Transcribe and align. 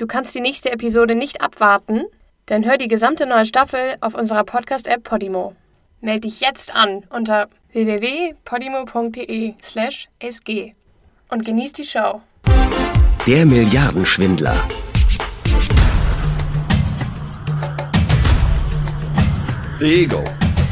Du 0.00 0.06
kannst 0.06 0.34
die 0.34 0.40
nächste 0.40 0.72
Episode 0.72 1.14
nicht 1.14 1.42
abwarten? 1.42 2.04
Dann 2.46 2.64
hör 2.64 2.78
die 2.78 2.88
gesamte 2.88 3.26
neue 3.26 3.44
Staffel 3.44 3.96
auf 4.00 4.14
unserer 4.14 4.44
Podcast-App 4.44 5.04
Podimo. 5.04 5.54
Meld 6.00 6.24
dich 6.24 6.40
jetzt 6.40 6.74
an 6.74 7.04
unter 7.10 7.50
www.podimo.de/sg 7.74 10.74
und 11.28 11.44
genieß 11.44 11.74
die 11.74 11.84
Show. 11.84 12.22
Der 13.26 13.44
Milliardenschwindler. 13.44 14.56
The 19.80 19.84
Eagle, 19.84 20.24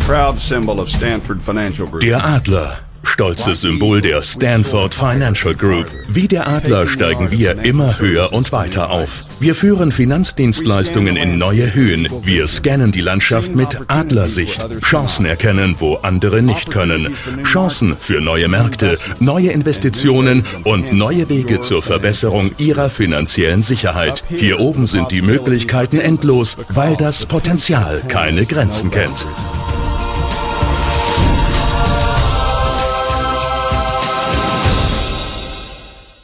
proud 0.06 0.40
symbol 0.40 0.80
of 0.80 0.88
Stanford 0.88 1.42
Financial 1.42 1.86
Group. 1.86 2.00
Der 2.00 2.24
Adler. 2.24 2.78
Stolzes 3.18 3.62
Symbol 3.62 4.00
der 4.00 4.22
Stanford 4.22 4.94
Financial 4.94 5.52
Group. 5.52 5.86
Wie 6.06 6.28
der 6.28 6.46
Adler 6.46 6.86
steigen 6.86 7.32
wir 7.32 7.64
immer 7.64 7.98
höher 7.98 8.32
und 8.32 8.52
weiter 8.52 8.92
auf. 8.92 9.24
Wir 9.40 9.56
führen 9.56 9.90
Finanzdienstleistungen 9.90 11.16
in 11.16 11.36
neue 11.36 11.74
Höhen. 11.74 12.06
Wir 12.22 12.46
scannen 12.46 12.92
die 12.92 13.00
Landschaft 13.00 13.56
mit 13.56 13.76
Adlersicht. 13.88 14.64
Chancen 14.82 15.26
erkennen, 15.26 15.74
wo 15.80 15.96
andere 15.96 16.42
nicht 16.42 16.70
können. 16.70 17.16
Chancen 17.42 17.96
für 17.98 18.20
neue 18.20 18.46
Märkte, 18.46 19.00
neue 19.18 19.50
Investitionen 19.50 20.44
und 20.62 20.92
neue 20.92 21.28
Wege 21.28 21.58
zur 21.58 21.82
Verbesserung 21.82 22.52
Ihrer 22.56 22.88
finanziellen 22.88 23.62
Sicherheit. 23.62 24.22
Hier 24.28 24.60
oben 24.60 24.86
sind 24.86 25.10
die 25.10 25.22
Möglichkeiten 25.22 25.98
endlos, 25.98 26.56
weil 26.68 26.94
das 26.94 27.26
Potenzial 27.26 28.00
keine 28.06 28.46
Grenzen 28.46 28.92
kennt. 28.92 29.26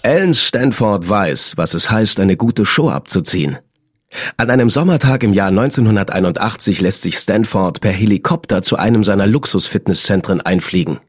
Alan 0.05 0.35
Stanford 0.35 1.09
weiß, 1.09 1.55
was 1.57 1.73
es 1.73 1.91
heißt, 1.91 2.21
eine 2.21 2.37
gute 2.37 2.67
Show 2.67 2.91
abzuziehen. 2.91 3.57
An 4.37 4.51
einem 4.51 4.69
Sommertag 4.69 5.23
im 5.23 5.33
Jahr 5.33 5.49
1981 5.49 6.83
lässt 6.83 7.01
sich 7.01 7.17
Stanford 7.17 7.81
per 7.81 7.91
Helikopter 7.91 8.61
zu 8.61 8.77
einem 8.77 9.03
seiner 9.03 9.27
Luxus-Fitnesszentren 9.27 10.43
einfliegen. 10.43 11.01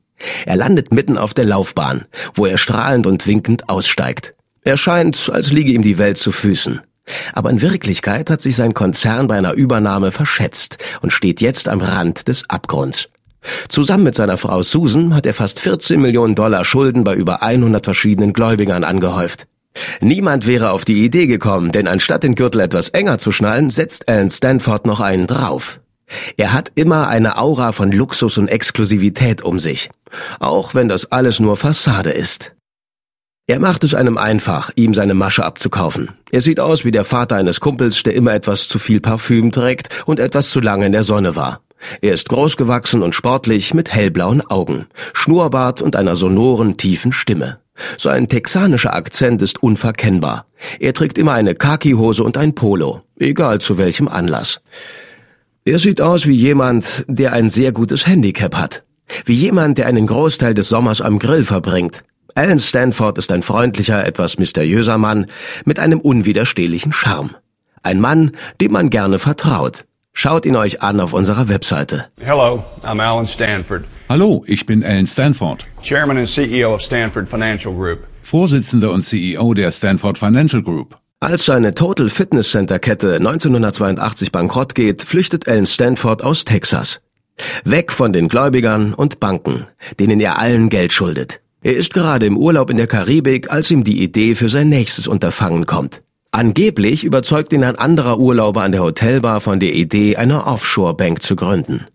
Er 0.46 0.56
landet 0.56 0.94
mitten 0.94 1.18
auf 1.18 1.34
der 1.34 1.44
Laufbahn, 1.44 2.06
wo 2.36 2.46
er 2.46 2.58
strahlend 2.58 3.06
und 3.06 3.28
winkend 3.28 3.68
aussteigt. 3.68 4.34
Er 4.64 4.78
scheint, 4.78 5.30
als 5.30 5.52
liege 5.52 5.74
ihm 5.74 5.82
die 5.82 5.98
Welt 5.98 6.18
zu 6.18 6.32
Füßen. 6.32 6.80
Aber 7.34 7.50
in 7.50 7.62
Wirklichkeit 7.62 8.30
hat 8.30 8.42
sich 8.42 8.56
sein 8.56 8.74
Konzern 8.74 9.28
bei 9.28 9.38
einer 9.38 9.56
Übernahme 9.56 10.12
verschätzt 10.12 10.78
und 11.02 11.12
steht 11.12 11.42
jetzt 11.42 11.68
am 11.68 11.82
Rand 11.82 12.30
des 12.30 12.50
Abgrunds. 12.50 13.10
Zusammen 13.70 14.04
mit 14.04 14.16
seiner 14.16 14.38
Frau 14.38 14.64
Susan 14.64 15.14
hat 15.14 15.26
er 15.26 15.34
fast 15.34 15.60
14 15.60 16.02
Millionen 16.02 16.36
Dollar 16.36 16.66
Schulden 16.66 17.04
bei 17.04 17.16
über 17.16 17.44
100 17.44 17.84
verschiedenen 17.84 18.34
Gläubigern 18.34 18.84
angehäuft. 18.84 19.48
Niemand 20.02 20.48
wäre 20.48 20.72
auf 20.72 20.86
die 20.86 21.04
Idee 21.04 21.28
gekommen, 21.28 21.72
denn 21.72 21.88
anstatt 21.88 22.24
den 22.24 22.36
Gürtel 22.36 22.62
etwas 22.62 22.90
enger 22.90 23.18
zu 23.18 23.32
schnallen, 23.32 23.70
setzt 23.70 24.08
Alan 24.10 24.30
Stanford 24.30 24.86
noch 24.86 25.02
einen 25.02 25.28
drauf. 25.28 25.80
Er 26.38 26.54
hat 26.54 26.72
immer 26.76 27.08
eine 27.08 27.38
Aura 27.38 27.72
von 27.72 27.92
Luxus 27.92 28.38
und 28.38 28.48
Exklusivität 28.48 29.42
um 29.42 29.60
sich, 29.60 29.90
auch 30.40 30.76
wenn 30.76 30.88
das 30.88 31.12
alles 31.12 31.40
nur 31.40 31.58
Fassade 31.58 32.12
ist. 32.12 32.54
Er 33.48 33.60
macht 33.60 33.84
es 33.84 33.94
einem 33.94 34.18
einfach, 34.18 34.72
ihm 34.76 34.96
seine 34.96 35.14
Masche 35.14 35.46
abzukaufen. 35.46 36.10
Er 36.32 36.42
sieht 36.42 36.60
aus 36.60 36.84
wie 36.84 36.92
der 36.92 37.04
Vater 37.04 37.36
eines 37.36 37.60
Kumpels, 37.60 38.02
der 38.02 38.16
immer 38.16 38.34
etwas 38.34 38.68
zu 38.68 38.80
viel 38.80 39.00
Parfüm 39.00 39.52
trägt 39.52 39.90
und 40.08 40.20
etwas 40.20 40.50
zu 40.50 40.60
lange 40.60 40.88
in 40.88 40.94
der 40.94 41.04
Sonne 41.04 41.36
war. 41.36 41.62
Er 42.02 42.14
ist 42.14 42.30
großgewachsen 42.30 43.02
und 43.02 43.14
sportlich 43.14 43.74
mit 43.74 43.94
hellblauen 43.94 44.42
Augen, 44.42 44.88
Schnurrbart 45.14 45.82
und 45.82 45.96
einer 45.96 46.16
sonoren, 46.16 46.78
tiefen 46.78 47.12
Stimme. 47.12 47.60
Sein 47.98 48.28
texanischer 48.28 48.94
Akzent 48.94 49.42
ist 49.42 49.62
unverkennbar. 49.62 50.46
Er 50.80 50.94
trägt 50.94 51.18
immer 51.18 51.34
eine 51.34 51.56
Khaki-Hose 51.56 52.24
und 52.24 52.38
ein 52.38 52.56
Polo, 52.56 53.02
egal 53.20 53.60
zu 53.60 53.78
welchem 53.78 54.08
Anlass. 54.08 54.62
Er 55.66 55.80
sieht 55.80 56.00
aus 56.00 56.26
wie 56.28 56.36
jemand, 56.36 57.06
der 57.08 57.34
ein 57.34 57.50
sehr 57.50 57.72
gutes 57.72 58.08
Handicap 58.08 58.56
hat. 58.56 58.84
Wie 59.26 59.34
jemand, 59.34 59.78
der 59.78 59.88
einen 59.88 60.08
Großteil 60.08 60.54
des 60.54 60.70
Sommers 60.70 61.02
am 61.02 61.20
Grill 61.20 61.44
verbringt. 61.44 62.04
Alan 62.34 62.60
Stanford 62.60 63.18
ist 63.18 63.32
ein 63.32 63.44
freundlicher, 63.44 64.06
etwas 64.06 64.38
mysteriöser 64.38 64.98
Mann 64.98 65.28
mit 65.64 65.80
einem 65.80 66.00
unwiderstehlichen 66.00 66.92
Charme. 66.92 67.36
Ein 67.82 68.00
Mann, 68.00 68.32
dem 68.60 68.74
man 68.74 68.90
gerne 68.90 69.20
vertraut. 69.20 69.86
Schaut 70.18 70.46
ihn 70.46 70.56
euch 70.56 70.82
an 70.82 71.02
auf 71.02 71.12
unserer 71.12 71.50
Webseite. 71.50 72.06
Hello, 72.22 72.64
I'm 72.84 73.02
Alan 73.02 73.28
Stanford, 73.28 73.84
Hallo, 74.08 74.46
ich 74.48 74.66
bin 74.66 74.82
Alan 74.82 75.06
Stanford, 75.06 75.68
Chairman 75.84 76.18
and 76.18 76.30
CEO 76.30 76.74
of 76.74 76.82
Stanford 76.82 77.30
Financial 77.30 77.74
Group. 77.76 78.00
Vorsitzender 78.22 78.94
und 78.94 79.04
CEO 79.04 79.54
der 79.54 79.72
Stanford 79.72 80.18
Financial 80.18 80.64
Group. 80.64 80.96
Als 81.20 81.46
seine 81.46 81.74
Total 81.74 82.10
Fitness 82.10 82.50
Center 82.52 82.80
Kette 82.80 83.16
1982 83.16 84.32
bankrott 84.32 84.74
geht, 84.74 85.04
flüchtet 85.04 85.50
Alan 85.50 85.66
Stanford 85.66 86.24
aus 86.24 86.46
Texas. 86.46 87.02
Weg 87.66 87.92
von 87.92 88.14
den 88.14 88.30
Gläubigern 88.30 88.94
und 88.94 89.20
Banken, 89.20 89.66
denen 90.00 90.22
er 90.22 90.40
allen 90.40 90.70
Geld 90.70 90.94
schuldet. 90.94 91.42
Er 91.62 91.76
ist 91.76 91.94
gerade 91.94 92.26
im 92.26 92.38
Urlaub 92.38 92.70
in 92.70 92.78
der 92.78 92.88
Karibik, 92.88 93.52
als 93.52 93.70
ihm 93.70 93.84
die 93.84 94.02
Idee 94.02 94.36
für 94.36 94.48
sein 94.48 94.70
nächstes 94.70 95.08
Unterfangen 95.08 95.66
kommt. 95.66 96.00
Angeblich 96.36 97.06
überzeugt 97.06 97.54
ihn 97.54 97.64
ein 97.64 97.78
anderer 97.78 98.20
Urlauber 98.20 98.62
an 98.64 98.74
der 98.74 98.84
Hotelbar 98.84 99.40
von 99.40 99.62
der 99.62 99.74
Idee, 99.74 100.18
eine 100.18 100.46
Offshore-Bank 100.46 101.24
zu 101.24 101.38
gründen. 101.38 101.86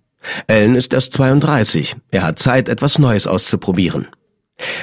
Alan 0.48 0.76
ist 0.76 0.94
erst 0.94 1.12
32. 1.12 1.94
Er 2.10 2.22
hat 2.22 2.38
Zeit, 2.38 2.70
etwas 2.70 2.98
Neues 2.98 3.26
auszuprobieren. 3.26 4.08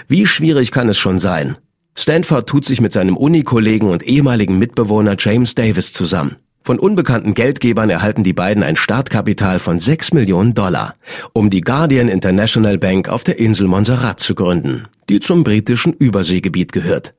Wie 0.07 0.27
schwierig 0.27 0.69
kann 0.69 0.89
es 0.89 0.99
schon 0.99 1.17
sein? 1.17 1.57
Stanford 1.97 2.47
tut 2.47 2.65
sich 2.65 2.81
mit 2.81 2.93
seinem 2.93 3.17
Unikollegen 3.17 3.89
und 3.89 4.03
ehemaligen 4.03 4.59
Mitbewohner 4.59 5.15
James 5.17 5.55
Davis 5.55 5.91
zusammen. 5.91 6.35
Von 6.63 6.77
unbekannten 6.77 7.33
Geldgebern 7.33 7.89
erhalten 7.89 8.23
die 8.23 8.33
beiden 8.33 8.61
ein 8.61 8.75
Startkapital 8.75 9.57
von 9.57 9.79
6 9.79 10.13
Millionen 10.13 10.53
Dollar, 10.53 10.93
um 11.33 11.49
die 11.49 11.61
Guardian 11.61 12.09
International 12.09 12.77
Bank 12.77 13.09
auf 13.09 13.23
der 13.23 13.39
Insel 13.39 13.65
Montserrat 13.65 14.19
zu 14.19 14.35
gründen, 14.35 14.87
die 15.09 15.19
zum 15.19 15.43
britischen 15.43 15.93
Überseegebiet 15.93 16.73
gehört. 16.73 17.13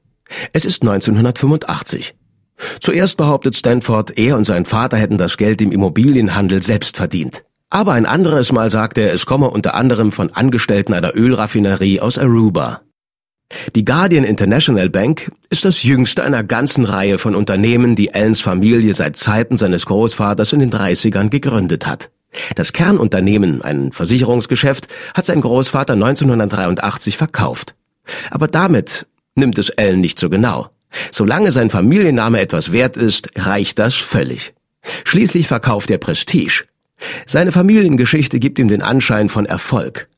Es 0.53 0.65
ist 0.65 0.82
1985. 0.82 2.15
Zuerst 2.80 3.16
behauptet 3.16 3.56
Stanford, 3.56 4.19
er 4.19 4.36
und 4.36 4.44
sein 4.44 4.64
Vater 4.64 4.96
hätten 4.96 5.19
das 5.19 5.36
Geld 5.36 5.60
im 5.60 5.72
Immobilienhandel 5.72 6.62
selbst 6.62 6.96
verdient. 6.96 7.44
Aber 7.70 7.92
ein 7.92 8.06
anderes 8.06 8.52
Mal 8.52 8.70
sagt 8.70 8.98
er, 8.98 9.12
es 9.12 9.26
komme 9.26 9.50
unter 9.50 9.74
anderem 9.74 10.10
von 10.10 10.30
Angestellten 10.30 10.94
einer 10.94 11.14
Ölraffinerie 11.14 12.00
aus 12.00 12.19
Aruba. 12.19 12.80
Die 13.74 13.84
Guardian 13.84 14.24
International 14.24 14.91
Bank 14.91 15.32
ist 15.48 15.64
das 15.64 15.82
jüngste 15.82 16.22
einer 16.22 16.44
ganzen 16.44 16.84
Reihe 16.84 17.19
von 17.19 17.34
Unternehmen, 17.34 17.96
die 17.96 18.14
Allens 18.14 18.41
Familie 18.41 18.92
seit 18.92 19.16
Zeiten 19.16 19.56
seines 19.56 19.86
Großvaters 19.86 20.52
in 20.52 20.60
den 20.60 20.70
30ern 20.70 21.30
gegründet 21.30 21.86
hat. 21.86 22.10
Das 22.56 22.72
Kernunternehmen, 22.72 23.62
ein 23.62 23.92
Versicherungsgeschäft, 23.92 24.88
hat 25.14 25.25
sein 25.25 25.40
Großvater 25.40 25.94
1983 25.94 27.16
verkauft. 27.16 27.75
Aber 28.30 28.48
damit 28.48 29.06
nimmt 29.34 29.58
es 29.58 29.70
Allen 29.70 30.00
nicht 30.00 30.19
so 30.19 30.28
genau. 30.28 30.69
Solange 31.10 31.50
sein 31.50 31.71
Familienname 31.71 32.41
etwas 32.41 32.72
wert 32.72 32.97
ist, 32.97 33.31
reicht 33.37 33.78
das 33.78 33.94
völlig. 33.97 34.54
Schließlich 35.04 35.49
verkauft 35.49 35.91
er 35.91 35.99
Prestige. 35.99 36.65
Seine 37.26 37.53
Familiengeschichte 37.53 38.38
gibt 38.38 38.59
ihm 38.59 38.69
den 38.69 38.82
Anschein 38.82 39.28
von 39.28 39.47
Erfolg. 39.47 40.09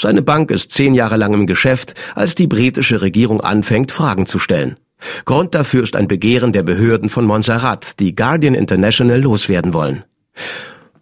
Seine 0.00 0.22
Bank 0.22 0.50
ist 0.50 0.72
zehn 0.72 0.94
Jahre 0.94 1.16
lang 1.16 1.34
im 1.34 1.46
Geschäft, 1.46 1.94
als 2.14 2.34
die 2.34 2.46
britische 2.46 3.02
Regierung 3.02 3.40
anfängt, 3.40 3.90
Fragen 3.90 4.26
zu 4.26 4.38
stellen. 4.38 4.76
Grund 5.24 5.54
dafür 5.54 5.82
ist 5.82 5.96
ein 5.96 6.08
Begehren 6.08 6.52
der 6.52 6.62
Behörden 6.62 7.08
von 7.08 7.24
Montserrat, 7.24 8.00
die 8.00 8.14
Guardian 8.14 8.54
International 8.54 9.20
loswerden 9.20 9.72
wollen. 9.74 10.04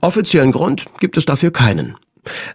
Offiziellen 0.01 0.53
Grund 0.53 0.87
gibt 1.01 1.17
es 1.17 1.25
dafür 1.25 1.53
keinen. 1.53 1.97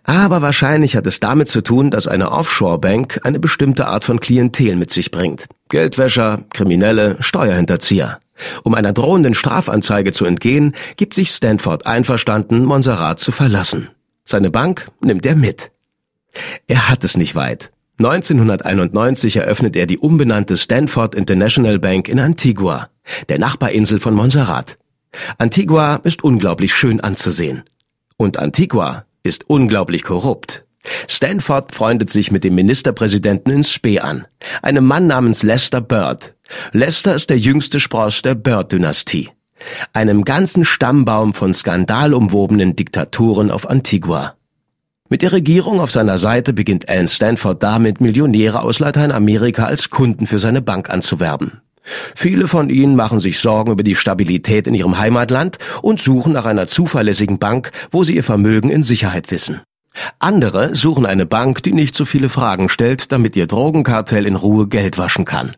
Aber 0.04 0.42
wahrscheinlich 0.42 0.96
hat 0.96 1.08
es 1.08 1.20
damit 1.20 1.48
zu 1.48 1.62
tun, 1.62 1.92
dass 1.92 2.08
eine 2.08 2.32
Offshore-Bank 2.32 3.22
eine 3.24 3.40
bestimmte 3.40 3.88
Art 3.88 4.04
von 4.04 4.20
Klientel 4.20 4.76
mit 4.76 4.92
sich 4.92 5.12
bringt. 5.12 5.46
Geldwäscher, 5.70 6.44
Kriminelle, 6.54 7.18
Steuerhinterzieher. 7.20 8.20
Um 8.64 8.74
einer 8.74 8.94
drohenden 8.94 9.34
Strafanzeige 9.34 10.12
zu 10.12 10.26
entgehen, 10.26 10.76
gibt 10.98 11.14
sich 11.14 11.30
Stanford 11.30 11.86
einverstanden, 11.86 12.66
Montserrat 12.66 13.20
zu 13.20 13.32
verlassen. 13.32 13.90
Seine 14.26 14.52
Bank 14.52 14.88
nimmt 15.02 15.26
er 15.26 15.36
mit. 15.36 15.72
Er 16.68 16.90
hat 16.90 17.04
es 17.04 17.16
nicht 17.18 17.36
weit. 17.36 17.72
1991 18.00 19.36
eröffnet 19.36 19.76
er 19.76 19.86
die 19.86 20.00
umbenannte 20.00 20.58
Stanford 20.58 21.14
International 21.14 21.78
Bank 21.78 22.08
in 22.08 22.20
Antigua, 22.20 22.90
der 23.30 23.38
Nachbarinsel 23.38 24.00
von 24.00 24.16
Montserrat. 24.16 24.78
Antigua 25.38 25.98
ist 25.98 26.24
unglaublich 26.24 26.74
schön 26.74 27.02
anzusehen. 27.02 27.64
Und 28.18 28.40
Antigua 28.40 29.06
ist 29.24 29.50
unglaublich 29.50 30.04
korrupt. 30.04 30.66
Stanford 31.08 31.74
freundet 31.74 32.10
sich 32.10 32.32
mit 32.32 32.44
dem 32.44 32.56
Ministerpräsidenten 32.56 33.52
in 33.52 33.64
Spee 33.64 34.00
an, 34.00 34.28
einem 34.62 34.86
Mann 34.86 35.08
namens 35.08 35.42
Lester 35.42 35.82
Bird. 35.82 36.36
Lester 36.74 37.16
ist 37.16 37.30
der 37.30 37.40
jüngste 37.40 37.80
Spross 37.80 38.22
der 38.22 38.36
Bird-Dynastie, 38.36 39.30
einem 39.94 40.26
ganzen 40.26 40.66
Stammbaum 40.66 41.34
von 41.34 41.54
skandalumwobenen 41.54 42.76
Diktaturen 42.76 43.50
auf 43.50 43.70
Antigua. 43.70 44.36
Mit 45.10 45.22
der 45.22 45.32
Regierung 45.32 45.80
auf 45.80 45.92
seiner 45.92 46.18
Seite 46.18 46.54
beginnt 46.54 46.90
Alan 46.90 47.08
Stanford 47.08 47.64
damit, 47.64 48.02
Millionäre 48.02 48.62
aus 48.62 48.80
Lateinamerika 48.80 49.66
als 49.66 49.90
Kunden 49.90 50.28
für 50.28 50.40
seine 50.40 50.62
Bank 50.62 50.90
anzuwerben. 50.90 51.63
Viele 51.84 52.48
von 52.48 52.70
ihnen 52.70 52.96
machen 52.96 53.20
sich 53.20 53.40
Sorgen 53.40 53.72
über 53.72 53.84
die 53.84 53.96
Stabilität 53.96 54.68
in 54.68 54.74
ihrem 54.74 54.98
Heimatland 54.98 55.58
und 55.82 56.00
suchen 56.00 56.34
nach 56.34 56.46
einer 56.46 56.68
zuverlässigen 56.68 57.40
Bank, 57.40 57.72
wo 57.92 58.04
sie 58.04 58.16
ihr 58.16 58.24
Vermögen 58.24 58.70
in 58.70 58.84
Sicherheit 58.84 59.32
wissen. 59.32 59.62
Andere 60.20 60.76
suchen 60.76 61.06
eine 61.06 61.26
Bank, 61.26 61.62
die 61.64 61.74
nicht 61.74 61.96
so 61.96 62.06
viele 62.06 62.30
Fragen 62.30 62.70
stellt, 62.70 63.12
damit 63.12 63.36
ihr 63.36 63.48
Drogenkartell 63.48 64.26
in 64.26 64.36
Ruhe 64.36 64.68
Geld 64.68 64.98
waschen 64.98 65.26
kann. 65.26 65.56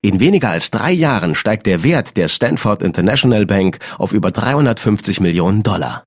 In 0.00 0.20
weniger 0.20 0.50
als 0.50 0.70
drei 0.70 0.92
Jahren 0.92 1.34
steigt 1.34 1.66
der 1.66 1.82
Wert 1.82 2.16
der 2.16 2.28
Stanford 2.28 2.82
International 2.82 3.46
Bank 3.46 3.78
auf 3.98 4.12
über 4.12 4.30
350 4.30 5.20
Millionen 5.20 5.62
Dollar. 5.62 6.04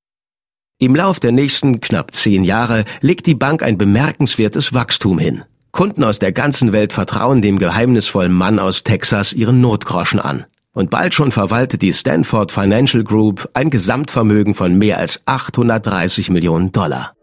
Im 0.79 0.95
Lauf 0.95 1.19
der 1.19 1.31
nächsten 1.31 1.81
knapp 1.81 2.13
zehn 2.13 2.43
Jahre 2.43 2.85
legt 3.01 3.25
die 3.25 3.33
Bank 3.33 3.63
ein 3.63 3.79
bemerkenswertes 3.79 4.73
Wachstum 4.73 5.17
hin. 5.17 5.43
Kunden 5.71 6.03
aus 6.03 6.19
der 6.19 6.31
ganzen 6.31 6.73
Welt 6.73 6.93
vertrauen 6.93 7.41
dem 7.41 7.59
geheimnisvollen 7.59 8.31
Mann 8.31 8.59
aus 8.59 8.83
Texas 8.83 9.33
ihren 9.33 9.61
Notgroschen 9.61 10.19
an. 10.19 10.45
Und 10.73 10.89
bald 10.89 11.13
schon 11.13 11.31
verwaltet 11.31 11.81
die 11.81 11.93
Stanford 11.93 12.51
Financial 12.51 13.03
Group 13.03 13.49
ein 13.53 13.69
Gesamtvermögen 13.69 14.53
von 14.53 14.77
mehr 14.77 14.97
als 14.97 15.19
830 15.25 16.29
Millionen 16.29 16.71
Dollar. 16.71 17.13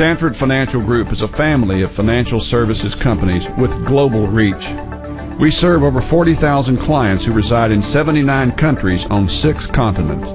Stanford 0.00 0.34
Financial 0.36 0.80
Group 0.80 1.12
is 1.12 1.20
a 1.20 1.28
family 1.36 1.82
of 1.82 1.90
financial 1.94 2.40
services 2.40 2.94
companies 3.02 3.46
with 3.58 3.70
global 3.84 4.26
reach. 4.28 4.64
We 5.38 5.50
serve 5.50 5.82
over 5.82 6.00
40,000 6.00 6.78
clients 6.78 7.26
who 7.26 7.32
reside 7.32 7.70
in 7.70 7.82
79 7.82 8.56
countries 8.56 9.04
on 9.10 9.28
six 9.28 9.66
continents. 9.66 10.30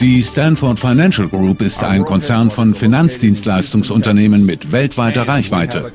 Die 0.00 0.22
Stanford 0.22 0.78
Financial 0.78 1.26
Group 1.26 1.62
ist 1.62 1.82
ein 1.82 2.04
Konzern 2.04 2.50
von 2.50 2.74
Finanzdienstleistungsunternehmen 2.74 4.44
mit 4.44 4.70
weltweiter 4.70 5.26
Reichweite. 5.26 5.90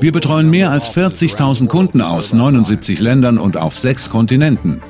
Wir 0.00 0.12
betreuen 0.12 0.48
mehr 0.48 0.70
als 0.70 0.90
40.000 0.96 1.66
Kunden 1.66 2.00
aus 2.00 2.32
79 2.32 2.98
Ländern 2.98 3.36
und 3.36 3.58
auf 3.58 3.76
sechs 3.76 4.08
Kontinenten. 4.08 4.80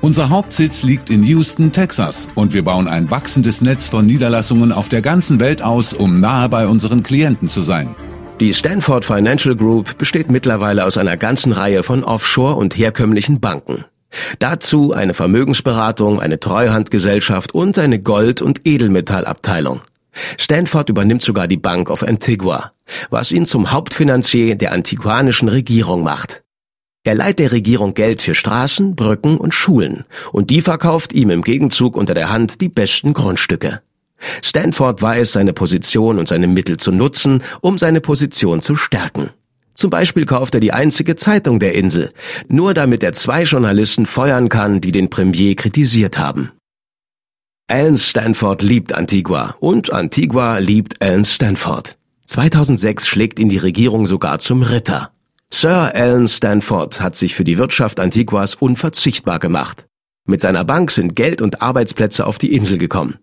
Unser 0.00 0.28
Hauptsitz 0.28 0.82
liegt 0.82 1.08
in 1.08 1.22
Houston, 1.24 1.70
Texas 1.70 2.26
und 2.34 2.52
wir 2.52 2.64
bauen 2.64 2.88
ein 2.88 3.10
wachsendes 3.10 3.60
Netz 3.60 3.86
von 3.86 4.06
Niederlassungen 4.06 4.72
auf 4.72 4.88
der 4.88 5.02
ganzen 5.02 5.38
Welt 5.38 5.62
aus, 5.62 5.92
um 5.92 6.18
nahe 6.18 6.48
bei 6.48 6.66
unseren 6.66 7.04
Klienten 7.04 7.48
zu 7.48 7.62
sein. 7.62 7.94
Die 8.40 8.54
Stanford 8.54 9.04
Financial 9.04 9.54
Group 9.54 9.98
besteht 9.98 10.30
mittlerweile 10.30 10.84
aus 10.84 10.96
einer 10.96 11.16
ganzen 11.16 11.52
Reihe 11.52 11.84
von 11.84 12.02
Offshore- 12.02 12.56
und 12.56 12.76
herkömmlichen 12.76 13.40
Banken. 13.40 13.84
Dazu 14.38 14.92
eine 14.92 15.14
Vermögensberatung, 15.14 16.20
eine 16.20 16.40
Treuhandgesellschaft 16.40 17.54
und 17.54 17.78
eine 17.78 18.00
Gold- 18.00 18.42
und 18.42 18.66
Edelmetallabteilung. 18.66 19.82
Stanford 20.38 20.88
übernimmt 20.88 21.22
sogar 21.22 21.46
die 21.46 21.56
Bank 21.56 21.90
of 21.90 22.02
Antigua, 22.02 22.72
was 23.10 23.32
ihn 23.32 23.46
zum 23.46 23.70
Hauptfinanzier 23.70 24.56
der 24.56 24.72
antiguanischen 24.72 25.48
Regierung 25.48 26.02
macht. 26.02 26.42
Er 27.04 27.14
leiht 27.14 27.38
der 27.38 27.52
Regierung 27.52 27.94
Geld 27.94 28.22
für 28.22 28.34
Straßen, 28.34 28.96
Brücken 28.96 29.38
und 29.38 29.54
Schulen 29.54 30.04
und 30.32 30.50
die 30.50 30.60
verkauft 30.60 31.12
ihm 31.12 31.30
im 31.30 31.42
Gegenzug 31.42 31.96
unter 31.96 32.14
der 32.14 32.30
Hand 32.30 32.60
die 32.60 32.68
besten 32.68 33.14
Grundstücke. 33.14 33.80
Stanford 34.42 35.00
weiß, 35.00 35.32
seine 35.32 35.52
Position 35.52 36.18
und 36.18 36.28
seine 36.28 36.48
Mittel 36.48 36.76
zu 36.76 36.90
nutzen, 36.90 37.42
um 37.60 37.78
seine 37.78 38.00
Position 38.00 38.60
zu 38.60 38.74
stärken. 38.74 39.30
Zum 39.78 39.90
Beispiel 39.90 40.26
kauft 40.26 40.54
er 40.54 40.60
die 40.60 40.72
einzige 40.72 41.14
Zeitung 41.14 41.60
der 41.60 41.76
Insel, 41.76 42.10
nur 42.48 42.74
damit 42.74 43.04
er 43.04 43.12
zwei 43.12 43.44
Journalisten 43.44 44.06
feuern 44.06 44.48
kann, 44.48 44.80
die 44.80 44.90
den 44.90 45.08
Premier 45.08 45.54
kritisiert 45.54 46.18
haben. 46.18 46.50
Alan 47.68 47.96
Stanford 47.96 48.62
liebt 48.62 48.92
Antigua 48.92 49.54
und 49.60 49.92
Antigua 49.92 50.58
liebt 50.58 51.00
Alan 51.00 51.24
Stanford. 51.24 51.96
2006 52.26 53.06
schlägt 53.06 53.38
ihn 53.38 53.48
die 53.48 53.58
Regierung 53.58 54.04
sogar 54.06 54.40
zum 54.40 54.62
Ritter. 54.62 55.12
Sir 55.54 55.92
Alan 55.94 56.26
Stanford 56.26 57.00
hat 57.00 57.14
sich 57.14 57.36
für 57.36 57.44
die 57.44 57.58
Wirtschaft 57.58 58.00
Antiguas 58.00 58.56
unverzichtbar 58.56 59.38
gemacht. 59.38 59.86
Mit 60.26 60.40
seiner 60.40 60.64
Bank 60.64 60.90
sind 60.90 61.14
Geld 61.14 61.40
und 61.40 61.62
Arbeitsplätze 61.62 62.26
auf 62.26 62.38
die 62.38 62.52
Insel 62.52 62.78
gekommen. 62.78 63.18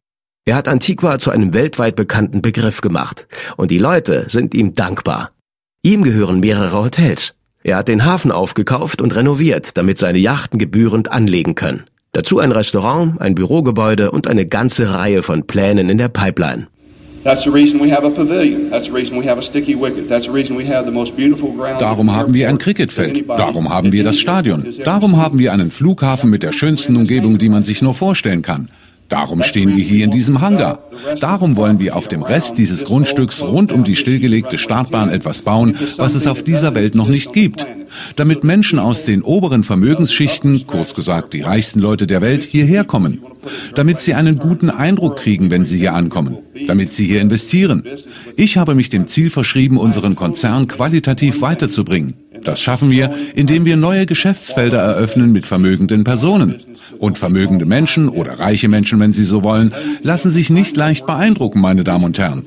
Er 0.46 0.56
hat 0.56 0.70
Antigua 0.70 1.20
zu 1.20 1.32
einem 1.32 1.54
weltweit 1.54 1.98
bekannten 1.98 2.42
Begriff 2.42 2.80
gemacht 2.80 3.28
und 3.58 3.72
die 3.72 3.78
Leute 3.78 4.28
sind 4.30 4.54
ihm 4.54 4.74
dankbar. 4.74 5.32
Ihm 5.86 6.02
gehören 6.02 6.40
mehrere 6.40 6.82
Hotels. 6.84 7.36
Er 7.62 7.78
hat 7.78 7.88
den 7.88 8.06
Hafen 8.06 8.32
aufgekauft 8.32 9.04
und 9.04 9.16
renoviert, 9.16 9.78
damit 9.78 10.00
seine 10.00 10.18
Yachten 10.18 10.58
gebührend 10.58 11.12
anlegen 11.12 11.54
können. 11.54 11.84
Dazu 12.12 12.40
ein 12.40 12.52
Restaurant, 12.52 13.22
ein 13.22 13.36
Bürogebäude 13.36 14.10
und 14.10 14.26
eine 14.26 14.48
ganze 14.48 14.92
Reihe 14.92 15.22
von 15.22 15.46
Plänen 15.46 15.88
in 15.90 16.00
der 16.00 16.08
Pipeline. 16.08 16.70
Darum 21.80 22.16
haben 22.16 22.34
wir 22.34 22.50
ein 22.50 22.58
Cricketfeld. 22.58 23.30
Darum 23.30 23.70
haben 23.70 23.92
wir 23.92 24.04
das 24.04 24.18
Stadion. 24.18 24.66
Darum 24.84 25.18
haben 25.18 25.38
wir 25.38 25.54
einen 25.54 25.70
Flughafen 25.70 26.32
mit 26.32 26.42
der 26.42 26.52
schönsten 26.52 26.96
Umgebung, 26.96 27.38
die 27.38 27.50
man 27.50 27.64
sich 27.64 27.84
nur 27.84 27.94
vorstellen 27.94 28.42
kann. 28.42 28.70
Darum 29.10 29.44
stehen 29.44 29.76
wir 29.78 29.84
hier 29.84 30.06
in 30.06 30.12
diesem 30.12 30.42
Hangar. 30.42 30.80
Darum 31.20 31.58
wollen 31.58 31.80
wir 31.80 31.96
auf 31.96 32.08
dem 32.08 32.24
Rest 32.24 32.58
dieses 32.58 32.86
Grundstücks 32.86 33.44
rund 33.44 33.72
um 33.72 33.84
die 33.84 33.96
stillgelegte 33.96 34.58
Startbahn 34.58 35.10
etwas 35.10 35.44
bauen, 35.44 35.78
was 35.98 36.16
es 36.16 36.26
auf 36.26 36.44
dieser 36.44 36.74
Welt 36.74 36.96
noch 36.96 37.08
nicht 37.08 37.32
gibt. 37.32 37.68
Damit 38.16 38.44
Menschen 38.44 38.80
aus 38.80 39.06
den 39.06 39.22
oberen 39.22 39.64
Vermögensschichten, 39.64 40.66
kurz 40.68 40.96
gesagt 40.96 41.34
die 41.34 41.42
reichsten 41.42 41.80
Leute 41.80 42.08
der 42.08 42.22
Welt, 42.22 42.42
hierher 42.42 42.84
kommen. 42.84 43.22
Damit 43.76 44.00
sie 44.00 44.16
einen 44.16 44.38
guten 44.38 44.70
Eindruck 44.70 45.18
kriegen, 45.18 45.52
wenn 45.52 45.66
sie 45.66 45.78
hier 45.78 45.94
ankommen. 45.94 46.38
Damit 46.68 46.92
sie 46.92 47.06
hier 47.06 47.22
investieren. 47.22 47.84
Ich 48.36 48.58
habe 48.58 48.74
mich 48.74 48.90
dem 48.90 49.08
Ziel 49.08 49.30
verschrieben, 49.30 49.78
unseren 49.78 50.16
Konzern 50.16 50.68
qualitativ 50.68 51.42
weiterzubringen. 51.42 52.16
Das 52.44 52.62
schaffen 52.62 52.92
wir, 52.92 53.12
indem 53.36 53.66
wir 53.66 53.78
neue 53.78 54.06
Geschäftsfelder 54.06 54.80
eröffnen 54.80 55.32
mit 55.32 55.48
vermögenden 55.48 56.04
Personen. 56.04 56.60
Und 57.00 57.18
vermögende 57.18 57.66
Menschen 57.66 58.10
oder 58.10 58.40
reiche 58.40 58.68
Menschen, 58.68 59.00
wenn 59.00 59.14
Sie 59.14 59.26
so 59.26 59.44
wollen, 59.44 59.74
lassen 60.02 60.32
sich 60.32 60.50
nicht 60.50 60.78
leicht 60.78 61.06
beeindrucken, 61.06 61.60
meine 61.60 61.84
Damen 61.84 62.06
und 62.06 62.20
Herren. 62.20 62.46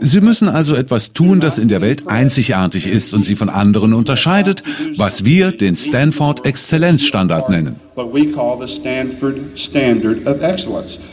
Sie 0.00 0.20
müssen 0.20 0.48
also 0.48 0.74
etwas 0.74 1.12
tun, 1.12 1.40
das 1.40 1.58
in 1.58 1.68
der 1.68 1.80
Welt 1.80 2.04
einzigartig 2.06 2.86
ist 2.86 3.12
und 3.12 3.24
sie 3.24 3.36
von 3.36 3.48
anderen 3.48 3.92
unterscheidet, 3.92 4.62
was 4.96 5.24
wir 5.24 5.52
den 5.52 5.76
Stanford 5.76 6.46
Exzellenzstandard 6.46 7.50
nennen. 7.50 7.76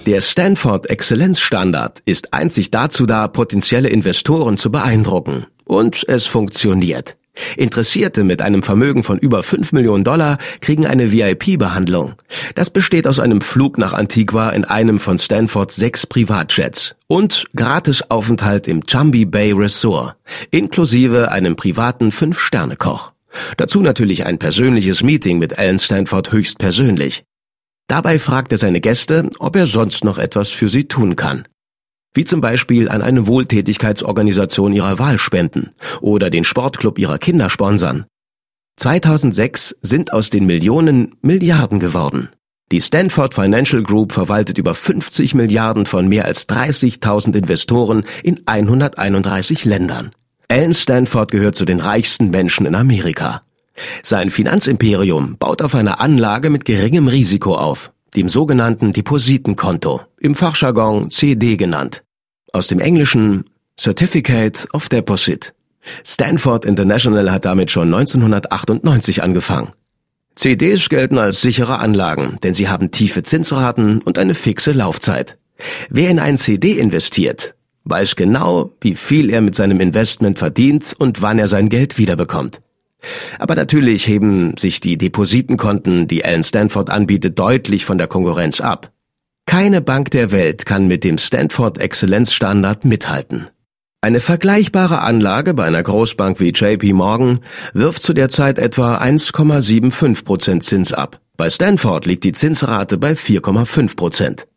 Der 0.05 0.21
Stanford 0.21 0.89
Exzellenzstandard 0.89 2.01
ist 2.05 2.33
einzig 2.33 2.71
dazu 2.71 3.05
da, 3.05 3.27
potenzielle 3.27 3.89
Investoren 3.89 4.57
zu 4.57 4.71
beeindrucken. 4.71 5.45
Und 5.65 6.05
es 6.07 6.25
funktioniert. 6.25 7.15
Interessierte 7.57 8.23
mit 8.23 8.41
einem 8.41 8.63
Vermögen 8.63 9.03
von 9.03 9.17
über 9.17 9.43
5 9.43 9.71
Millionen 9.71 10.03
Dollar 10.03 10.37
kriegen 10.61 10.85
eine 10.85 11.11
VIP-Behandlung. 11.11 12.13
Das 12.55 12.69
besteht 12.69 13.07
aus 13.07 13.19
einem 13.19 13.41
Flug 13.41 13.77
nach 13.77 13.93
Antigua 13.93 14.49
in 14.49 14.65
einem 14.65 14.99
von 14.99 15.17
Stanfords 15.17 15.75
sechs 15.75 16.05
Privatjets 16.05 16.95
und 17.07 17.45
gratis 17.55 18.03
Aufenthalt 18.09 18.67
im 18.67 18.85
Chumbi 18.85 19.25
Bay 19.25 19.51
Resort, 19.51 20.15
inklusive 20.51 21.31
einem 21.31 21.55
privaten 21.55 22.11
Fünf-Sterne-Koch. 22.11 23.11
Dazu 23.57 23.81
natürlich 23.81 24.25
ein 24.25 24.37
persönliches 24.37 25.01
Meeting 25.01 25.39
mit 25.39 25.57
Alan 25.57 25.79
Stanford 25.79 26.31
höchstpersönlich. 26.31 27.23
Dabei 27.87 28.19
fragt 28.19 28.51
er 28.51 28.57
seine 28.57 28.79
Gäste, 28.79 29.29
ob 29.39 29.55
er 29.55 29.65
sonst 29.65 30.03
noch 30.03 30.17
etwas 30.17 30.49
für 30.49 30.69
sie 30.69 30.87
tun 30.87 31.15
kann 31.15 31.43
wie 32.13 32.25
zum 32.25 32.41
Beispiel 32.41 32.89
an 32.89 33.01
eine 33.01 33.27
Wohltätigkeitsorganisation 33.27 34.73
ihrer 34.73 34.99
Wahl 34.99 35.17
spenden 35.17 35.71
oder 36.01 36.29
den 36.29 36.43
Sportclub 36.43 36.99
ihrer 36.99 37.17
Kinder 37.17 37.49
sponsern. 37.49 38.05
2006 38.77 39.75
sind 39.81 40.13
aus 40.13 40.29
den 40.29 40.45
Millionen 40.45 41.15
Milliarden 41.21 41.79
geworden. 41.79 42.29
Die 42.71 42.81
Stanford 42.81 43.35
Financial 43.35 43.83
Group 43.83 44.13
verwaltet 44.13 44.57
über 44.57 44.73
50 44.73 45.35
Milliarden 45.35 45.85
von 45.85 46.07
mehr 46.07 46.25
als 46.25 46.49
30.000 46.49 47.35
Investoren 47.35 48.03
in 48.23 48.41
131 48.45 49.65
Ländern. 49.65 50.11
Alan 50.49 50.73
Stanford 50.73 51.31
gehört 51.31 51.55
zu 51.55 51.65
den 51.65 51.79
reichsten 51.79 52.29
Menschen 52.29 52.65
in 52.65 52.75
Amerika. 52.75 53.43
Sein 54.01 54.29
Finanzimperium 54.29 55.37
baut 55.37 55.61
auf 55.61 55.75
einer 55.75 55.99
Anlage 56.01 56.49
mit 56.49 56.65
geringem 56.65 57.07
Risiko 57.07 57.55
auf, 57.55 57.91
dem 58.15 58.29
sogenannten 58.29 58.93
Depositenkonto, 58.93 60.01
im 60.19 60.35
Fachjargon 60.35 61.09
CD 61.09 61.57
genannt. 61.57 62.03
Aus 62.51 62.67
dem 62.67 62.79
Englischen 62.79 63.45
Certificate 63.79 64.67
of 64.73 64.89
Deposit. 64.89 65.53
Stanford 66.05 66.65
International 66.65 67.31
hat 67.31 67.45
damit 67.45 67.71
schon 67.71 67.93
1998 67.93 69.23
angefangen. 69.23 69.71
CDs 70.35 70.89
gelten 70.89 71.17
als 71.17 71.41
sichere 71.41 71.79
Anlagen, 71.79 72.37
denn 72.43 72.53
sie 72.53 72.69
haben 72.69 72.91
tiefe 72.91 73.23
Zinsraten 73.23 74.01
und 74.01 74.17
eine 74.17 74.33
fixe 74.33 74.71
Laufzeit. 74.71 75.37
Wer 75.89 76.09
in 76.09 76.19
ein 76.19 76.37
CD 76.37 76.77
investiert, 76.77 77.55
weiß 77.83 78.15
genau, 78.15 78.71
wie 78.81 78.95
viel 78.95 79.29
er 79.29 79.41
mit 79.41 79.55
seinem 79.55 79.79
Investment 79.79 80.39
verdient 80.39 80.93
und 80.97 81.21
wann 81.21 81.39
er 81.39 81.47
sein 81.47 81.69
Geld 81.69 81.97
wiederbekommt. 81.97 82.61
Aber 83.39 83.55
natürlich 83.55 84.07
heben 84.07 84.57
sich 84.57 84.79
die 84.79 84.97
Depositenkonten, 84.97 86.07
die 86.07 86.23
Alan 86.23 86.43
Stanford 86.43 86.89
anbietet, 86.89 87.37
deutlich 87.39 87.85
von 87.85 87.97
der 87.97 88.07
Konkurrenz 88.07 88.61
ab. 88.61 88.91
Keine 89.45 89.81
Bank 89.81 90.11
der 90.11 90.31
Welt 90.31 90.65
kann 90.65 90.87
mit 90.87 91.03
dem 91.03 91.17
Stanford 91.17 91.77
Exzellenzstandard 91.77 92.85
mithalten. 92.85 93.47
Eine 94.01 94.19
vergleichbare 94.19 95.01
Anlage 95.01 95.53
bei 95.53 95.63
einer 95.63 95.81
Großbank 95.81 96.39
wie 96.39 96.49
JP 96.49 96.93
Morgan 96.93 97.39
wirft 97.73 98.03
zu 98.03 98.13
der 98.13 98.29
Zeit 98.29 98.57
etwa 98.57 98.97
1,75 98.97 100.25
Prozent 100.25 100.63
Zins 100.63 100.91
ab. 100.91 101.21
Bei 101.37 101.49
Stanford 101.49 102.05
liegt 102.05 102.23
die 102.25 102.33
Zinsrate 102.33 102.97
bei 102.97 103.13
4,5 103.13 103.95
Prozent. 103.95 104.47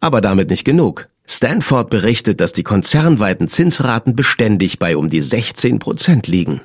Aber 0.00 0.20
damit 0.20 0.50
nicht 0.50 0.64
genug. 0.64 1.08
Stanford 1.28 1.90
berichtet, 1.90 2.40
dass 2.40 2.52
die 2.52 2.62
konzernweiten 2.62 3.48
Zinsraten 3.48 4.14
beständig 4.14 4.78
bei 4.78 4.96
um 4.96 5.08
die 5.08 5.20
16 5.20 5.80
Prozent 5.80 6.28
liegen. 6.28 6.60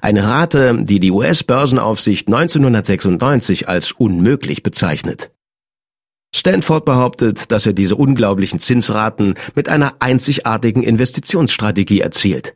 Eine 0.00 0.24
Rate, 0.24 0.84
die 0.84 1.00
die 1.00 1.10
US-Börsenaufsicht 1.10 2.28
1996 2.28 3.68
als 3.68 3.92
unmöglich 3.92 4.62
bezeichnet. 4.62 5.30
Stanford 6.34 6.84
behauptet, 6.84 7.52
dass 7.52 7.64
er 7.64 7.72
diese 7.74 7.94
unglaublichen 7.94 8.58
Zinsraten 8.58 9.34
mit 9.54 9.68
einer 9.68 9.94
einzigartigen 10.00 10.82
Investitionsstrategie 10.82 12.00
erzielt. 12.00 12.54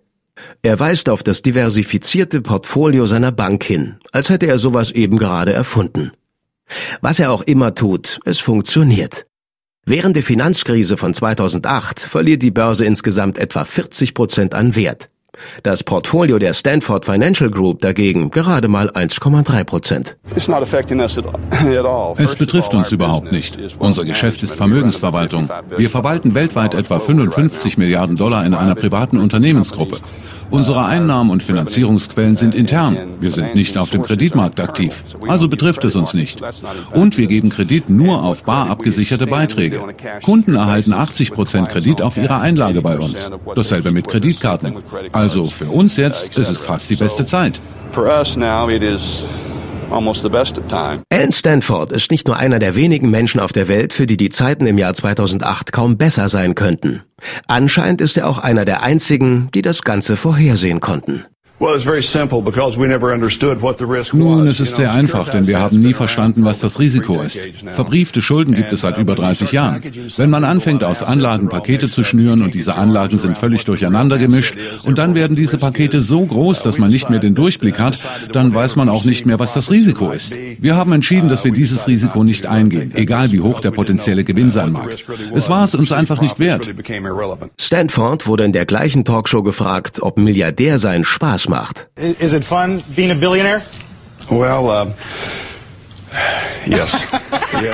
Er 0.62 0.78
weist 0.80 1.08
auf 1.08 1.22
das 1.22 1.42
diversifizierte 1.42 2.40
Portfolio 2.40 3.06
seiner 3.06 3.32
Bank 3.32 3.62
hin, 3.64 3.96
als 4.12 4.30
hätte 4.30 4.46
er 4.46 4.58
sowas 4.58 4.90
eben 4.90 5.16
gerade 5.16 5.52
erfunden. 5.52 6.12
Was 7.00 7.18
er 7.18 7.30
auch 7.30 7.42
immer 7.42 7.74
tut, 7.74 8.20
es 8.24 8.40
funktioniert. 8.40 9.26
Während 9.86 10.16
der 10.16 10.22
Finanzkrise 10.22 10.96
von 10.96 11.14
2008 11.14 12.00
verliert 12.00 12.42
die 12.42 12.50
Börse 12.50 12.84
insgesamt 12.84 13.38
etwa 13.38 13.64
40 13.64 14.12
Prozent 14.12 14.54
an 14.54 14.76
Wert. 14.76 15.08
Das 15.62 15.84
Portfolio 15.84 16.38
der 16.38 16.52
Stanford 16.52 17.04
Financial 17.04 17.50
Group 17.50 17.80
dagegen 17.80 18.30
gerade 18.30 18.68
mal 18.68 18.90
1,3 18.90 19.64
Prozent. 19.64 20.16
Es 22.18 22.36
betrifft 22.36 22.74
uns 22.74 22.92
überhaupt 22.92 23.32
nicht. 23.32 23.58
Unser 23.78 24.04
Geschäft 24.04 24.42
ist 24.42 24.54
Vermögensverwaltung. 24.54 25.48
Wir 25.76 25.90
verwalten 25.90 26.34
weltweit 26.34 26.74
etwa 26.74 26.98
55 26.98 27.78
Milliarden 27.78 28.16
Dollar 28.16 28.44
in 28.46 28.54
einer 28.54 28.74
privaten 28.74 29.18
Unternehmensgruppe. 29.18 29.98
Unsere 30.50 30.84
Einnahmen 30.86 31.30
und 31.30 31.42
Finanzierungsquellen 31.42 32.36
sind 32.36 32.54
intern. 32.54 32.96
Wir 33.20 33.30
sind 33.30 33.54
nicht 33.54 33.76
auf 33.76 33.90
dem 33.90 34.02
Kreditmarkt 34.02 34.60
aktiv. 34.60 35.04
Also 35.28 35.48
betrifft 35.48 35.84
es 35.84 35.94
uns 35.94 36.14
nicht. 36.14 36.40
Und 36.92 37.18
wir 37.18 37.26
geben 37.26 37.50
Kredit 37.50 37.90
nur 37.90 38.22
auf 38.22 38.44
bar 38.44 38.70
abgesicherte 38.70 39.26
Beiträge. 39.26 39.82
Kunden 40.22 40.54
erhalten 40.54 40.92
80 40.92 41.32
Prozent 41.32 41.68
Kredit 41.68 42.02
auf 42.02 42.16
ihre 42.16 42.38
Einlage 42.38 42.82
bei 42.82 42.98
uns. 42.98 43.30
Dasselbe 43.54 43.90
mit 43.90 44.08
Kreditkarten. 44.08 44.74
Also 45.12 45.46
für 45.46 45.66
uns 45.66 45.96
jetzt 45.96 46.36
ist 46.36 46.50
es 46.50 46.58
fast 46.58 46.90
die 46.90 46.96
beste 46.96 47.24
Zeit. 47.24 47.60
Alan 51.10 51.32
Stanford 51.32 51.92
ist 51.92 52.10
nicht 52.10 52.26
nur 52.26 52.36
einer 52.36 52.58
der 52.58 52.76
wenigen 52.76 53.10
Menschen 53.10 53.40
auf 53.40 53.52
der 53.52 53.68
Welt, 53.68 53.92
für 53.92 54.06
die 54.06 54.16
die 54.16 54.28
Zeiten 54.30 54.66
im 54.66 54.78
Jahr 54.78 54.94
2008 54.94 55.72
kaum 55.72 55.96
besser 55.96 56.28
sein 56.28 56.54
könnten. 56.54 57.02
Anscheinend 57.46 58.00
ist 58.00 58.16
er 58.16 58.28
auch 58.28 58.38
einer 58.38 58.64
der 58.64 58.82
einzigen, 58.82 59.48
die 59.54 59.62
das 59.62 59.82
Ganze 59.82 60.16
vorhersehen 60.16 60.80
konnten. 60.80 61.24
Nun, 64.12 64.46
es 64.46 64.60
ist 64.60 64.76
sehr 64.76 64.92
einfach, 64.92 65.28
denn 65.28 65.48
wir 65.48 65.58
haben 65.58 65.80
nie 65.80 65.92
verstanden, 65.92 66.44
was 66.44 66.60
das 66.60 66.78
Risiko 66.78 67.20
ist. 67.20 67.40
Verbriefte 67.72 68.22
Schulden 68.22 68.54
gibt 68.54 68.72
es 68.72 68.82
seit 68.82 68.96
über 68.96 69.16
30 69.16 69.50
Jahren. 69.50 69.80
Wenn 70.16 70.30
man 70.30 70.44
anfängt, 70.44 70.84
aus 70.84 71.02
Anlagen 71.02 71.48
Pakete 71.48 71.90
zu 71.90 72.04
schnüren 72.04 72.42
und 72.42 72.54
diese 72.54 72.76
Anlagen 72.76 73.18
sind 73.18 73.36
völlig 73.36 73.64
durcheinander 73.64 74.18
gemischt 74.18 74.54
und 74.84 74.98
dann 74.98 75.16
werden 75.16 75.34
diese 75.34 75.58
Pakete 75.58 76.00
so 76.00 76.24
groß, 76.24 76.62
dass 76.62 76.78
man 76.78 76.90
nicht 76.90 77.10
mehr 77.10 77.18
den 77.18 77.34
Durchblick 77.34 77.80
hat, 77.80 77.98
dann 78.32 78.54
weiß 78.54 78.76
man 78.76 78.88
auch 78.88 79.04
nicht 79.04 79.26
mehr, 79.26 79.40
was 79.40 79.52
das 79.52 79.72
Risiko 79.72 80.12
ist. 80.12 80.36
Wir 80.60 80.76
haben 80.76 80.92
entschieden, 80.92 81.28
dass 81.28 81.44
wir 81.44 81.52
dieses 81.52 81.88
Risiko 81.88 82.22
nicht 82.22 82.46
eingehen, 82.46 82.92
egal 82.94 83.32
wie 83.32 83.40
hoch 83.40 83.58
der 83.60 83.72
potenzielle 83.72 84.22
Gewinn 84.22 84.52
sein 84.52 84.70
mag. 84.70 84.96
Es 85.34 85.48
war 85.48 85.64
es 85.64 85.74
uns 85.74 85.90
einfach 85.90 86.20
nicht 86.20 86.38
wert. 86.38 86.70
Stanford 87.60 88.28
wurde 88.28 88.44
in 88.44 88.52
der 88.52 88.64
gleichen 88.64 89.04
Talkshow 89.04 89.42
gefragt, 89.42 89.98
ob 90.02 90.18
Milliardär 90.18 90.78
sein 90.78 91.04
Spaß 91.04 91.47
macht. 91.48 91.88
Is 91.96 92.34
it 92.34 92.44
fun 92.44 92.82
being 92.94 93.10
a 93.10 93.14
billionaire? 93.14 93.62
Well, 94.30 94.66
uh, 94.66 94.92
yes. 96.66 96.96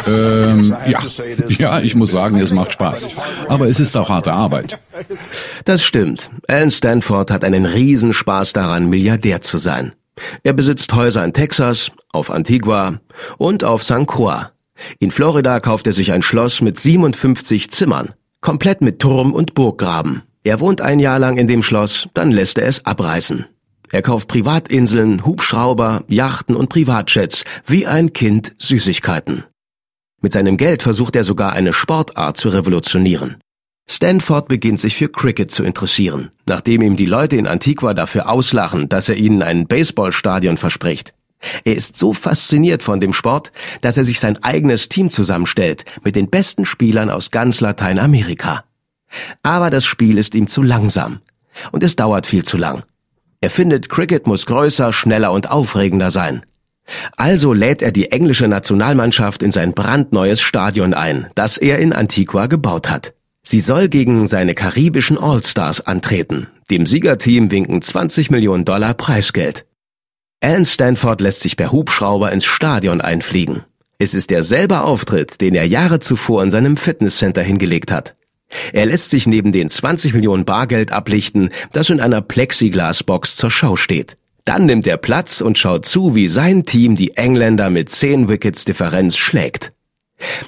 Ähm, 0.07 0.75
ja. 0.87 1.01
ja, 1.59 1.81
ich 1.81 1.95
muss 1.95 2.11
sagen, 2.11 2.39
es 2.39 2.53
macht 2.53 2.73
Spaß. 2.73 3.11
Aber 3.49 3.69
es 3.69 3.81
ist 3.81 3.97
auch 3.97 4.09
harte 4.09 4.33
Arbeit. 4.33 4.79
Das 5.65 5.83
stimmt. 5.83 6.31
Alan 6.49 6.71
Stanford 6.71 7.31
hat 7.31 7.45
einen 7.45 7.67
Riesenspaß 7.67 8.53
daran, 8.53 8.89
Milliardär 8.89 9.41
zu 9.41 9.59
sein. 9.59 9.93
Er 10.43 10.53
besitzt 10.53 10.93
Häuser 10.95 11.25
in 11.25 11.33
Texas, 11.33 11.91
auf 12.13 12.31
Antigua 12.31 13.01
und 13.37 13.65
auf 13.65 13.83
St. 13.83 14.07
Croix. 14.07 14.51
In 14.99 15.11
Florida 15.11 15.61
kauft 15.61 15.87
er 15.87 15.93
sich 15.93 16.13
ein 16.13 16.23
Schloss 16.23 16.61
mit 16.61 16.79
57 16.79 17.71
Zimmern, 17.71 18.15
komplett 18.41 18.81
mit 18.81 19.01
Turm 19.01 19.33
und 19.33 19.55
Burggraben. 19.55 20.23
Er 20.45 20.61
wohnt 20.61 20.81
ein 20.81 21.01
Jahr 21.01 21.19
lang 21.19 21.37
in 21.39 21.47
dem 21.47 21.63
Schloss, 21.63 22.09
dann 22.15 22.31
lässt 22.31 22.59
er 22.59 22.69
es 22.69 22.85
abreißen. 22.85 23.47
Er 23.91 24.03
kauft 24.03 24.29
Privatinseln, 24.29 25.25
Hubschrauber, 25.25 26.05
Yachten 26.09 26.57
und 26.57 26.69
Privatjets, 26.69 27.45
wie 27.67 27.87
ein 27.87 28.13
Kind 28.13 28.55
Süßigkeiten. 28.59 29.45
Mit 30.21 30.33
seinem 30.33 30.57
Geld 30.57 30.83
versucht 30.83 31.17
er 31.17 31.25
sogar 31.25 31.53
eine 31.53 31.73
Sportart 31.73 32.37
zu 32.37 32.49
revolutionieren. 32.49 33.37
Stanford 33.87 34.49
beginnt 34.49 34.81
sich 34.81 34.97
für 34.97 35.09
Cricket 35.09 35.51
zu 35.51 35.63
interessieren, 35.63 36.31
nachdem 36.47 36.81
ihm 36.81 36.97
die 36.97 37.05
Leute 37.05 37.37
in 37.37 37.47
Antigua 37.47 37.93
dafür 37.93 38.31
auslachen, 38.31 38.89
dass 38.89 39.11
er 39.11 39.17
ihnen 39.17 39.43
ein 39.43 39.67
Baseballstadion 39.67 40.57
verspricht. 40.57 41.13
Er 41.65 41.77
ist 41.77 41.99
so 41.99 42.15
fasziniert 42.15 42.83
von 42.83 43.01
dem 43.01 43.13
Sport, 43.13 43.53
dass 43.83 43.99
er 43.99 44.05
sich 44.05 44.19
sein 44.19 44.43
eigenes 44.43 44.89
Team 44.89 45.11
zusammenstellt 45.11 45.85
mit 46.03 46.17
den 46.17 46.31
besten 46.31 46.65
Spielern 46.65 47.11
aus 47.11 47.31
ganz 47.31 47.61
Lateinamerika. 47.61 48.65
Aber 49.43 49.69
das 49.69 49.85
Spiel 49.85 50.17
ist 50.17 50.35
ihm 50.35 50.47
zu 50.47 50.63
langsam 50.63 51.21
und 51.71 51.83
es 51.83 51.97
dauert 51.97 52.27
viel 52.27 52.45
zu 52.45 52.57
lang. 52.57 52.83
Er 53.45 53.51
findet, 53.51 53.91
Cricket 53.91 54.27
muss 54.27 54.47
größer, 54.47 54.95
schneller 54.95 55.31
und 55.31 55.51
aufregender 55.51 56.11
sein. 56.11 56.47
Also 57.15 57.53
lädt 57.53 57.83
er 57.83 57.93
die 57.93 58.11
englische 58.11 58.49
Nationalmannschaft 58.49 59.43
in 59.43 59.51
sein 59.51 59.75
brandneues 59.75 60.41
Stadion 60.41 60.95
ein, 60.95 61.27
das 61.35 61.59
er 61.59 61.79
in 61.79 61.93
Antigua 61.93 62.47
gebaut 62.47 62.89
hat. 62.89 63.13
Sie 63.43 63.61
soll 63.61 63.91
gegen 63.91 64.27
seine 64.27 64.55
karibischen 64.55 65.19
All-Stars 65.19 65.83
antreten. 65.83 66.47
Dem 66.71 66.87
Siegerteam 66.87 67.51
winken 67.51 67.83
20 67.83 68.31
Millionen 68.31 68.65
Dollar 68.65 68.95
Preisgeld. 68.95 69.67
Alan 70.43 70.65
Stanford 70.65 71.21
lässt 71.21 71.41
sich 71.41 71.59
per 71.59 71.71
Hubschrauber 71.71 72.33
ins 72.33 72.47
Stadion 72.47 73.03
einfliegen. 73.03 73.65
Es 73.99 74.15
ist 74.15 74.31
derselbe 74.31 74.81
Auftritt, 74.81 75.43
den 75.43 75.55
er 75.55 75.67
Jahre 75.67 75.99
zuvor 75.99 76.43
in 76.43 76.51
seinem 76.51 76.79
Fitnesscenter 76.79 77.43
hingelegt 77.43 77.93
hat. 77.93 78.15
Er 78.73 78.87
lässt 78.87 79.11
sich 79.11 79.27
neben 79.27 79.53
den 79.53 79.69
20 79.69 80.15
Millionen 80.15 80.45
Bargeld 80.45 80.93
ablichten, 80.93 81.51
das 81.73 81.91
in 81.91 82.01
einer 82.01 82.21
Plexiglasbox 82.21 83.37
zur 83.37 83.51
Schau 83.51 83.77
steht. 83.77 84.17
Dann 84.45 84.67
nimmt 84.67 84.87
er 84.87 84.99
Platz 84.99 85.41
und 85.41 85.59
schaut 85.59 85.87
zu, 85.87 86.15
wie 86.15 86.29
sein 86.29 86.65
Team 86.65 86.97
die 86.97 87.17
Engländer 87.17 87.71
mit 87.71 87.89
10 87.89 88.29
Wickets 88.29 88.65
Differenz 88.65 89.17
schlägt. 89.17 89.73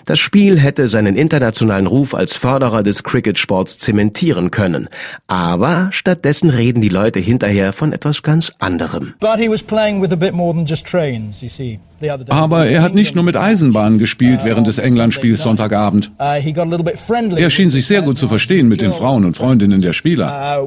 Das 0.04 0.18
Spiel 0.18 0.58
hätte 0.58 0.86
seinen 0.88 1.16
internationalen 1.16 1.86
Ruf 1.86 2.14
als 2.14 2.36
Förderer 2.36 2.82
des 2.82 3.02
Cricketsports 3.02 3.78
zementieren 3.78 4.50
können, 4.50 4.88
aber 5.26 5.88
stattdessen 5.92 6.50
reden 6.50 6.80
die 6.80 6.88
Leute 6.88 7.18
hinterher 7.18 7.72
von 7.72 7.92
etwas 7.92 8.22
ganz 8.22 8.52
anderem. 8.58 9.14
But 9.20 9.38
he 9.38 9.50
was 9.50 9.62
playing 9.62 10.00
with 10.00 10.12
a 10.12 10.16
bit 10.16 10.32
more 10.32 10.54
than 10.54 10.66
just 10.66 10.86
trains, 10.86 11.40
you 11.40 11.48
see. 11.48 11.80
Aber 12.28 12.66
er 12.66 12.82
hat 12.82 12.94
nicht 12.94 13.14
nur 13.14 13.24
mit 13.24 13.36
Eisenbahnen 13.36 13.98
gespielt 13.98 14.40
während 14.44 14.66
des 14.66 14.78
England-Spiels 14.78 15.42
Sonntagabend. 15.42 16.12
Er 16.18 17.50
schien 17.50 17.70
sich 17.70 17.86
sehr 17.86 18.02
gut 18.02 18.18
zu 18.18 18.28
verstehen 18.28 18.68
mit 18.68 18.80
den 18.80 18.92
Frauen 18.92 19.24
und 19.24 19.36
Freundinnen 19.36 19.80
der 19.80 19.92
Spieler. 19.92 20.66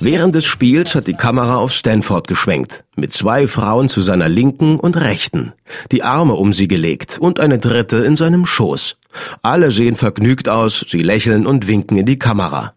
Während 0.00 0.34
des 0.34 0.46
Spiels 0.46 0.94
hat 0.94 1.06
die 1.06 1.14
Kamera 1.14 1.56
auf 1.56 1.72
Stanford 1.72 2.26
geschwenkt, 2.28 2.84
mit 2.96 3.12
zwei 3.12 3.46
Frauen 3.46 3.88
zu 3.88 4.00
seiner 4.00 4.28
Linken 4.28 4.78
und 4.78 4.96
Rechten, 4.96 5.52
die 5.92 6.02
Arme 6.02 6.34
um 6.34 6.52
sie 6.52 6.68
gelegt 6.68 7.18
und 7.18 7.40
eine 7.40 7.58
dritte 7.58 7.98
in 7.98 8.16
seinem 8.16 8.46
Schoß. 8.46 8.96
Alle 9.42 9.70
sehen 9.70 9.96
vergnügt 9.96 10.48
aus, 10.48 10.84
sie 10.88 11.02
lächeln 11.02 11.46
und 11.46 11.68
winken 11.68 11.96
in 11.96 12.06
die 12.06 12.18
Kamera. 12.18 12.72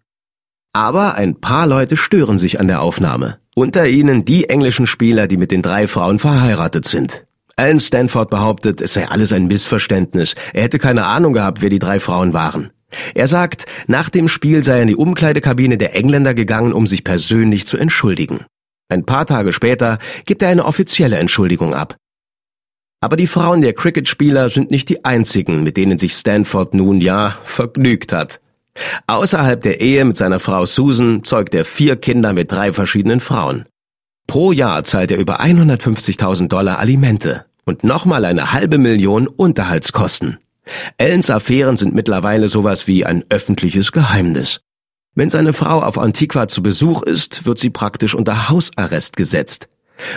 Aber 0.74 1.16
ein 1.16 1.40
paar 1.40 1.66
Leute 1.66 1.98
stören 1.98 2.38
sich 2.38 2.60
an 2.60 2.68
der 2.68 2.82
Aufnahme. 2.82 3.40
Unter 3.58 3.88
ihnen 3.88 4.24
die 4.24 4.50
englischen 4.50 4.86
Spieler, 4.86 5.26
die 5.26 5.36
mit 5.36 5.50
den 5.50 5.64
drei 5.64 5.88
Frauen 5.88 6.20
verheiratet 6.20 6.86
sind. 6.86 7.24
Alan 7.56 7.80
Stanford 7.80 8.30
behauptet, 8.30 8.82
es 8.82 8.94
sei 8.94 9.08
alles 9.08 9.34
ein 9.34 9.48
Missverständnis. 9.48 10.36
Er 10.54 10.62
hätte 10.62 10.78
keine 10.78 11.08
Ahnung 11.08 11.34
gehabt, 11.34 11.64
wer 11.64 11.72
die 11.72 11.80
drei 11.80 12.00
Frauen 12.00 12.34
waren. 12.34 12.70
Er 13.16 13.26
sagt, 13.26 13.66
nach 13.88 14.12
dem 14.12 14.28
Spiel 14.28 14.62
sei 14.62 14.76
er 14.76 14.82
in 14.84 14.90
die 14.90 14.96
Umkleidekabine 14.96 15.80
der 15.80 15.96
Engländer 15.96 16.36
gegangen, 16.36 16.72
um 16.72 16.86
sich 16.86 17.04
persönlich 17.04 17.66
zu 17.66 17.78
entschuldigen. 17.78 18.46
Ein 18.90 19.08
paar 19.08 19.26
Tage 19.26 19.52
später 19.52 19.98
gibt 20.26 20.44
er 20.44 20.50
eine 20.50 20.66
offizielle 20.66 21.18
Entschuldigung 21.18 21.74
ab. 21.74 21.96
Aber 23.02 23.18
die 23.18 23.26
Frauen 23.26 23.62
der 23.62 23.74
Cricketspieler 23.74 24.52
sind 24.52 24.70
nicht 24.70 24.88
die 24.88 25.04
einzigen, 25.04 25.64
mit 25.64 25.78
denen 25.78 25.98
sich 25.98 26.14
Stanford 26.14 26.76
nun 26.76 27.02
ja 27.02 27.36
vergnügt 27.44 28.14
hat. 28.14 28.40
Außerhalb 29.08 29.62
der 29.62 29.82
Ehe 29.82 30.04
mit 30.06 30.18
seiner 30.18 30.40
Frau 30.40 30.66
Susan 30.66 31.24
zeugt 31.24 31.54
er 31.54 31.66
vier 31.66 31.96
Kinder 31.96 32.34
mit 32.34 32.52
drei 32.52 32.74
verschiedenen 32.74 33.20
Frauen. 33.20 33.66
Pro 34.28 34.52
Jahr 34.52 34.84
zahlt 34.84 35.12
er 35.12 35.18
über 35.18 35.40
150.000 35.40 36.48
Dollar 36.50 36.80
Alimente 36.80 37.46
und 37.66 37.84
nochmal 37.84 38.26
eine 38.26 38.52
halbe 38.52 38.78
Million 38.78 39.28
Unterhaltskosten. 39.28 40.38
Ellens 40.98 41.30
Affären 41.30 41.78
sind 41.78 41.96
mittlerweile 41.96 42.48
sowas 42.48 42.88
wie 42.88 43.06
ein 43.06 43.24
öffentliches 43.30 43.92
Geheimnis. 43.92 44.62
Wenn 45.16 45.30
seine 45.30 45.54
Frau 45.54 45.82
auf 45.82 45.98
Antiqua 45.98 46.48
zu 46.48 46.62
Besuch 46.62 47.02
ist, 47.02 47.46
wird 47.46 47.58
sie 47.58 47.70
praktisch 47.70 48.14
unter 48.14 48.50
Hausarrest 48.50 49.16
gesetzt. 49.16 49.68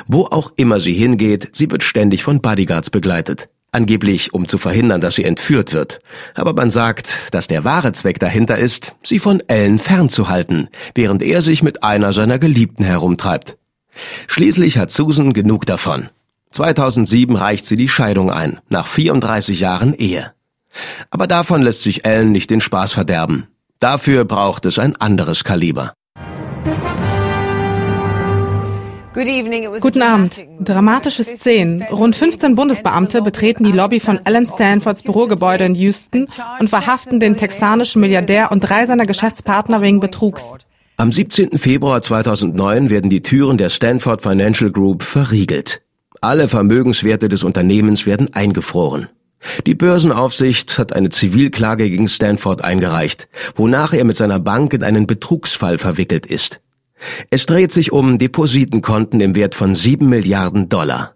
Wo 0.06 0.24
auch 0.26 0.52
immer 0.56 0.78
sie 0.80 0.92
hingeht, 0.92 1.50
sie 1.52 1.70
wird 1.70 1.82
ständig 1.82 2.22
von 2.22 2.42
Bodyguards 2.42 2.90
begleitet. 2.90 3.48
Angeblich, 3.72 4.34
um 4.34 4.48
zu 4.48 4.58
verhindern, 4.58 5.00
dass 5.00 5.14
sie 5.14 5.24
entführt 5.24 5.72
wird. 5.72 6.00
Aber 6.34 6.54
man 6.54 6.70
sagt, 6.70 7.32
dass 7.32 7.46
der 7.46 7.64
wahre 7.64 7.92
Zweck 7.92 8.18
dahinter 8.18 8.58
ist, 8.58 8.96
sie 9.02 9.20
von 9.20 9.40
Ellen 9.46 9.78
fernzuhalten, 9.78 10.68
während 10.94 11.22
er 11.22 11.40
sich 11.40 11.62
mit 11.62 11.84
einer 11.84 12.12
seiner 12.12 12.40
Geliebten 12.40 12.84
herumtreibt. 12.84 13.56
Schließlich 14.26 14.78
hat 14.78 14.90
Susan 14.90 15.32
genug 15.32 15.66
davon. 15.66 16.08
2007 16.50 17.36
reicht 17.36 17.64
sie 17.64 17.76
die 17.76 17.88
Scheidung 17.88 18.30
ein, 18.30 18.58
nach 18.68 18.86
34 18.86 19.60
Jahren 19.60 19.94
Ehe. 19.94 20.32
Aber 21.10 21.28
davon 21.28 21.62
lässt 21.62 21.82
sich 21.82 22.04
Ellen 22.04 22.32
nicht 22.32 22.50
den 22.50 22.60
Spaß 22.60 22.92
verderben. 22.92 23.46
Dafür 23.78 24.24
braucht 24.24 24.66
es 24.66 24.78
ein 24.78 24.96
anderes 24.96 25.44
Kaliber. 25.44 25.94
Guten 29.12 30.02
Abend. 30.02 30.46
Dramatische 30.60 31.24
Szenen. 31.24 31.82
Rund 31.82 32.14
15 32.14 32.54
Bundesbeamte 32.54 33.22
betreten 33.22 33.64
die 33.64 33.72
Lobby 33.72 33.98
von 33.98 34.20
Alan 34.22 34.46
Stanfords 34.46 35.02
Bürogebäude 35.02 35.64
in 35.64 35.74
Houston 35.74 36.28
und 36.60 36.70
verhaften 36.70 37.18
den 37.18 37.36
texanischen 37.36 38.00
Milliardär 38.00 38.52
und 38.52 38.60
drei 38.60 38.86
seiner 38.86 39.06
Geschäftspartner 39.06 39.82
wegen 39.82 39.98
Betrugs. 39.98 40.54
Am 40.96 41.10
17. 41.10 41.58
Februar 41.58 42.02
2009 42.02 42.88
werden 42.88 43.10
die 43.10 43.20
Türen 43.20 43.58
der 43.58 43.68
Stanford 43.68 44.22
Financial 44.22 44.70
Group 44.70 45.02
verriegelt. 45.02 45.82
Alle 46.20 46.46
Vermögenswerte 46.46 47.28
des 47.28 47.42
Unternehmens 47.42 48.06
werden 48.06 48.32
eingefroren. 48.34 49.08
Die 49.66 49.74
Börsenaufsicht 49.74 50.78
hat 50.78 50.92
eine 50.92 51.08
Zivilklage 51.08 51.90
gegen 51.90 52.06
Stanford 52.06 52.62
eingereicht, 52.62 53.28
wonach 53.56 53.92
er 53.92 54.04
mit 54.04 54.16
seiner 54.16 54.38
Bank 54.38 54.72
in 54.74 54.84
einen 54.84 55.06
Betrugsfall 55.06 55.78
verwickelt 55.78 56.26
ist. 56.26 56.60
Es 57.30 57.46
dreht 57.46 57.72
sich 57.72 57.92
um 57.92 58.18
Depositenkonten 58.18 59.20
im 59.20 59.34
Wert 59.34 59.54
von 59.54 59.74
sieben 59.74 60.08
Milliarden 60.08 60.68
Dollar. 60.68 61.14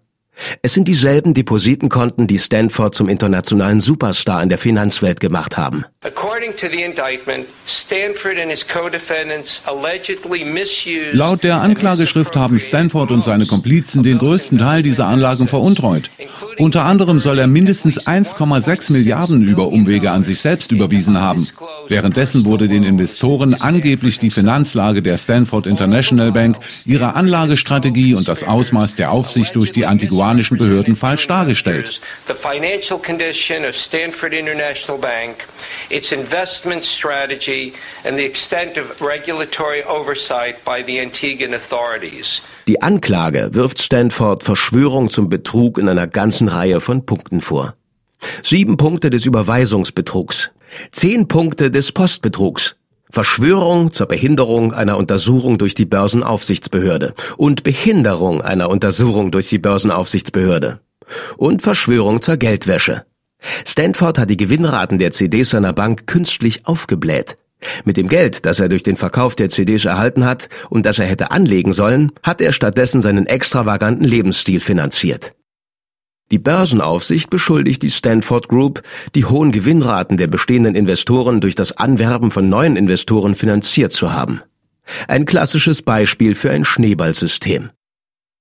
Es 0.61 0.73
sind 0.73 0.87
dieselben 0.87 1.33
Depositenkonten, 1.33 2.27
die 2.27 2.39
Stanford 2.39 2.93
zum 2.93 3.07
internationalen 3.07 3.79
Superstar 3.79 4.43
in 4.43 4.49
der 4.49 4.57
Finanzwelt 4.57 5.19
gemacht 5.19 5.57
haben. 5.57 5.85
Laut 11.13 11.43
der 11.43 11.61
Anklageschrift 11.61 12.35
haben 12.35 12.59
Stanford 12.59 13.09
und 13.09 13.23
seine 13.23 13.47
Komplizen 13.47 14.03
den 14.03 14.19
größten 14.19 14.59
Teil 14.59 14.83
dieser 14.83 15.07
Anlagen 15.07 15.47
veruntreut. 15.47 16.11
Unter 16.57 16.85
anderem 16.85 17.19
soll 17.19 17.39
er 17.39 17.47
mindestens 17.47 18.05
1,6 18.05 18.91
Milliarden 18.91 19.41
über 19.41 19.67
Umwege 19.69 20.11
an 20.11 20.23
sich 20.23 20.41
selbst 20.41 20.71
überwiesen 20.71 21.19
haben. 21.19 21.47
Währenddessen 21.87 22.45
wurde 22.45 22.67
den 22.67 22.83
Investoren 22.83 23.55
angeblich 23.55 24.19
die 24.19 24.29
Finanzlage 24.29 25.01
der 25.01 25.17
Stanford 25.17 25.65
International 25.65 26.31
Bank, 26.31 26.57
ihre 26.85 27.15
Anlagestrategie 27.15 28.13
und 28.13 28.27
das 28.27 28.43
Ausmaß 28.43 28.93
der 28.93 29.11
Aufsicht 29.11 29.55
durch 29.55 29.71
die 29.71 29.87
antiguanischen 29.87 30.57
Behörden 30.57 30.95
falsch 30.95 31.25
dargestellt. 31.27 31.99
Its 35.95 36.11
investment 36.11 36.83
strategy 36.83 37.73
and 38.03 38.17
the 38.17 38.25
extent 38.25 38.77
of 38.77 39.01
regulatory 39.01 39.83
oversight 39.85 40.63
by 40.65 40.83
the 40.83 40.99
Antiguan 40.99 41.53
authorities. 41.53 42.41
Die 42.67 42.81
Anklage 42.81 43.49
wirft 43.53 43.79
Stanford 43.79 44.43
Verschwörung 44.43 45.09
zum 45.09 45.29
Betrug 45.29 45.77
in 45.77 45.87
einer 45.87 46.07
ganzen 46.07 46.49
Reihe 46.49 46.81
von 46.81 47.05
Punkten 47.05 47.39
vor. 47.39 47.75
Sieben 48.43 48.75
Punkte 48.77 49.09
des 49.09 49.25
Überweisungsbetrugs, 49.25 50.51
zehn 50.91 51.27
Punkte 51.27 51.71
des 51.71 51.91
Postbetrugs, 51.91 52.75
Verschwörung 53.09 53.93
zur 53.93 54.07
Behinderung 54.07 54.73
einer 54.73 54.97
Untersuchung 54.97 55.57
durch 55.57 55.75
die 55.75 55.85
Börsenaufsichtsbehörde 55.85 57.13
und 57.37 57.63
Behinderung 57.63 58.41
einer 58.41 58.69
Untersuchung 58.69 59.31
durch 59.31 59.47
die 59.47 59.59
Börsenaufsichtsbehörde 59.59 60.79
und 61.37 61.61
Verschwörung 61.61 62.21
zur 62.21 62.35
Geldwäsche. 62.37 63.05
Stanford 63.65 64.17
hat 64.17 64.29
die 64.29 64.37
Gewinnraten 64.37 64.97
der 64.97 65.11
CDs 65.11 65.49
seiner 65.51 65.73
Bank 65.73 66.07
künstlich 66.07 66.65
aufgebläht. 66.65 67.37
Mit 67.83 67.97
dem 67.97 68.09
Geld, 68.09 68.45
das 68.45 68.59
er 68.59 68.69
durch 68.69 68.83
den 68.83 68.97
Verkauf 68.97 69.35
der 69.35 69.49
CDs 69.49 69.85
erhalten 69.85 70.25
hat 70.25 70.49
und 70.69 70.85
das 70.85 70.99
er 70.99 71.05
hätte 71.05 71.31
anlegen 71.31 71.73
sollen, 71.73 72.11
hat 72.21 72.41
er 72.41 72.51
stattdessen 72.51 73.01
seinen 73.01 73.25
extravaganten 73.25 74.05
Lebensstil 74.05 74.59
finanziert. 74.59 75.33
Die 76.31 76.39
Börsenaufsicht 76.39 77.29
beschuldigt 77.29 77.83
die 77.83 77.91
Stanford 77.91 78.47
Group, 78.47 78.81
die 79.13 79.25
hohen 79.25 79.51
Gewinnraten 79.51 80.17
der 80.17 80.27
bestehenden 80.27 80.75
Investoren 80.75 81.39
durch 81.39 81.53
das 81.53 81.77
Anwerben 81.77 82.31
von 82.31 82.49
neuen 82.49 82.75
Investoren 82.75 83.35
finanziert 83.35 83.91
zu 83.91 84.11
haben. 84.11 84.41
Ein 85.07 85.25
klassisches 85.25 85.83
Beispiel 85.83 86.33
für 86.35 86.49
ein 86.49 86.65
Schneeballsystem. 86.65 87.69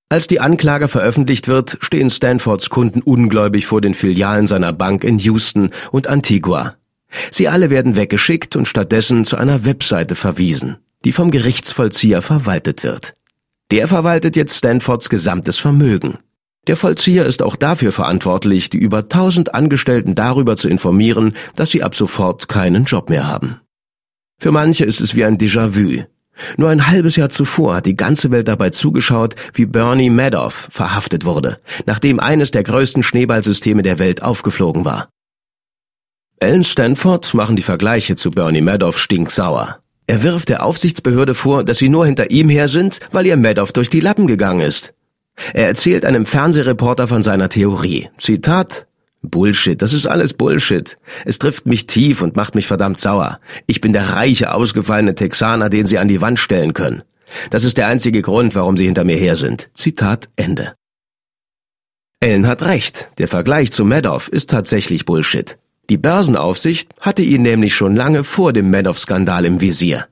Als 0.09 0.27
die 0.27 0.41
Anklage 0.41 0.89
veröffentlicht 0.89 1.49
wird, 1.49 1.79
stehen 1.81 2.11
Stanfords 2.11 2.71
Kunden 2.71 3.03
ungläubig 3.03 3.67
vor 3.67 3.81
den 3.81 3.95
Filialen 3.95 4.47
seiner 4.47 4.73
Bank 4.73 5.03
in 5.03 5.19
Houston 5.19 5.71
und 5.91 6.07
Antigua. 6.07 6.77
Sie 7.31 7.49
alle 7.49 7.71
werden 7.71 7.97
weggeschickt 7.97 8.57
und 8.57 8.67
stattdessen 8.67 9.25
zu 9.25 9.37
einer 9.37 9.65
Webseite 9.65 10.15
verwiesen, 10.15 10.77
die 11.05 11.13
vom 11.13 11.31
Gerichtsvollzieher 11.31 12.23
verwaltet 12.23 12.85
wird. 12.85 13.15
Der 13.71 13.89
verwaltet 13.89 14.37
jetzt 14.37 14.57
Stanfords 14.57 15.09
gesamtes 15.09 15.59
Vermögen. 15.59 16.19
Der 16.67 16.77
Vollzieher 16.77 17.27
ist 17.27 17.43
auch 17.43 17.57
dafür 17.57 17.93
verantwortlich, 17.93 18.71
die 18.71 18.79
über 18.79 19.09
tausend 19.09 19.55
Angestellten 19.55 20.15
darüber 20.15 20.57
zu 20.57 20.69
informieren, 20.69 21.35
dass 21.57 21.71
sie 21.71 21.83
ab 21.83 21.95
sofort 21.95 22.49
keinen 22.49 22.85
Job 22.85 23.11
mehr 23.11 23.27
haben. 23.27 23.61
Für 24.39 24.51
manche 24.51 24.85
ist 24.85 25.01
es 25.01 25.15
wie 25.15 25.25
ein 25.25 25.39
Déjà-vu. 25.39 26.05
Nur 26.57 26.71
ein 26.71 26.89
halbes 26.89 27.17
Jahr 27.17 27.31
zuvor 27.31 27.77
hat 27.77 27.87
die 27.87 27.97
ganze 27.97 28.31
Welt 28.31 28.49
dabei 28.49 28.71
zugeschaut, 28.71 29.35
wie 29.53 29.67
Bernie 29.67 30.11
Madoff 30.11 30.69
verhaftet 30.71 31.25
wurde, 31.25 31.59
nachdem 31.87 32.21
eines 32.21 32.51
der 32.51 32.63
größten 32.63 33.03
Schneeballsysteme 33.03 33.83
der 33.83 33.99
Welt 33.99 34.23
aufgeflogen 34.23 34.85
war. 34.85 35.09
Alan 36.41 36.65
Stanford 36.65 37.33
machen 37.35 37.57
die 37.57 37.63
Vergleiche 37.63 38.17
zu 38.17 38.31
Bernie 38.31 38.61
Madoff 38.61 38.99
stinksauer. 38.99 39.79
Er 40.07 40.23
wirft 40.23 40.51
der 40.51 40.65
Aufsichtsbehörde 40.65 41.35
vor, 41.35 41.65
dass 41.65 41.79
sie 41.79 41.89
nur 41.89 42.05
hinter 42.05 42.31
ihm 42.31 42.49
her 42.49 42.69
sind, 42.69 43.01
weil 43.13 43.27
ihr 43.27 43.37
Madoff 43.37 43.73
durch 43.73 43.89
die 43.89 44.01
Lappen 44.01 44.27
gegangen 44.27 44.61
ist. 44.61 44.93
Er 45.53 45.67
erzählt 45.67 46.05
einem 46.05 46.27
Fernsehreporter 46.27 47.09
von 47.09 47.23
seiner 47.23 47.49
Theorie. 47.49 48.09
Zitat 48.19 48.87
Bullshit, 49.31 49.81
das 49.81 49.93
ist 49.93 50.07
alles 50.07 50.35
Bullshit. 50.35 50.97
Es 51.25 51.39
trifft 51.39 51.67
mich 51.67 51.87
tief 51.87 52.23
und 52.23 52.37
macht 52.37 52.55
mich 52.55 52.67
verdammt 52.67 53.01
sauer. 53.01 53.39
Ich 53.67 53.81
bin 53.81 53.93
der 53.93 54.11
reiche, 54.11 54.53
ausgefallene 54.53 55.15
Texaner, 55.15 55.69
den 55.69 55.87
Sie 55.87 55.99
an 55.99 56.09
die 56.09 56.21
Wand 56.21 56.39
stellen 56.39 56.75
können. 56.75 57.03
Das 57.51 57.65
ist 57.65 57.79
der 57.79 57.89
einzige 57.89 58.23
Grund, 58.23 58.55
warum 58.55 58.77
Sie 58.77 58.87
hinter 58.87 59.05
mir 59.05 59.17
her 59.17 59.37
sind. 59.37 59.69
Zitat 59.75 60.29
Ende. 60.37 60.75
Ellen 62.21 62.47
hat 62.47 62.63
recht. 62.63 63.09
Der 63.19 63.29
Vergleich 63.29 63.73
zu 63.73 63.85
Madoff 63.85 64.29
ist 64.29 64.51
tatsächlich 64.51 65.05
Bullshit. 65.05 65.59
Die 65.91 65.99
Börsenaufsicht 65.99 66.91
hatte 67.01 67.23
ihn 67.23 67.43
nämlich 67.43 67.75
schon 67.75 67.95
lange 67.95 68.25
vor 68.25 68.53
dem 68.53 68.71
Madoff-Skandal 68.71 69.45
im 69.45 69.61
Visier. 69.61 70.07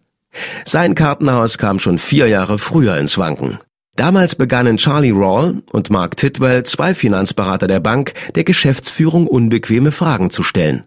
Sein 0.65 0.95
Kartenhaus 0.95 1.57
kam 1.59 1.79
schon 1.79 1.99
vier 1.99 2.27
Jahre 2.27 2.59
früher 2.59 2.97
ins 2.99 3.17
Wanken. 3.17 3.59
Damals 3.97 4.35
begannen 4.35 4.79
Charlie 4.79 5.11
Rawl 5.11 5.63
und 5.71 5.91
Mark 5.91 6.17
Tidwell, 6.17 6.65
zwei 6.65 6.95
Finanzberater 6.95 7.67
der 7.67 7.81
Bank, 7.81 8.15
der 8.35 8.45
Geschäftsführung 8.45 9.27
unbequeme 9.27 9.93
Fragen 9.93 10.31
zu 10.31 10.43
stellen. 10.43 10.87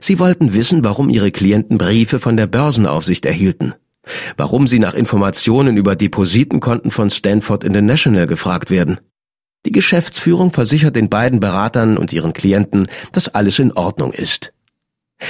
Sie 0.00 0.18
wollten 0.18 0.54
wissen, 0.54 0.84
warum 0.84 1.10
ihre 1.10 1.32
Klienten 1.32 1.76
Briefe 1.76 2.18
von 2.18 2.36
der 2.36 2.46
Börsenaufsicht 2.46 3.26
erhielten, 3.26 3.74
warum 4.36 4.66
sie 4.66 4.78
nach 4.78 4.94
Informationen 4.94 5.76
über 5.76 5.96
Depositenkonten 5.96 6.90
von 6.90 7.10
Stanford 7.10 7.64
International 7.64 8.26
gefragt 8.26 8.70
werden. 8.70 9.00
Die 9.66 9.72
Geschäftsführung 9.72 10.52
versichert 10.52 10.94
den 10.94 11.10
beiden 11.10 11.40
Beratern 11.40 11.96
und 11.96 12.12
ihren 12.12 12.32
Klienten, 12.32 12.86
dass 13.10 13.28
alles 13.28 13.58
in 13.58 13.72
Ordnung 13.72 14.12
ist. 14.12 14.52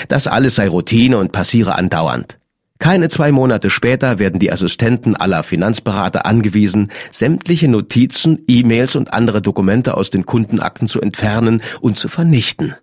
Das 0.08 0.26
alles 0.26 0.56
sei 0.56 0.68
Routine 0.68 1.16
und 1.16 1.32
passiere 1.32 1.76
andauernd. 1.76 2.38
Keine 2.78 3.08
zwei 3.08 3.32
Monate 3.32 3.70
später 3.70 4.18
werden 4.18 4.38
die 4.38 4.52
Assistenten 4.52 5.16
aller 5.16 5.42
Finanzberater 5.42 6.26
angewiesen, 6.26 6.90
sämtliche 7.10 7.68
Notizen, 7.68 8.42
E-Mails 8.46 8.96
und 8.96 9.12
andere 9.12 9.40
Dokumente 9.40 9.96
aus 9.96 10.10
den 10.10 10.26
Kundenakten 10.26 10.86
zu 10.86 11.00
entfernen 11.00 11.62
und 11.80 11.98
zu 11.98 12.08
vernichten. 12.08 12.74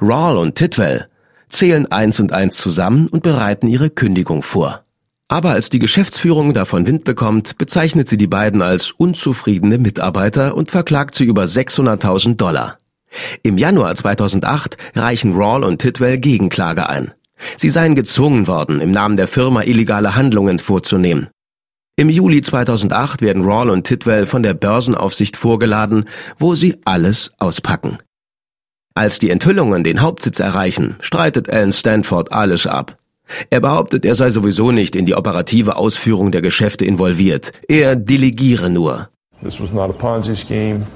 Rawl 0.00 0.36
und 0.36 0.54
Titwell 0.54 1.06
zählen 1.48 1.90
eins 1.90 2.20
und 2.20 2.32
eins 2.32 2.56
zusammen 2.56 3.08
und 3.08 3.22
bereiten 3.22 3.68
ihre 3.68 3.90
Kündigung 3.90 4.42
vor. 4.42 4.82
Aber 5.28 5.50
als 5.50 5.68
die 5.68 5.78
Geschäftsführung 5.78 6.54
davon 6.54 6.86
Wind 6.86 7.04
bekommt, 7.04 7.58
bezeichnet 7.58 8.08
sie 8.08 8.16
die 8.16 8.26
beiden 8.26 8.62
als 8.62 8.92
unzufriedene 8.92 9.76
Mitarbeiter 9.76 10.54
und 10.56 10.70
verklagt 10.70 11.14
sie 11.14 11.24
über 11.24 11.44
600.000 11.44 12.36
Dollar. 12.36 12.78
Im 13.42 13.58
Januar 13.58 13.94
2008 13.94 14.76
reichen 14.94 15.34
Rawl 15.34 15.64
und 15.64 15.80
Titwell 15.80 16.18
Gegenklage 16.18 16.88
ein. 16.88 17.12
Sie 17.56 17.68
seien 17.68 17.94
gezwungen 17.94 18.46
worden, 18.46 18.80
im 18.80 18.90
Namen 18.90 19.16
der 19.16 19.28
Firma 19.28 19.62
illegale 19.62 20.14
Handlungen 20.16 20.58
vorzunehmen. 20.58 21.28
Im 21.96 22.08
Juli 22.08 22.42
2008 22.42 23.22
werden 23.22 23.44
Rawl 23.44 23.70
und 23.70 23.84
Tidwell 23.84 24.26
von 24.26 24.44
der 24.44 24.54
Börsenaufsicht 24.54 25.36
vorgeladen, 25.36 26.08
wo 26.38 26.54
sie 26.54 26.78
alles 26.84 27.32
auspacken. 27.38 27.98
Als 28.94 29.18
die 29.18 29.30
Enthüllungen 29.30 29.82
den 29.82 30.00
Hauptsitz 30.00 30.38
erreichen, 30.40 30.96
streitet 31.00 31.50
Alan 31.50 31.72
Stanford 31.72 32.32
alles 32.32 32.66
ab. 32.66 32.96
Er 33.50 33.60
behauptet, 33.60 34.04
er 34.04 34.14
sei 34.14 34.30
sowieso 34.30 34.72
nicht 34.72 34.96
in 34.96 35.06
die 35.06 35.14
operative 35.14 35.76
Ausführung 35.76 36.30
der 36.30 36.40
Geschäfte 36.40 36.84
involviert. 36.84 37.52
Er 37.68 37.96
delegiere 37.96 38.70
nur. 38.70 39.08
This 39.42 39.60
was 39.60 39.72
not 39.72 39.90
a 39.90 39.92
Ponzi 39.92 40.34
scheme. 40.34 40.86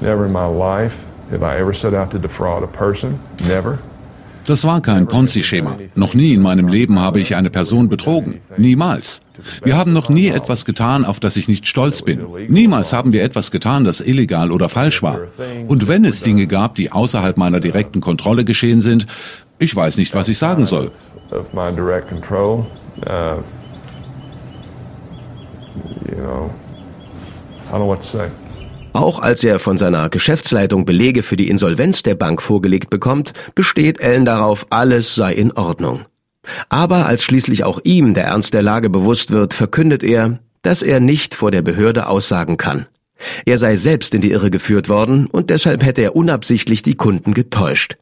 Never 0.00 0.26
in 0.26 0.32
my 0.32 0.46
life 0.46 0.96
have 1.30 1.42
I 1.44 1.60
ever 1.60 1.74
set 1.74 1.94
out 1.94 2.10
to 2.10 2.18
defraud 2.18 2.62
a 2.62 2.66
person. 2.66 3.20
Never. 3.46 3.78
Das 4.50 4.64
war 4.64 4.80
kein 4.80 5.06
Ponzi-Schema. 5.06 5.78
Noch 5.94 6.14
nie 6.14 6.34
in 6.34 6.42
meinem 6.42 6.66
Leben 6.66 6.98
habe 6.98 7.20
ich 7.20 7.36
eine 7.36 7.50
Person 7.50 7.88
betrogen. 7.88 8.40
Niemals. 8.56 9.20
Wir 9.62 9.76
haben 9.76 9.92
noch 9.92 10.08
nie 10.08 10.26
etwas 10.26 10.64
getan, 10.64 11.04
auf 11.04 11.20
das 11.20 11.36
ich 11.36 11.46
nicht 11.46 11.68
stolz 11.68 12.02
bin. 12.02 12.26
Niemals 12.48 12.92
haben 12.92 13.12
wir 13.12 13.22
etwas 13.22 13.52
getan, 13.52 13.84
das 13.84 14.00
illegal 14.00 14.50
oder 14.50 14.68
falsch 14.68 15.04
war. 15.04 15.20
Und 15.68 15.86
wenn 15.86 16.04
es 16.04 16.22
Dinge 16.22 16.48
gab, 16.48 16.74
die 16.74 16.90
außerhalb 16.90 17.36
meiner 17.36 17.60
direkten 17.60 18.00
Kontrolle 18.00 18.44
geschehen 18.44 18.80
sind, 18.80 19.06
ich 19.60 19.76
weiß 19.76 19.98
nicht, 19.98 20.16
was 20.16 20.26
ich 20.26 20.38
sagen 20.38 20.66
soll. 20.66 20.90
Auch 28.92 29.20
als 29.20 29.44
er 29.44 29.58
von 29.58 29.78
seiner 29.78 30.08
Geschäftsleitung 30.08 30.84
Belege 30.84 31.22
für 31.22 31.36
die 31.36 31.48
Insolvenz 31.48 32.02
der 32.02 32.16
Bank 32.16 32.42
vorgelegt 32.42 32.90
bekommt, 32.90 33.32
besteht 33.54 34.02
Allen 34.02 34.24
darauf, 34.24 34.66
alles 34.70 35.14
sei 35.14 35.32
in 35.32 35.52
Ordnung. 35.52 36.02
Aber 36.68 37.06
als 37.06 37.22
schließlich 37.22 37.64
auch 37.64 37.80
ihm 37.84 38.14
der 38.14 38.24
Ernst 38.24 38.54
der 38.54 38.62
Lage 38.62 38.90
bewusst 38.90 39.30
wird, 39.30 39.54
verkündet 39.54 40.02
er, 40.02 40.40
dass 40.62 40.82
er 40.82 41.00
nicht 41.00 41.34
vor 41.34 41.50
der 41.50 41.62
Behörde 41.62 42.08
aussagen 42.08 42.56
kann. 42.56 42.86
Er 43.44 43.58
sei 43.58 43.76
selbst 43.76 44.14
in 44.14 44.22
die 44.22 44.30
Irre 44.30 44.50
geführt 44.50 44.88
worden 44.88 45.26
und 45.26 45.50
deshalb 45.50 45.84
hätte 45.84 46.02
er 46.02 46.16
unabsichtlich 46.16 46.82
die 46.82 46.94
Kunden 46.94 47.34
getäuscht. 47.34 47.98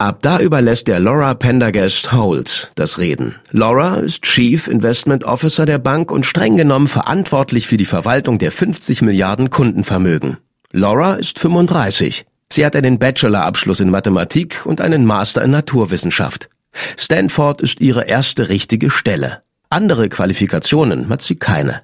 Ab 0.00 0.20
da 0.22 0.40
überlässt 0.40 0.88
er 0.88 0.98
Laura 0.98 1.34
Pendergast 1.34 2.10
Holt 2.10 2.72
das 2.74 2.98
Reden. 2.98 3.34
Laura 3.50 3.96
ist 3.96 4.22
Chief 4.22 4.66
Investment 4.66 5.24
Officer 5.24 5.66
der 5.66 5.76
Bank 5.76 6.10
und 6.10 6.24
streng 6.24 6.56
genommen 6.56 6.88
verantwortlich 6.88 7.66
für 7.66 7.76
die 7.76 7.84
Verwaltung 7.84 8.38
der 8.38 8.50
50 8.50 9.02
Milliarden 9.02 9.50
Kundenvermögen. 9.50 10.38
Laura 10.72 11.16
ist 11.16 11.38
35. 11.38 12.24
Sie 12.50 12.64
hat 12.64 12.76
einen 12.76 12.98
Bachelorabschluss 12.98 13.80
in 13.80 13.90
Mathematik 13.90 14.64
und 14.64 14.80
einen 14.80 15.04
Master 15.04 15.42
in 15.42 15.50
Naturwissenschaft. 15.50 16.48
Stanford 16.96 17.60
ist 17.60 17.82
ihre 17.82 18.06
erste 18.06 18.48
richtige 18.48 18.88
Stelle. 18.88 19.42
Andere 19.68 20.08
Qualifikationen 20.08 21.10
hat 21.10 21.20
sie 21.20 21.36
keine. 21.36 21.82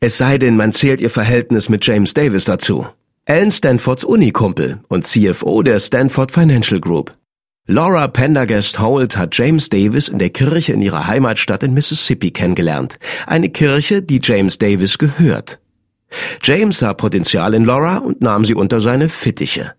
Es 0.00 0.16
sei 0.16 0.38
denn, 0.38 0.56
man 0.56 0.72
zählt 0.72 1.02
ihr 1.02 1.10
Verhältnis 1.10 1.68
mit 1.68 1.86
James 1.86 2.14
Davis 2.14 2.46
dazu. 2.46 2.86
Alan 3.26 3.50
Stanfords 3.50 4.04
Unikumpel 4.04 4.78
und 4.88 5.04
CFO 5.04 5.62
der 5.62 5.80
Stanford 5.80 6.32
Financial 6.32 6.80
Group. 6.80 7.12
Laura 7.68 8.06
Pendergast 8.06 8.78
Holt 8.78 9.16
hat 9.16 9.36
James 9.36 9.68
Davis 9.68 10.08
in 10.08 10.20
der 10.20 10.30
Kirche 10.30 10.72
in 10.72 10.82
ihrer 10.82 11.08
Heimatstadt 11.08 11.64
in 11.64 11.74
Mississippi 11.74 12.30
kennengelernt. 12.30 12.96
Eine 13.26 13.48
Kirche, 13.48 14.02
die 14.02 14.20
James 14.22 14.58
Davis 14.58 14.98
gehört. 14.98 15.58
James 16.44 16.78
sah 16.78 16.94
Potenzial 16.94 17.54
in 17.54 17.64
Laura 17.64 17.98
und 17.98 18.20
nahm 18.20 18.44
sie 18.44 18.54
unter 18.54 18.78
seine 18.78 19.08
Fittiche. 19.08 19.74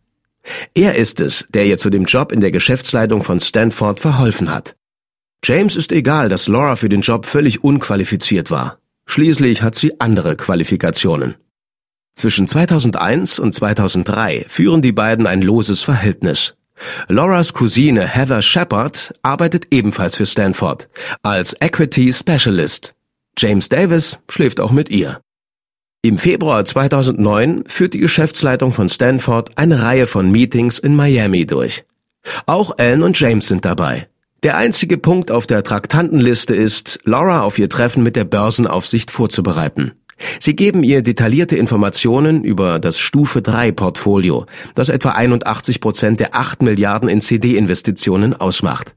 Er 0.73 0.95
ist 0.95 1.21
es, 1.21 1.45
der 1.47 1.65
ihr 1.65 1.77
zu 1.77 1.89
dem 1.89 2.03
Job 2.03 2.33
in 2.33 2.41
der 2.41 2.51
Geschäftsleitung 2.51 3.23
von 3.23 3.39
Stanford 3.39 4.01
verholfen 4.01 4.53
hat. 4.53 4.75
James 5.45 5.77
ist 5.77 5.93
egal, 5.93 6.27
dass 6.27 6.49
Laura 6.49 6.75
für 6.75 6.89
den 6.89 7.01
Job 7.01 7.25
völlig 7.25 7.63
unqualifiziert 7.63 8.51
war. 8.51 8.79
Schließlich 9.05 9.61
hat 9.61 9.75
sie 9.75 9.97
andere 10.01 10.35
Qualifikationen. 10.35 11.35
Zwischen 12.15 12.49
2001 12.49 13.39
und 13.39 13.53
2003 13.53 14.45
führen 14.49 14.81
die 14.81 14.91
beiden 14.91 15.25
ein 15.25 15.41
loses 15.41 15.83
Verhältnis. 15.83 16.56
Lauras 17.07 17.53
Cousine 17.53 18.07
Heather 18.07 18.41
Shepard 18.41 19.13
arbeitet 19.23 19.67
ebenfalls 19.71 20.15
für 20.15 20.25
Stanford 20.25 20.89
als 21.23 21.55
Equity 21.59 22.11
Specialist. 22.13 22.93
James 23.37 23.69
Davis 23.69 24.19
schläft 24.29 24.59
auch 24.59 24.71
mit 24.71 24.89
ihr. 24.89 25.19
Im 26.01 26.17
Februar 26.17 26.63
2009 26.63 27.63
führt 27.67 27.93
die 27.93 27.99
Geschäftsleitung 27.99 28.73
von 28.73 28.89
Stanford 28.89 29.57
eine 29.57 29.81
Reihe 29.81 30.07
von 30.07 30.31
Meetings 30.31 30.79
in 30.79 30.95
Miami 30.95 31.45
durch. 31.45 31.83
Auch 32.45 32.77
Anne 32.77 33.03
und 33.03 33.19
James 33.19 33.47
sind 33.47 33.65
dabei. 33.65 34.07
Der 34.43 34.55
einzige 34.55 34.97
Punkt 34.97 35.31
auf 35.31 35.47
der 35.47 35.63
Traktantenliste 35.63 36.55
ist, 36.55 36.99
Laura 37.03 37.41
auf 37.41 37.57
ihr 37.57 37.69
Treffen 37.69 38.03
mit 38.03 38.15
der 38.15 38.25
Börsenaufsicht 38.25 39.09
vorzubereiten. 39.09 39.93
Sie 40.39 40.55
geben 40.55 40.83
ihr 40.83 41.01
detaillierte 41.01 41.57
Informationen 41.57 42.43
über 42.43 42.79
das 42.79 42.99
Stufe 42.99 43.41
3 43.41 43.71
Portfolio, 43.71 44.45
das 44.75 44.89
etwa 44.89 45.11
81 45.11 45.79
Prozent 45.79 46.19
der 46.19 46.35
8 46.35 46.61
Milliarden 46.61 47.09
in 47.09 47.21
CD-Investitionen 47.21 48.33
ausmacht. 48.33 48.95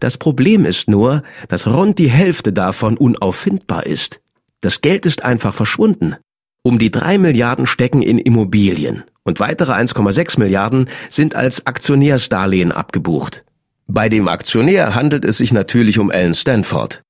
Das 0.00 0.18
Problem 0.18 0.64
ist 0.64 0.88
nur, 0.88 1.22
dass 1.48 1.66
rund 1.66 1.98
die 1.98 2.10
Hälfte 2.10 2.52
davon 2.52 2.96
unauffindbar 2.96 3.86
ist. 3.86 4.20
Das 4.60 4.80
Geld 4.80 5.06
ist 5.06 5.24
einfach 5.24 5.54
verschwunden. 5.54 6.16
Um 6.62 6.78
die 6.78 6.90
3 6.90 7.18
Milliarden 7.18 7.66
stecken 7.66 8.02
in 8.02 8.18
Immobilien 8.18 9.02
und 9.24 9.40
weitere 9.40 9.72
1,6 9.72 10.38
Milliarden 10.38 10.88
sind 11.10 11.34
als 11.34 11.66
Aktionärsdarlehen 11.66 12.70
abgebucht. 12.70 13.44
Bei 13.88 14.08
dem 14.08 14.28
Aktionär 14.28 14.94
handelt 14.94 15.24
es 15.24 15.38
sich 15.38 15.52
natürlich 15.52 15.98
um 15.98 16.10
Alan 16.10 16.34
Stanford. 16.34 17.02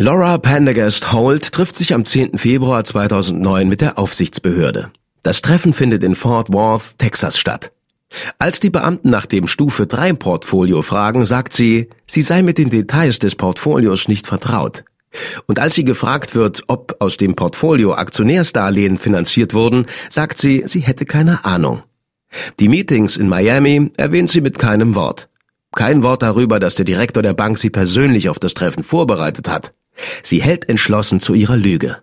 Laura 0.00 0.38
Pendergast 0.38 1.12
Holt 1.12 1.50
trifft 1.50 1.74
sich 1.74 1.92
am 1.92 2.04
10. 2.04 2.38
Februar 2.38 2.84
2009 2.84 3.68
mit 3.68 3.80
der 3.80 3.98
Aufsichtsbehörde. 3.98 4.92
Das 5.24 5.42
Treffen 5.42 5.72
findet 5.72 6.04
in 6.04 6.14
Fort 6.14 6.52
Worth, 6.52 6.96
Texas 6.98 7.36
statt. 7.36 7.72
Als 8.38 8.60
die 8.60 8.70
Beamten 8.70 9.10
nach 9.10 9.26
dem 9.26 9.48
Stufe 9.48 9.88
3 9.88 10.12
Portfolio 10.12 10.82
fragen, 10.82 11.24
sagt 11.24 11.52
sie, 11.52 11.88
sie 12.06 12.22
sei 12.22 12.44
mit 12.44 12.58
den 12.58 12.70
Details 12.70 13.18
des 13.18 13.34
Portfolios 13.34 14.06
nicht 14.06 14.28
vertraut. 14.28 14.84
Und 15.46 15.58
als 15.58 15.74
sie 15.74 15.82
gefragt 15.82 16.36
wird, 16.36 16.62
ob 16.68 16.94
aus 17.00 17.16
dem 17.16 17.34
Portfolio 17.34 17.94
Aktionärsdarlehen 17.94 18.98
finanziert 18.98 19.52
wurden, 19.52 19.86
sagt 20.10 20.38
sie, 20.38 20.62
sie 20.66 20.80
hätte 20.80 21.06
keine 21.06 21.44
Ahnung. 21.44 21.82
Die 22.60 22.68
Meetings 22.68 23.16
in 23.16 23.28
Miami 23.28 23.90
erwähnt 23.96 24.30
sie 24.30 24.42
mit 24.42 24.60
keinem 24.60 24.94
Wort. 24.94 25.28
Kein 25.74 26.04
Wort 26.04 26.22
darüber, 26.22 26.60
dass 26.60 26.76
der 26.76 26.84
Direktor 26.84 27.24
der 27.24 27.34
Bank 27.34 27.58
sie 27.58 27.70
persönlich 27.70 28.28
auf 28.28 28.38
das 28.38 28.54
Treffen 28.54 28.84
vorbereitet 28.84 29.48
hat. 29.48 29.72
Sie 30.22 30.42
hält 30.42 30.68
entschlossen 30.68 31.20
zu 31.20 31.34
ihrer 31.34 31.56
Lüge. 31.56 32.02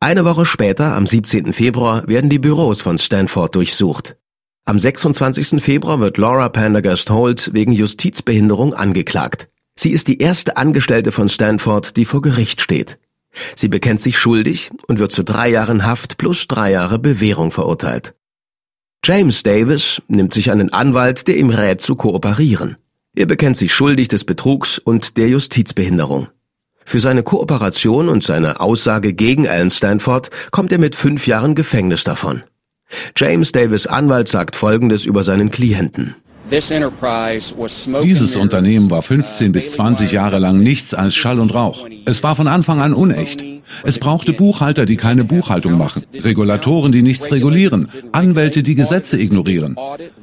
Eine 0.00 0.24
Woche 0.24 0.44
später, 0.44 0.94
am 0.94 1.06
17. 1.06 1.52
Februar, 1.52 2.06
werden 2.06 2.30
die 2.30 2.38
Büros 2.38 2.80
von 2.80 2.98
Stanford 2.98 3.54
durchsucht. 3.54 4.16
Am 4.64 4.78
26. 4.78 5.62
Februar 5.62 6.00
wird 6.00 6.18
Laura 6.18 6.48
Pendergast 6.48 7.10
Holt 7.10 7.54
wegen 7.54 7.72
Justizbehinderung 7.72 8.74
angeklagt. 8.74 9.48
Sie 9.74 9.92
ist 9.92 10.08
die 10.08 10.18
erste 10.18 10.56
Angestellte 10.56 11.12
von 11.12 11.28
Stanford, 11.28 11.96
die 11.96 12.04
vor 12.04 12.20
Gericht 12.20 12.60
steht. 12.60 12.98
Sie 13.54 13.68
bekennt 13.68 14.00
sich 14.00 14.18
schuldig 14.18 14.70
und 14.88 14.98
wird 14.98 15.12
zu 15.12 15.22
drei 15.22 15.48
Jahren 15.48 15.86
Haft 15.86 16.18
plus 16.18 16.48
drei 16.48 16.72
Jahre 16.72 16.98
Bewährung 16.98 17.50
verurteilt. 17.50 18.14
James 19.04 19.42
Davis 19.42 20.02
nimmt 20.08 20.34
sich 20.34 20.50
einen 20.50 20.72
Anwalt, 20.72 21.28
der 21.28 21.36
ihm 21.36 21.50
rät 21.50 21.80
zu 21.80 21.94
kooperieren. 21.94 22.76
Er 23.14 23.26
bekennt 23.26 23.56
sich 23.56 23.72
schuldig 23.72 24.08
des 24.08 24.24
Betrugs 24.24 24.78
und 24.78 25.16
der 25.16 25.28
Justizbehinderung. 25.28 26.28
Für 26.86 27.00
seine 27.00 27.24
Kooperation 27.24 28.08
und 28.08 28.22
seine 28.22 28.60
Aussage 28.60 29.12
gegen 29.12 29.48
Alan 29.48 29.70
Stanford 29.70 30.30
kommt 30.52 30.70
er 30.70 30.78
mit 30.78 30.94
fünf 30.94 31.26
Jahren 31.26 31.56
Gefängnis 31.56 32.04
davon. 32.04 32.44
James 33.16 33.50
Davis 33.50 33.88
Anwalt 33.88 34.28
sagt 34.28 34.54
Folgendes 34.54 35.04
über 35.04 35.24
seinen 35.24 35.50
Klienten. 35.50 36.14
Dieses 38.02 38.36
Unternehmen 38.36 38.90
war 38.90 39.02
15 39.02 39.52
bis 39.52 39.72
20 39.72 40.12
Jahre 40.12 40.38
lang 40.38 40.60
nichts 40.60 40.94
als 40.94 41.14
Schall 41.16 41.40
und 41.40 41.52
Rauch. 41.54 41.86
Es 42.04 42.22
war 42.22 42.36
von 42.36 42.46
Anfang 42.46 42.80
an 42.80 42.94
unecht. 42.94 43.44
Es 43.82 43.98
brauchte 43.98 44.32
Buchhalter, 44.32 44.86
die 44.86 44.96
keine 44.96 45.24
Buchhaltung 45.24 45.76
machen, 45.76 46.04
Regulatoren, 46.14 46.92
die 46.92 47.02
nichts 47.02 47.30
regulieren, 47.32 47.90
Anwälte, 48.12 48.62
die 48.62 48.76
Gesetze 48.76 49.20
ignorieren. 49.20 49.76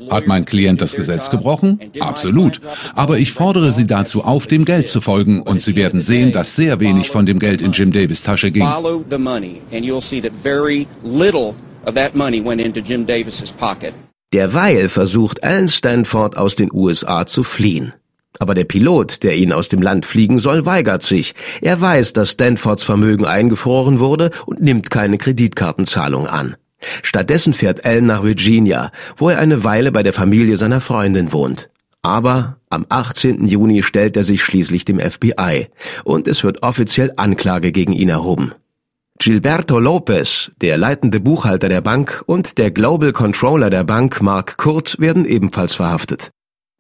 Hat 0.10 0.28
mein 0.28 0.46
Klient 0.46 0.82
das 0.82 0.96
Gesetz 0.96 1.30
gebrochen? 1.30 1.80
Absolut. 2.00 2.62
Aber 2.96 3.18
ich 3.18 3.34
fordere 3.34 3.72
Sie 3.72 3.86
dazu 3.86 4.24
auf, 4.24 4.48
dem 4.48 4.64
Geld 4.64 4.88
zu 4.88 5.02
folgen 5.02 5.42
und 5.42 5.62
Sie 5.62 5.76
werden 5.76 6.02
sehen, 6.02 6.32
dass 6.32 6.56
sehr 6.56 6.80
wenig 6.80 7.10
von 7.10 7.26
dem 7.26 7.40
Geld 7.40 7.62
in 7.62 7.74
Jim 7.74 7.92
Davis 7.92 8.24
Tasche 8.24 8.52
ging. 8.52 8.64
Derweil 14.34 14.90
versucht 14.90 15.44
Alan 15.44 15.68
Stanford 15.68 16.38
aus 16.38 16.56
den 16.56 16.72
USA 16.74 17.26
zu 17.26 17.44
fliehen. 17.44 17.94
Aber 18.40 18.56
der 18.56 18.64
Pilot, 18.64 19.22
der 19.22 19.36
ihn 19.36 19.54
aus 19.54 19.70
dem 19.70 19.82
Land 19.82 20.08
fliegen 20.08 20.40
soll, 20.40 20.66
weigert 20.66 21.04
sich. 21.04 21.36
Er 21.62 21.80
weiß, 21.80 22.14
dass 22.14 22.32
Stanfords 22.32 22.82
Vermögen 22.82 23.26
eingefroren 23.26 24.00
wurde 24.00 24.32
und 24.48 24.60
nimmt 24.60 24.90
keine 24.90 25.20
Kreditkartenzahlung 25.20 26.26
an. 26.26 26.56
Stattdessen 27.04 27.54
fährt 27.54 27.86
Alan 27.86 28.08
nach 28.08 28.24
Virginia, 28.24 28.92
wo 29.18 29.30
er 29.30 29.38
eine 29.38 29.64
Weile 29.64 29.92
bei 29.92 30.02
der 30.02 30.14
Familie 30.14 30.58
seiner 30.58 30.82
Freundin 30.82 31.32
wohnt. 31.32 31.70
Aber 32.02 32.58
am 32.70 32.88
18. 32.90 33.46
Juni 33.46 33.84
stellt 33.84 34.18
er 34.18 34.24
sich 34.24 34.44
schließlich 34.44 34.84
dem 34.84 35.00
FBI 35.00 35.68
und 36.04 36.28
es 36.28 36.44
wird 36.44 36.64
offiziell 36.64 37.14
Anklage 37.16 37.72
gegen 37.72 37.94
ihn 37.94 38.10
erhoben. 38.10 38.52
Gilberto 39.20 39.80
Lopez, 39.80 40.52
der 40.62 40.78
leitende 40.78 41.20
Buchhalter 41.20 41.70
der 41.70 41.82
Bank 41.82 42.24
und 42.26 42.58
der 42.58 42.72
Global 42.72 43.14
Controller 43.14 43.70
der 43.70 43.84
Bank 43.84 44.22
Mark 44.22 44.58
Kurt 44.58 45.00
werden 45.00 45.26
ebenfalls 45.26 45.76
verhaftet. 45.76 46.32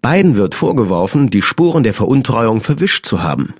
Beiden 0.02 0.36
wird 0.36 0.54
vorgeworfen, 0.54 1.30
die 1.30 1.42
Spuren 1.42 1.84
der 1.84 1.94
Veruntreuung 1.94 2.60
verwischt 2.60 3.06
zu 3.06 3.24
haben. 3.24 3.54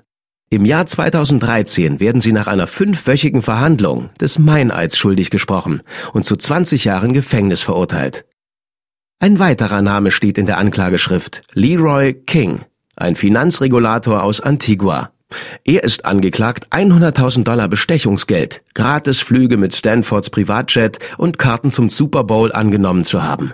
Im 0.50 0.66
Jahr 0.66 0.86
2013 0.86 2.02
werden 2.02 2.20
sie 2.20 2.34
nach 2.34 2.48
einer 2.48 2.68
fünfwöchigen 2.68 3.42
Verhandlung 3.42 4.10
des 4.20 4.38
Meineids 4.38 4.98
schuldig 4.98 5.30
gesprochen 5.30 5.82
und 6.12 6.26
zu 6.26 6.36
20 6.36 6.84
Jahren 6.84 7.14
Gefängnis 7.14 7.62
verurteilt. 7.62 8.26
Ein 9.20 9.40
weiterer 9.40 9.82
Name 9.82 10.12
steht 10.12 10.38
in 10.38 10.46
der 10.46 10.58
Anklageschrift, 10.58 11.44
Leroy 11.54 12.14
King, 12.14 12.66
ein 12.98 13.16
Finanzregulator 13.16 14.22
aus 14.22 14.42
Antigua. 14.42 15.13
Er 15.64 15.84
ist 15.84 16.06
angeklagt, 16.06 16.68
100.000 16.72 17.44
Dollar 17.44 17.68
Bestechungsgeld, 17.68 18.62
Gratisflüge 18.74 19.58
mit 19.58 19.76
Stanfords 19.76 20.30
Privatjet 20.30 21.00
und 21.18 21.40
Karten 21.40 21.72
zum 21.72 21.90
Super 21.90 22.24
Bowl 22.24 22.52
angenommen 22.52 23.04
zu 23.04 23.24
haben. 23.24 23.54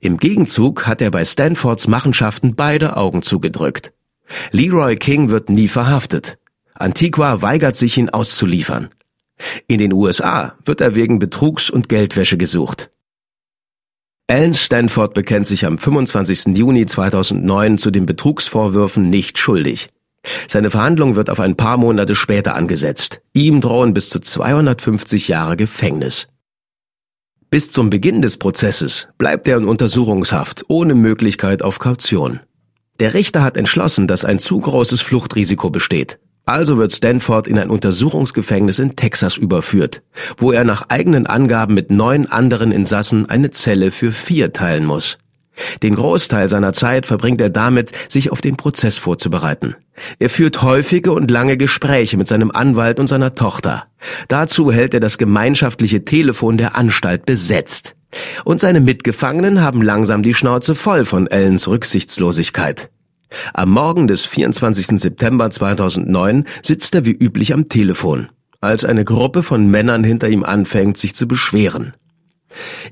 Im 0.00 0.18
Gegenzug 0.18 0.86
hat 0.86 1.00
er 1.00 1.10
bei 1.10 1.24
Stanfords 1.24 1.88
Machenschaften 1.88 2.54
beide 2.54 2.96
Augen 2.96 3.22
zugedrückt. 3.22 3.92
Leroy 4.52 4.96
King 4.96 5.30
wird 5.30 5.48
nie 5.50 5.68
verhaftet. 5.68 6.38
Antigua 6.74 7.42
weigert 7.42 7.76
sich, 7.76 7.98
ihn 7.98 8.10
auszuliefern. 8.10 8.88
In 9.66 9.78
den 9.78 9.92
USA 9.92 10.54
wird 10.64 10.80
er 10.80 10.94
wegen 10.94 11.18
Betrugs 11.18 11.70
und 11.70 11.88
Geldwäsche 11.88 12.36
gesucht. 12.36 12.90
Alan 14.28 14.54
Stanford 14.54 15.12
bekennt 15.12 15.46
sich 15.46 15.66
am 15.66 15.76
25. 15.76 16.56
Juni 16.56 16.86
2009 16.86 17.78
zu 17.78 17.90
den 17.90 18.06
Betrugsvorwürfen 18.06 19.10
nicht 19.10 19.38
schuldig. 19.38 19.88
Seine 20.46 20.70
Verhandlung 20.70 21.16
wird 21.16 21.30
auf 21.30 21.40
ein 21.40 21.56
paar 21.56 21.76
Monate 21.76 22.14
später 22.14 22.54
angesetzt. 22.54 23.22
Ihm 23.32 23.60
drohen 23.60 23.94
bis 23.94 24.10
zu 24.10 24.20
250 24.20 25.28
Jahre 25.28 25.56
Gefängnis. 25.56 26.28
Bis 27.50 27.70
zum 27.70 27.90
Beginn 27.90 28.22
des 28.22 28.36
Prozesses 28.36 29.08
bleibt 29.18 29.48
er 29.48 29.56
in 29.56 29.64
Untersuchungshaft 29.64 30.64
ohne 30.68 30.94
Möglichkeit 30.94 31.62
auf 31.62 31.78
Kaution. 31.78 32.40
Der 33.00 33.14
Richter 33.14 33.42
hat 33.42 33.56
entschlossen, 33.56 34.06
dass 34.06 34.24
ein 34.24 34.38
zu 34.38 34.58
großes 34.58 35.00
Fluchtrisiko 35.00 35.70
besteht. 35.70 36.18
Also 36.46 36.78
wird 36.78 36.92
Stanford 36.92 37.48
in 37.48 37.58
ein 37.58 37.70
Untersuchungsgefängnis 37.70 38.78
in 38.78 38.96
Texas 38.96 39.36
überführt, 39.36 40.02
wo 40.36 40.52
er 40.52 40.64
nach 40.64 40.88
eigenen 40.88 41.26
Angaben 41.26 41.74
mit 41.74 41.90
neun 41.90 42.26
anderen 42.26 42.72
Insassen 42.72 43.28
eine 43.28 43.50
Zelle 43.50 43.90
für 43.90 44.12
vier 44.12 44.52
teilen 44.52 44.84
muss. 44.84 45.18
Den 45.82 45.94
Großteil 45.94 46.48
seiner 46.48 46.72
Zeit 46.72 47.06
verbringt 47.06 47.40
er 47.40 47.50
damit, 47.50 47.90
sich 48.08 48.32
auf 48.32 48.40
den 48.40 48.56
Prozess 48.56 48.98
vorzubereiten. 48.98 49.76
Er 50.18 50.30
führt 50.30 50.62
häufige 50.62 51.12
und 51.12 51.30
lange 51.30 51.56
Gespräche 51.56 52.16
mit 52.16 52.28
seinem 52.28 52.50
Anwalt 52.50 52.98
und 52.98 53.08
seiner 53.08 53.34
Tochter. 53.34 53.84
Dazu 54.28 54.72
hält 54.72 54.94
er 54.94 55.00
das 55.00 55.18
gemeinschaftliche 55.18 56.04
Telefon 56.04 56.56
der 56.56 56.76
Anstalt 56.76 57.26
besetzt. 57.26 57.96
Und 58.44 58.60
seine 58.60 58.80
Mitgefangenen 58.80 59.60
haben 59.60 59.82
langsam 59.82 60.22
die 60.22 60.34
Schnauze 60.34 60.74
voll 60.74 61.04
von 61.04 61.26
Ellens 61.26 61.68
Rücksichtslosigkeit. 61.68 62.90
Am 63.54 63.70
Morgen 63.70 64.08
des 64.08 64.26
24. 64.26 65.00
September 65.00 65.50
2009 65.50 66.44
sitzt 66.62 66.94
er 66.94 67.04
wie 67.04 67.12
üblich 67.12 67.54
am 67.54 67.68
Telefon, 67.68 68.28
als 68.60 68.84
eine 68.84 69.04
Gruppe 69.04 69.44
von 69.44 69.68
Männern 69.68 70.02
hinter 70.02 70.28
ihm 70.28 70.42
anfängt, 70.42 70.98
sich 70.98 71.14
zu 71.14 71.28
beschweren. 71.28 71.94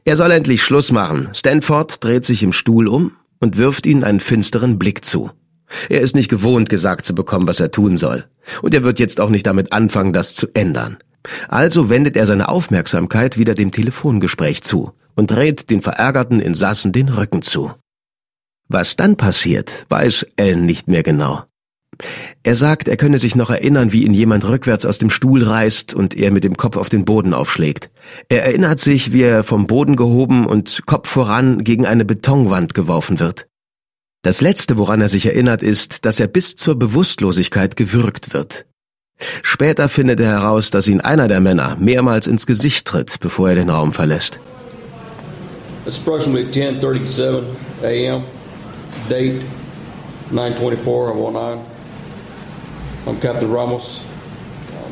Er 0.05 0.17
soll 0.17 0.31
endlich 0.31 0.63
Schluss 0.63 0.93
machen. 0.93 1.29
Stanford 1.35 2.03
dreht 2.03 2.25
sich 2.25 2.43
im 2.43 2.53
Stuhl 2.53 2.89
um 2.89 3.13
und 3.41 3.57
wirft 3.57 3.87
ihnen 3.87 4.05
einen 4.05 4.21
finsteren 4.21 4.79
Blick 4.79 5.05
zu. 5.05 5.31
Er 5.89 6.01
ist 6.01 6.15
nicht 6.15 6.31
gewohnt, 6.31 6.71
gesagt 6.71 7.05
zu 7.05 7.15
bekommen, 7.15 7.47
was 7.47 7.61
er 7.61 7.71
tun 7.71 7.97
soll. 7.97 8.25
Und 8.63 8.75
er 8.75 8.85
wird 8.85 8.99
jetzt 8.99 9.21
auch 9.21 9.31
nicht 9.31 9.47
damit 9.47 9.73
anfangen, 9.73 10.13
das 10.13 10.35
zu 10.35 10.49
ändern. 10.55 10.99
Also 11.49 11.91
wendet 11.91 12.17
er 12.17 12.27
seine 12.27 12.49
Aufmerksamkeit 12.49 13.37
wieder 13.37 13.55
dem 13.55 13.71
Telefongespräch 13.71 14.63
zu 14.63 14.93
und 15.15 15.31
dreht 15.31 15.69
den 15.69 15.83
verärgerten 15.83 16.41
Insassen 16.41 16.93
den 16.93 17.09
Rücken 17.09 17.43
zu. 17.43 17.73
Was 18.69 18.97
dann 18.97 19.17
passiert, 19.17 19.87
weiß 19.89 20.27
Ellen 20.37 20.65
nicht 20.65 20.89
mehr 20.89 21.03
genau. 21.03 21.45
Er 22.43 22.55
sagt, 22.55 22.89
er 22.89 22.97
könne 22.97 23.19
sich 23.19 23.35
noch 23.35 23.51
erinnern, 23.51 23.93
wie 23.93 24.05
ihn 24.05 24.15
jemand 24.15 24.45
rückwärts 24.45 24.87
aus 24.87 24.99
dem 24.99 25.11
Stuhl 25.11 25.43
reißt 25.43 25.95
und 25.95 26.17
er 26.17 26.31
mit 26.31 26.45
dem 26.45 26.57
Kopf 26.57 26.77
auf 26.77 26.89
den 26.89 27.05
Boden 27.05 27.35
aufschlägt. 27.35 27.91
Er 28.29 28.45
erinnert 28.45 28.81
sich, 28.81 29.13
wie 29.13 29.23
er 29.23 29.43
vom 29.43 29.67
Boden 29.67 29.97
gehoben 29.97 30.47
und 30.47 30.83
Kopf 30.87 31.09
voran 31.09 31.65
gegen 31.65 31.87
eine 31.87 32.05
Betonwand 32.05 32.75
geworfen 32.75 33.21
wird. 33.21 33.47
Das 34.23 34.41
Letzte, 34.41 34.79
woran 34.79 35.01
er 35.01 35.09
sich 35.09 35.27
erinnert, 35.27 35.63
ist, 35.63 36.05
dass 36.05 36.19
er 36.21 36.27
bis 36.27 36.57
zur 36.57 36.77
Bewusstlosigkeit 36.77 37.77
gewürgt 37.77 38.33
wird. 38.33 38.67
Später 39.43 39.89
findet 39.89 40.21
er 40.21 40.29
heraus, 40.29 40.71
dass 40.71 40.87
ihn 40.87 41.01
einer 41.01 41.29
der 41.29 41.41
Männer 41.41 41.77
mehrmals 41.81 42.27
ins 42.27 42.47
Gesicht 42.47 42.87
tritt, 42.87 43.19
bevor 43.21 43.49
er 43.49 43.55
den 43.57 43.71
Raum 43.71 43.93
verlässt. 43.93 44.41
It's 45.87 45.99
approximately 45.99 46.51
10:37 46.51 47.43
a.m. 47.83 48.25
Date 49.09 49.43
924 50.31 51.15
I'm 51.15 51.17
Captain 51.17 51.35
Ramos. 51.35 51.78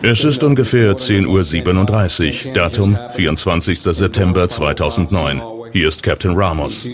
Es 0.02 0.24
ist 0.24 0.44
ungefähr 0.44 0.96
10.37 0.96 2.48
Uhr, 2.48 2.52
Datum 2.54 2.98
24. 3.14 3.80
September 3.80 4.48
2009. 4.48 5.42
Hier 5.72 5.88
ist 5.88 6.02
Captain 6.02 6.34
Ramos. 6.34 6.88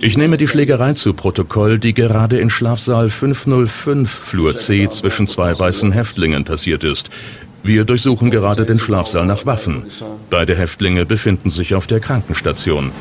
Ich 0.00 0.16
nehme 0.16 0.36
die 0.36 0.46
Schlägerei 0.46 0.92
zu 0.92 1.14
Protokoll, 1.14 1.78
die 1.78 1.94
gerade 1.94 2.38
in 2.38 2.50
Schlafsaal 2.50 3.10
505 3.10 4.10
Flur 4.10 4.56
C 4.56 4.88
zwischen 4.88 5.26
zwei 5.26 5.58
weißen 5.58 5.92
Häftlingen 5.92 6.44
passiert 6.44 6.84
ist. 6.84 7.10
Wir 7.64 7.84
durchsuchen 7.84 8.30
gerade 8.30 8.64
den 8.64 8.78
Schlafsaal 8.78 9.26
nach 9.26 9.46
Waffen. 9.46 9.86
Beide 10.30 10.54
Häftlinge 10.54 11.06
befinden 11.06 11.50
sich 11.50 11.74
auf 11.74 11.86
der 11.86 12.00
Krankenstation. 12.00 12.92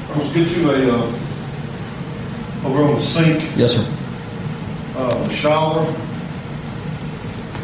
Yes, 3.57 3.73
sir. 3.73 3.83
uh, 4.95 5.29
shower 5.31 5.87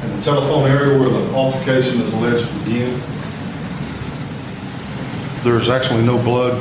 and 0.07 0.23
the 0.23 0.23
telephone 0.31 0.69
area 0.69 0.99
where 0.99 1.09
the 1.09 1.33
altercation 1.35 2.01
is 2.01 2.13
alleged 2.13 2.45
to 2.47 2.53
begin. 2.65 2.93
There's 5.43 5.69
actually 5.69 6.03
no 6.03 6.17
blood 6.17 6.57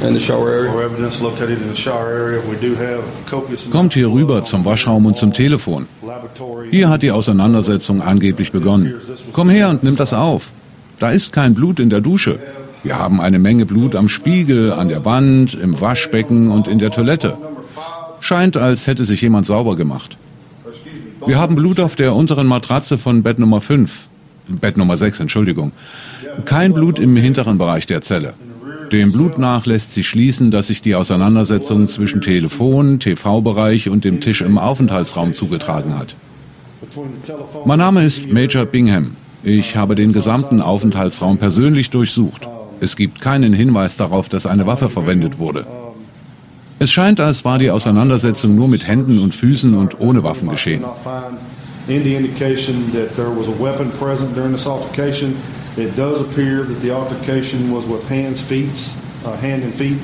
In 0.00 0.12
the 0.14 0.20
shower 0.20 0.50
area. 0.50 0.72
or 0.72 0.82
evidence 0.82 1.20
located 1.20 1.60
in 1.62 1.68
the 1.68 1.76
shower 1.76 2.08
area. 2.10 2.40
We 2.48 2.56
do 2.56 2.74
have 2.76 3.02
copious 3.30 3.68
Kommt 3.70 3.94
hier 3.94 4.08
rüber 4.10 4.42
zum 4.44 4.64
Waschraum 4.64 5.06
und 5.06 5.16
zum 5.16 5.32
Telefon. 5.32 5.86
laboratory. 6.02 6.68
Hier 6.70 6.88
hat 6.88 7.02
die 7.02 7.12
Auseinandersetzung 7.12 8.02
angeblich 8.02 8.50
begonnen. 8.52 8.94
Komm 9.32 9.50
her 9.50 9.68
und 9.70 9.82
nimm 9.84 9.96
das 9.96 10.12
auf. 10.12 10.52
Da 10.98 11.10
ist 11.10 11.32
kein 11.32 11.54
Blut 11.54 11.78
in 11.80 11.90
der 11.90 12.00
Dusche. 12.00 12.38
Wir 12.82 12.98
haben 12.98 13.20
eine 13.20 13.38
Menge 13.38 13.66
Blut 13.66 13.94
am 13.96 14.08
Spiegel, 14.08 14.72
an 14.72 14.88
der 14.88 15.04
Wand, 15.04 15.54
im 15.54 15.80
Waschbecken 15.80 16.50
und 16.50 16.68
in 16.68 16.78
der 16.78 16.90
Toilette. 16.90 17.36
Scheint, 18.20 18.56
als 18.56 18.86
hätte 18.86 19.04
sich 19.04 19.20
jemand 19.22 19.46
sauber 19.46 19.76
gemacht. 19.76 20.16
Wir 21.26 21.38
haben 21.38 21.54
Blut 21.54 21.80
auf 21.80 21.96
der 21.96 22.14
unteren 22.14 22.46
Matratze 22.46 22.98
von 22.98 23.22
Bett 23.22 23.38
Nummer 23.38 23.60
5. 23.60 24.08
Bett 24.48 24.76
Nummer 24.76 24.96
6, 24.96 25.20
Entschuldigung. 25.20 25.72
Kein 26.44 26.74
Blut 26.74 26.98
im 26.98 27.16
hinteren 27.16 27.56
Bereich 27.56 27.86
der 27.86 28.02
Zelle. 28.02 28.34
Dem 28.92 29.10
Blut 29.10 29.38
nach 29.38 29.64
lässt 29.64 29.92
sich 29.92 30.06
schließen, 30.06 30.50
dass 30.50 30.66
sich 30.66 30.82
die 30.82 30.94
Auseinandersetzung 30.94 31.88
zwischen 31.88 32.20
Telefon, 32.20 33.00
TV-Bereich 33.00 33.88
und 33.88 34.04
dem 34.04 34.20
Tisch 34.20 34.42
im 34.42 34.58
Aufenthaltsraum 34.58 35.32
zugetragen 35.32 35.98
hat. 35.98 36.14
Mein 37.64 37.78
Name 37.78 38.04
ist 38.04 38.30
Major 38.30 38.66
Bingham. 38.66 39.16
Ich 39.42 39.76
habe 39.76 39.94
den 39.94 40.12
gesamten 40.12 40.60
Aufenthaltsraum 40.60 41.38
persönlich 41.38 41.88
durchsucht. 41.90 42.48
Es 42.80 42.96
gibt 42.96 43.20
keinen 43.22 43.54
Hinweis 43.54 43.96
darauf, 43.96 44.28
dass 44.28 44.44
eine 44.44 44.66
Waffe 44.66 44.90
verwendet 44.90 45.38
wurde. 45.38 45.66
Es 46.84 46.92
scheint, 46.92 47.18
als 47.18 47.46
war 47.46 47.58
die 47.58 47.70
Auseinandersetzung 47.70 48.54
nur 48.54 48.68
mit 48.68 48.86
Händen 48.86 49.18
und 49.18 49.34
Füßen 49.34 49.72
und 49.72 50.00
ohne 50.00 50.22
Waffen 50.22 50.50
geschehen. 50.50 50.82
Not 50.82 50.98
find 51.02 51.40
any 51.88 52.14
indication 52.14 52.92
that 52.92 53.16
there 53.16 53.30
was 53.30 53.48
a 53.48 53.58
weapon 53.58 53.90
present 53.92 54.36
during 54.36 54.52
this 54.52 54.66
altercation. 54.66 55.34
It 55.78 55.96
does 55.96 56.20
appear 56.20 56.66
that 56.66 56.82
the 56.82 56.90
altercation 56.92 57.74
was 57.74 57.86
with 57.86 58.06
hands, 58.10 58.42
feet, 58.42 58.68
uh, 59.24 59.30
hand 59.40 59.64
and 59.64 59.74
feet 59.74 59.96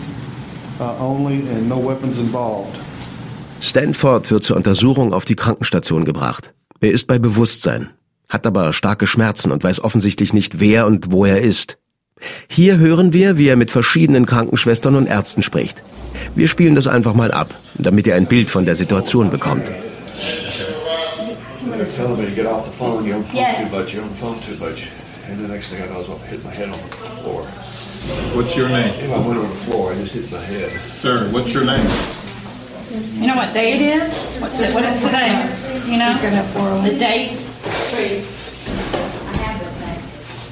uh, 0.81 0.95
only, 0.99 1.47
and 1.51 1.69
no 1.69 1.77
weapons 1.77 2.17
involved. 2.17 2.79
Stanford 3.61 4.31
wird 4.31 4.43
zur 4.45 4.57
Untersuchung 4.57 5.13
auf 5.13 5.27
die 5.27 5.37
Krankenstation 5.37 6.07
gebracht. 6.07 6.55
Er 6.81 6.93
ist 6.93 7.07
bei 7.07 7.19
Bewusstsein, 7.19 7.91
hat 8.31 8.47
aber 8.47 8.73
starke 8.73 9.07
Schmerzen 9.07 9.53
und 9.53 9.63
weiß 9.63 9.85
offensichtlich 9.85 10.33
nicht, 10.33 10.61
wer 10.61 10.87
und 10.87 11.13
wo 11.13 11.27
er 11.27 11.43
ist. 11.43 11.77
Hier 12.49 12.79
hören 12.79 13.13
wir, 13.13 13.37
wie 13.39 13.49
er 13.49 13.57
mit 13.57 13.71
verschiedenen 13.71 14.27
Krankenschwestern 14.27 14.97
und 14.97 15.07
Ärzten 15.07 15.43
spricht. 15.43 15.83
Wir 16.35 16.49
spielen 16.49 16.75
das 16.75 16.87
einfach 16.87 17.15
mal 17.15 17.31
ab, 17.33 17.55
damit 17.77 18.07
ihr 18.07 18.15
ein 18.15 18.27
Bild 18.27 18.51
von 18.51 18.65
der 18.67 18.77
Situation 18.77 19.31
bekommt. 19.31 19.73
What's 28.35 28.57
your 28.57 28.69
name? 28.69 28.91
I 28.91 29.19
went 29.19 29.39
on 29.39 29.49
the 29.49 29.55
floor, 29.67 29.93
I 29.93 29.97
just 29.99 30.15
hit 30.15 30.31
my 30.33 30.39
head. 30.39 30.71
Sir, 30.81 31.29
what's 31.33 31.53
your 31.53 31.65
name? 31.65 31.87
You 33.21 33.27
know 33.27 33.37
what 33.37 33.53
day 33.53 33.75
it 33.75 33.83
is? 33.83 34.41
What's 34.41 34.59
it, 34.59 34.75
what 34.75 34.85
is 34.85 35.01
today? 35.03 35.47
You 35.87 35.99
know? 35.99 36.15
The 36.83 36.97
date? 36.99 37.39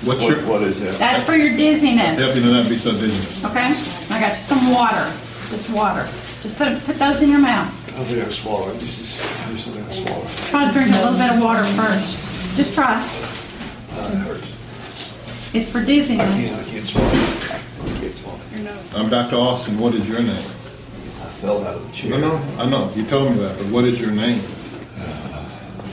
What's 0.05 0.23
What, 0.23 0.45
what 0.45 0.63
is 0.63 0.81
that? 0.81 0.97
That's 0.99 1.25
for 1.25 1.35
your 1.35 1.57
dizziness, 1.57 2.19
you 2.37 2.43
to 2.43 2.53
not 2.53 2.69
be 2.69 2.79
so 2.79 2.93
dizzy. 2.93 3.47
okay? 3.47 3.75
I 4.15 4.21
got 4.21 4.29
you 4.37 4.43
some 4.45 4.73
water. 4.73 5.13
It's 5.41 5.51
just 5.51 5.71
water. 5.71 6.09
Just 6.41 6.57
put, 6.57 6.83
put 6.85 6.97
those 6.97 7.21
in 7.23 7.31
your 7.31 7.41
mouth. 7.41 7.69
I 7.99 8.05
think 8.05 8.25
I 8.25 8.31
swallow 8.31 8.69
it. 8.71 8.75
This 8.79 9.01
is, 9.01 9.21
I 9.21 9.53
just 9.53 9.67
think 9.69 9.89
I 9.89 9.93
swallowed. 10.09 10.29
Try 10.51 10.67
to 10.69 10.73
drink 10.73 10.91
a 10.95 11.03
little 11.03 11.19
bit 11.19 11.31
of 11.33 11.43
water 11.43 11.65
first. 11.75 12.57
Just 12.57 12.75
try. 12.75 12.95
Uh, 12.95 14.11
it 14.13 14.19
hurts. 14.19 15.55
It's 15.55 15.69
for 15.69 15.79
I 15.81 15.85
dizziness. 15.85 16.29
can't, 16.31 16.61
I 16.61 16.71
can't 16.71 16.87
swallow. 16.87 17.09
I 17.09 17.99
can't 18.01 18.15
swallow. 18.15 19.03
I'm 19.03 19.11
Dr. 19.11 19.35
Austin. 19.37 19.79
What 19.79 19.95
is 19.95 20.09
your 20.09 20.21
name? 20.21 20.29
I 20.31 21.27
fell 21.41 21.65
out 21.67 21.75
of 21.75 21.87
the 21.91 21.93
chair. 21.97 22.11
No, 22.21 22.37
no, 22.39 22.63
I 22.63 22.69
know. 22.71 22.93
You 22.95 23.05
told 23.05 23.33
me 23.33 23.39
that, 23.41 23.59
but 23.59 23.67
what 23.73 23.85
is 23.85 24.01
your 24.01 24.13
name? 24.13 24.41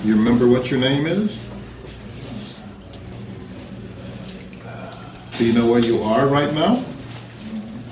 You 0.04 0.15
remember 0.15 0.48
what 0.48 0.70
your 0.70 0.80
name 0.80 1.08
is? 1.08 1.44
Do 5.38 5.45
you 5.45 5.54
know 5.54 5.65
where 5.69 5.80
you 5.82 6.02
are 6.02 6.28
right 6.28 6.54
now? 6.54 6.76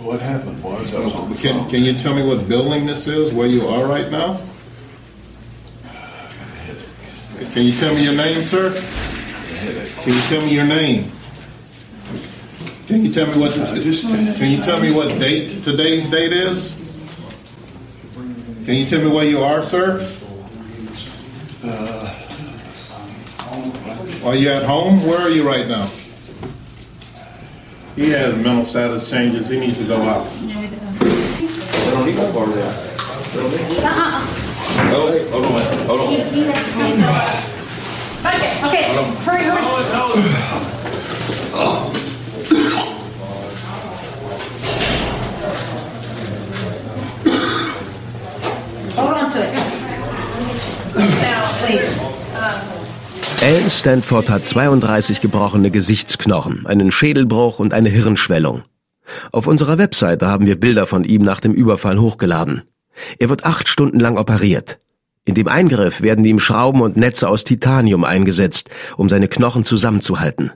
What 0.03 0.21
happened 0.21 0.63
was 0.63 0.93
I 0.95 0.99
was 0.99 1.13
on 1.13 1.29
the 1.29 1.36
Can, 1.38 1.60
phone. 1.60 1.69
can 1.69 1.84
you 1.84 1.93
tell 1.93 2.13
me 2.13 2.23
what 2.25 2.47
building 2.47 2.86
this 2.86 3.08
is, 3.08 3.34
where 3.34 3.47
you 3.47 3.67
are 3.67 3.86
right 3.86 4.10
now? 4.12 4.39
Can 7.53 7.65
you 7.65 7.75
tell 7.75 7.93
me 7.93 8.03
your 8.03 8.13
name, 8.15 8.43
sir? 8.45 8.71
Can 10.03 10.13
you 10.13 10.21
tell 10.21 10.41
me 10.41 10.53
your 10.53 10.65
name? 10.65 11.12
Can 12.88 13.06
you 13.06 13.12
tell 13.12 13.27
me 13.27 13.38
what, 13.41 13.53
can 13.53 14.51
you 14.51 14.62
tell 14.62 14.79
me 14.79 14.91
what 14.93 15.10
date 15.19 15.49
today's 15.63 16.10
date 16.10 16.32
is? 16.34 16.79
Can 18.65 18.75
you 18.75 18.86
tell 18.86 19.01
me 19.01 19.10
where 19.12 19.25
you 19.25 19.39
are, 19.43 19.63
sir? 19.63 19.99
Uh, 21.63 22.13
Are 24.25 24.36
you 24.36 24.49
at 24.49 24.63
home? 24.63 25.06
Where 25.06 25.19
are 25.19 25.29
you 25.29 25.45
right 25.47 25.67
now? 25.67 25.88
He 27.95 28.10
has 28.10 28.36
mental 28.36 28.65
status 28.65 29.08
changes. 29.08 29.47
He 29.49 29.60
needs 29.60 29.77
to 29.77 29.86
go 29.86 29.97
out. 30.01 30.25
Yeah, 30.41 30.62
it 30.62 30.71
does. 30.71 31.91
Don't 31.93 32.06
need 32.08 32.15
no. 32.15 32.32
Oh, 35.32 35.43
hold 35.43 35.62
on, 35.62 35.77
hold 35.86 36.01
on. 36.01 36.08
Okay, 38.25 38.49
okay, 38.65 38.84
hurry, 39.23 39.43
hurry. 39.43 39.62
Hold 48.95 49.13
on 49.13 49.29
to 49.29 49.39
it. 49.39 49.53
Now, 51.21 51.51
please. 51.65 52.12
Alan 53.43 53.69
Stanford 53.69 54.29
hat 54.29 54.45
32 54.45 55.19
gebrochene 55.19 55.69
Gesichtsknochen, 55.69 56.65
einen 56.65 56.93
Schädelbruch 56.93 57.60
und 57.60 57.73
eine 57.73 57.89
Hirnschwellung. 57.89 58.63
Auf 59.34 59.47
unserer 59.47 59.77
Webseite 59.77 60.27
haben 60.27 60.45
wir 60.45 60.58
Bilder 60.58 60.86
von 60.86 61.03
ihm 61.03 61.23
nach 61.23 61.41
dem 61.41 61.51
Überfall 61.51 61.99
hochgeladen. 61.99 62.62
Er 63.19 63.27
wird 63.27 63.43
acht 63.43 63.67
Stunden 63.67 63.99
lang 63.99 64.17
operiert. 64.17 64.79
In 65.25 65.36
dem 65.36 65.49
Eingriff 65.49 66.01
werden 66.01 66.23
ihm 66.23 66.39
Schrauben 66.39 66.79
und 66.79 66.95
Netze 66.95 67.27
aus 67.27 67.43
Titanium 67.43 68.06
eingesetzt, 68.06 68.69
um 68.95 69.10
seine 69.10 69.27
Knochen 69.27 69.65
zusammenzuhalten. 69.65 70.53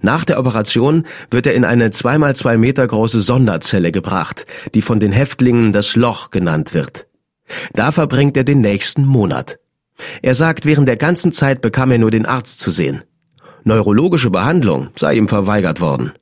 Nach 0.00 0.24
der 0.24 0.38
Operation 0.38 1.04
wird 1.30 1.46
er 1.46 1.52
in 1.52 1.66
eine 1.66 1.90
zweimal 1.90 2.34
zwei 2.34 2.56
Meter 2.56 2.86
große 2.86 3.20
Sonderzelle 3.20 3.92
gebracht, 3.92 4.46
die 4.72 4.80
von 4.80 5.00
den 5.00 5.12
Häftlingen 5.12 5.70
das 5.70 5.96
Loch 5.96 6.30
genannt 6.30 6.72
wird. 6.72 7.08
Da 7.74 7.92
verbringt 7.92 8.38
er 8.38 8.44
den 8.44 8.62
nächsten 8.62 9.04
Monat. 9.04 9.58
Er 10.22 10.34
sagt, 10.34 10.64
während 10.64 10.88
der 10.88 10.96
ganzen 10.96 11.32
Zeit 11.32 11.60
bekam 11.60 11.90
er 11.90 11.98
nur 11.98 12.10
den 12.10 12.26
Arzt 12.26 12.60
zu 12.60 12.70
sehen. 12.70 13.04
Neurologische 13.64 14.30
Behandlung 14.30 14.88
sei 14.96 15.16
ihm 15.16 15.28
verweigert 15.28 15.80
worden. 15.80 16.12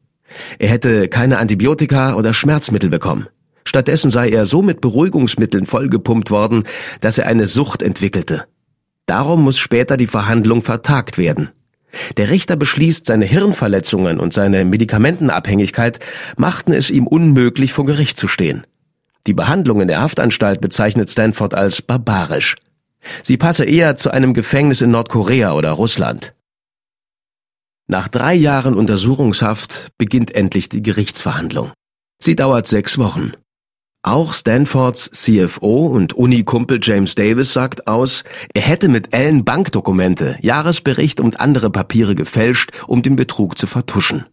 Er 0.59 0.69
hätte 0.69 1.09
keine 1.09 1.39
Antibiotika 1.39 2.15
oder 2.15 2.35
Schmerzmittel 2.35 2.91
bekommen. 2.91 3.29
Stattdessen 3.65 4.11
sei 4.11 4.31
er 4.31 4.45
so 4.45 4.63
mit 4.63 4.81
Beruhigungsmitteln 4.81 5.67
vollgepumpt 5.67 6.31
worden, 6.31 6.65
dass 7.01 7.19
er 7.19 7.27
eine 7.27 7.47
Sucht 7.47 7.83
entwickelte. 7.83 8.45
Darum 9.07 9.43
muss 9.43 9.59
später 9.59 9.97
die 9.97 10.07
Verhandlung 10.07 10.63
vertagt 10.63 11.19
werden. 11.19 11.51
Der 12.17 12.31
Richter 12.31 12.57
beschließt, 12.57 13.07
seine 13.07 13.25
Hirnverletzungen 13.25 14.19
und 14.19 14.33
seine 14.33 14.65
Medikamentenabhängigkeit 14.65 16.01
machten 16.37 16.73
es 16.73 16.91
ihm 16.91 17.07
unmöglich, 17.07 17.73
vor 17.73 17.85
Gericht 17.85 18.19
zu 18.19 18.27
stehen. 18.27 18.67
Die 19.27 19.35
Behandlung 19.35 19.81
in 19.81 19.89
der 19.89 20.01
Haftanstalt 20.01 20.61
bezeichnet 20.61 21.11
Stanford 21.11 21.55
als 21.55 21.83
barbarisch. 21.83 22.57
Sie 23.23 23.37
passe 23.37 23.65
eher 23.65 23.97
zu 23.97 24.11
einem 24.11 24.35
Gefängnis 24.35 24.83
in 24.83 24.91
Nordkorea 24.91 25.55
oder 25.55 25.73
Russland. 25.73 26.35
Nach 27.87 28.09
drei 28.09 28.35
Jahren 28.35 28.75
Untersuchungshaft 28.75 29.93
beginnt 29.99 30.35
endlich 30.35 30.69
die 30.69 30.83
Gerichtsverhandlung. 30.83 31.73
Sie 32.19 32.35
dauert 32.35 32.67
sechs 32.67 32.97
Wochen. 32.97 33.33
Auch 34.03 34.35
Stanfords 34.35 35.11
CFO 35.13 35.87
und 35.87 36.13
Uni-Kumpel 36.13 36.79
James 36.83 37.15
Davis 37.15 37.55
sagt 37.55 37.87
aus, 37.87 38.25
er 38.53 38.61
hätte 38.63 38.89
mit 38.89 39.15
Allen 39.15 39.45
Bankdokumente, 39.45 40.37
Jahresbericht 40.41 41.21
und 41.21 41.41
andere 41.41 41.71
Papiere 41.71 42.15
gefälscht, 42.15 42.71
um 42.87 43.03
den 43.03 43.17
Betrug 43.17 43.57
zu 43.57 43.67
vertuschen. 43.67 44.27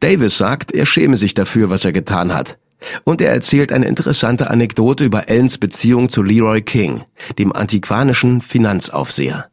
Davis 0.00 0.36
sagt, 0.36 0.72
er 0.72 0.84
schäme 0.84 1.16
sich 1.16 1.34
dafür, 1.34 1.70
was 1.70 1.84
er 1.84 1.92
getan 1.92 2.34
hat. 2.34 2.58
Und 3.04 3.20
er 3.20 3.32
erzählt 3.32 3.72
eine 3.72 3.86
interessante 3.86 4.50
Anekdote 4.50 5.04
über 5.04 5.24
Allens 5.28 5.58
Beziehung 5.58 6.08
zu 6.08 6.22
Leroy 6.22 6.62
King, 6.62 7.02
dem 7.38 7.52
antiquanischen 7.52 8.40
Finanzaufseher. 8.40 9.46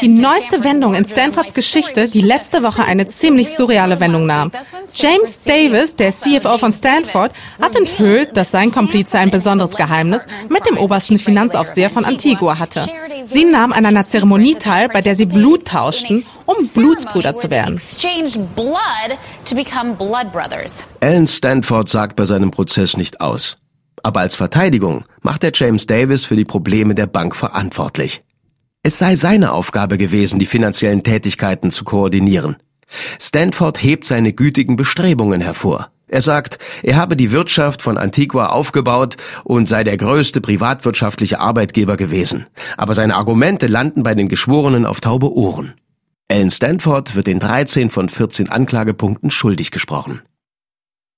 Die 0.00 0.08
neueste 0.08 0.64
Wendung 0.64 0.94
in 0.94 1.04
Stanfords 1.04 1.54
Geschichte, 1.54 2.08
die 2.08 2.20
letzte 2.20 2.62
Woche 2.62 2.84
eine 2.84 3.06
ziemlich 3.06 3.56
surreale 3.56 4.00
Wendung 4.00 4.26
nahm. 4.26 4.50
James 4.94 5.40
Davis, 5.44 5.94
der 5.96 6.12
CFO 6.12 6.58
von 6.58 6.72
Stanford, 6.72 7.32
hat 7.60 7.76
enthüllt, 7.76 8.36
dass 8.36 8.50
sein 8.50 8.72
Komplize 8.72 9.18
ein 9.18 9.30
besonderes 9.30 9.76
Geheimnis 9.76 10.26
mit 10.48 10.66
dem 10.66 10.78
obersten 10.78 11.18
Finanzaufseher 11.18 11.90
von 11.90 12.04
Antigua 12.04 12.58
hatte. 12.58 12.86
Sie 13.26 13.44
nahmen 13.44 13.72
an 13.72 13.86
einer 13.86 14.06
Zeremonie 14.06 14.54
teil, 14.54 14.88
bei 14.88 15.00
der 15.00 15.14
sie 15.14 15.26
Blut 15.26 15.66
tauschten, 15.66 16.24
um 16.44 16.68
Blutsbrüder 16.68 17.34
zu 17.34 17.50
werden. 17.50 17.80
Alan 21.00 21.26
Stanford 21.26 21.88
sagt 21.88 22.15
bei 22.16 22.24
seinem 22.24 22.50
Prozess 22.50 22.96
nicht 22.96 23.20
aus. 23.20 23.58
Aber 24.02 24.20
als 24.20 24.34
Verteidigung 24.34 25.04
macht 25.22 25.44
er 25.44 25.52
James 25.54 25.86
Davis 25.86 26.24
für 26.24 26.36
die 26.36 26.44
Probleme 26.44 26.94
der 26.94 27.06
Bank 27.06 27.36
verantwortlich. 27.36 28.22
Es 28.82 28.98
sei 28.98 29.16
seine 29.16 29.52
Aufgabe 29.52 29.98
gewesen, 29.98 30.38
die 30.38 30.46
finanziellen 30.46 31.02
Tätigkeiten 31.02 31.70
zu 31.70 31.84
koordinieren. 31.84 32.56
Stanford 33.20 33.82
hebt 33.82 34.04
seine 34.04 34.32
gütigen 34.32 34.76
Bestrebungen 34.76 35.40
hervor. 35.40 35.90
Er 36.08 36.20
sagt, 36.20 36.58
er 36.84 36.94
habe 36.94 37.16
die 37.16 37.32
Wirtschaft 37.32 37.82
von 37.82 37.98
Antigua 37.98 38.46
aufgebaut 38.46 39.16
und 39.42 39.68
sei 39.68 39.82
der 39.82 39.96
größte 39.96 40.40
privatwirtschaftliche 40.40 41.40
Arbeitgeber 41.40 41.96
gewesen. 41.96 42.46
Aber 42.76 42.94
seine 42.94 43.16
Argumente 43.16 43.66
landen 43.66 44.04
bei 44.04 44.14
den 44.14 44.28
Geschworenen 44.28 44.86
auf 44.86 45.00
taube 45.00 45.32
Ohren. 45.32 45.74
Alan 46.30 46.50
Stanford 46.50 47.16
wird 47.16 47.26
in 47.26 47.40
13 47.40 47.90
von 47.90 48.08
14 48.08 48.50
Anklagepunkten 48.50 49.30
schuldig 49.30 49.72
gesprochen. 49.72 50.22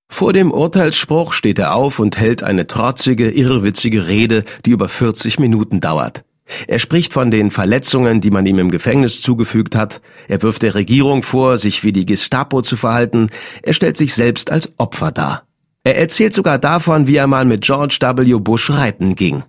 Vor 0.08 0.32
dem 0.32 0.50
Urteilsspruch 0.50 1.32
steht 1.32 1.58
er 1.58 1.74
auf 1.74 1.98
und 1.98 2.18
hält 2.18 2.42
eine 2.42 2.66
trotzige, 2.66 3.30
irrwitzige 3.30 4.08
Rede, 4.08 4.44
die 4.64 4.70
über 4.70 4.88
40 4.88 5.38
Minuten 5.38 5.80
dauert. 5.80 6.24
Er 6.66 6.78
spricht 6.78 7.12
von 7.12 7.30
den 7.30 7.50
Verletzungen, 7.50 8.20
die 8.20 8.30
man 8.30 8.46
ihm 8.46 8.58
im 8.58 8.70
Gefängnis 8.70 9.20
zugefügt 9.20 9.76
hat. 9.76 10.00
Er 10.26 10.42
wirft 10.42 10.62
der 10.62 10.74
Regierung 10.74 11.22
vor, 11.22 11.58
sich 11.58 11.84
wie 11.84 11.92
die 11.92 12.06
Gestapo 12.06 12.62
zu 12.62 12.76
verhalten. 12.76 13.28
Er 13.62 13.74
stellt 13.74 13.96
sich 13.96 14.14
selbst 14.14 14.50
als 14.50 14.72
Opfer 14.78 15.12
dar. 15.12 15.44
Er 15.84 15.98
erzählt 15.98 16.32
sogar 16.32 16.58
davon, 16.58 17.06
wie 17.06 17.16
er 17.16 17.26
mal 17.26 17.44
mit 17.44 17.62
George 17.62 17.98
W. 18.00 18.34
Bush 18.38 18.70
reiten 18.70 19.14
ging. 19.14 19.44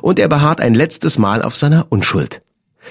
Und 0.00 0.18
er 0.18 0.28
beharrt 0.28 0.60
ein 0.60 0.74
letztes 0.74 1.18
Mal 1.18 1.42
auf 1.42 1.56
seiner 1.56 1.86
Unschuld. 1.90 2.40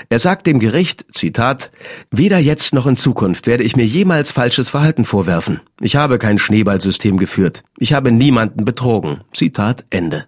Er 0.09 0.19
sagt 0.19 0.47
dem 0.47 0.59
Gericht, 0.59 1.05
Zitat, 1.13 1.71
weder 2.11 2.39
jetzt 2.39 2.73
noch 2.73 2.87
in 2.87 2.97
Zukunft 2.97 3.47
werde 3.47 3.63
ich 3.63 3.75
mir 3.75 3.85
jemals 3.85 4.31
falsches 4.31 4.69
Verhalten 4.69 5.05
vorwerfen. 5.05 5.61
Ich 5.79 5.95
habe 5.95 6.17
kein 6.17 6.39
Schneeballsystem 6.39 7.17
geführt. 7.17 7.63
Ich 7.77 7.93
habe 7.93 8.11
niemanden 8.11 8.65
betrogen. 8.65 9.21
Zitat 9.33 9.85
Ende. 9.89 10.27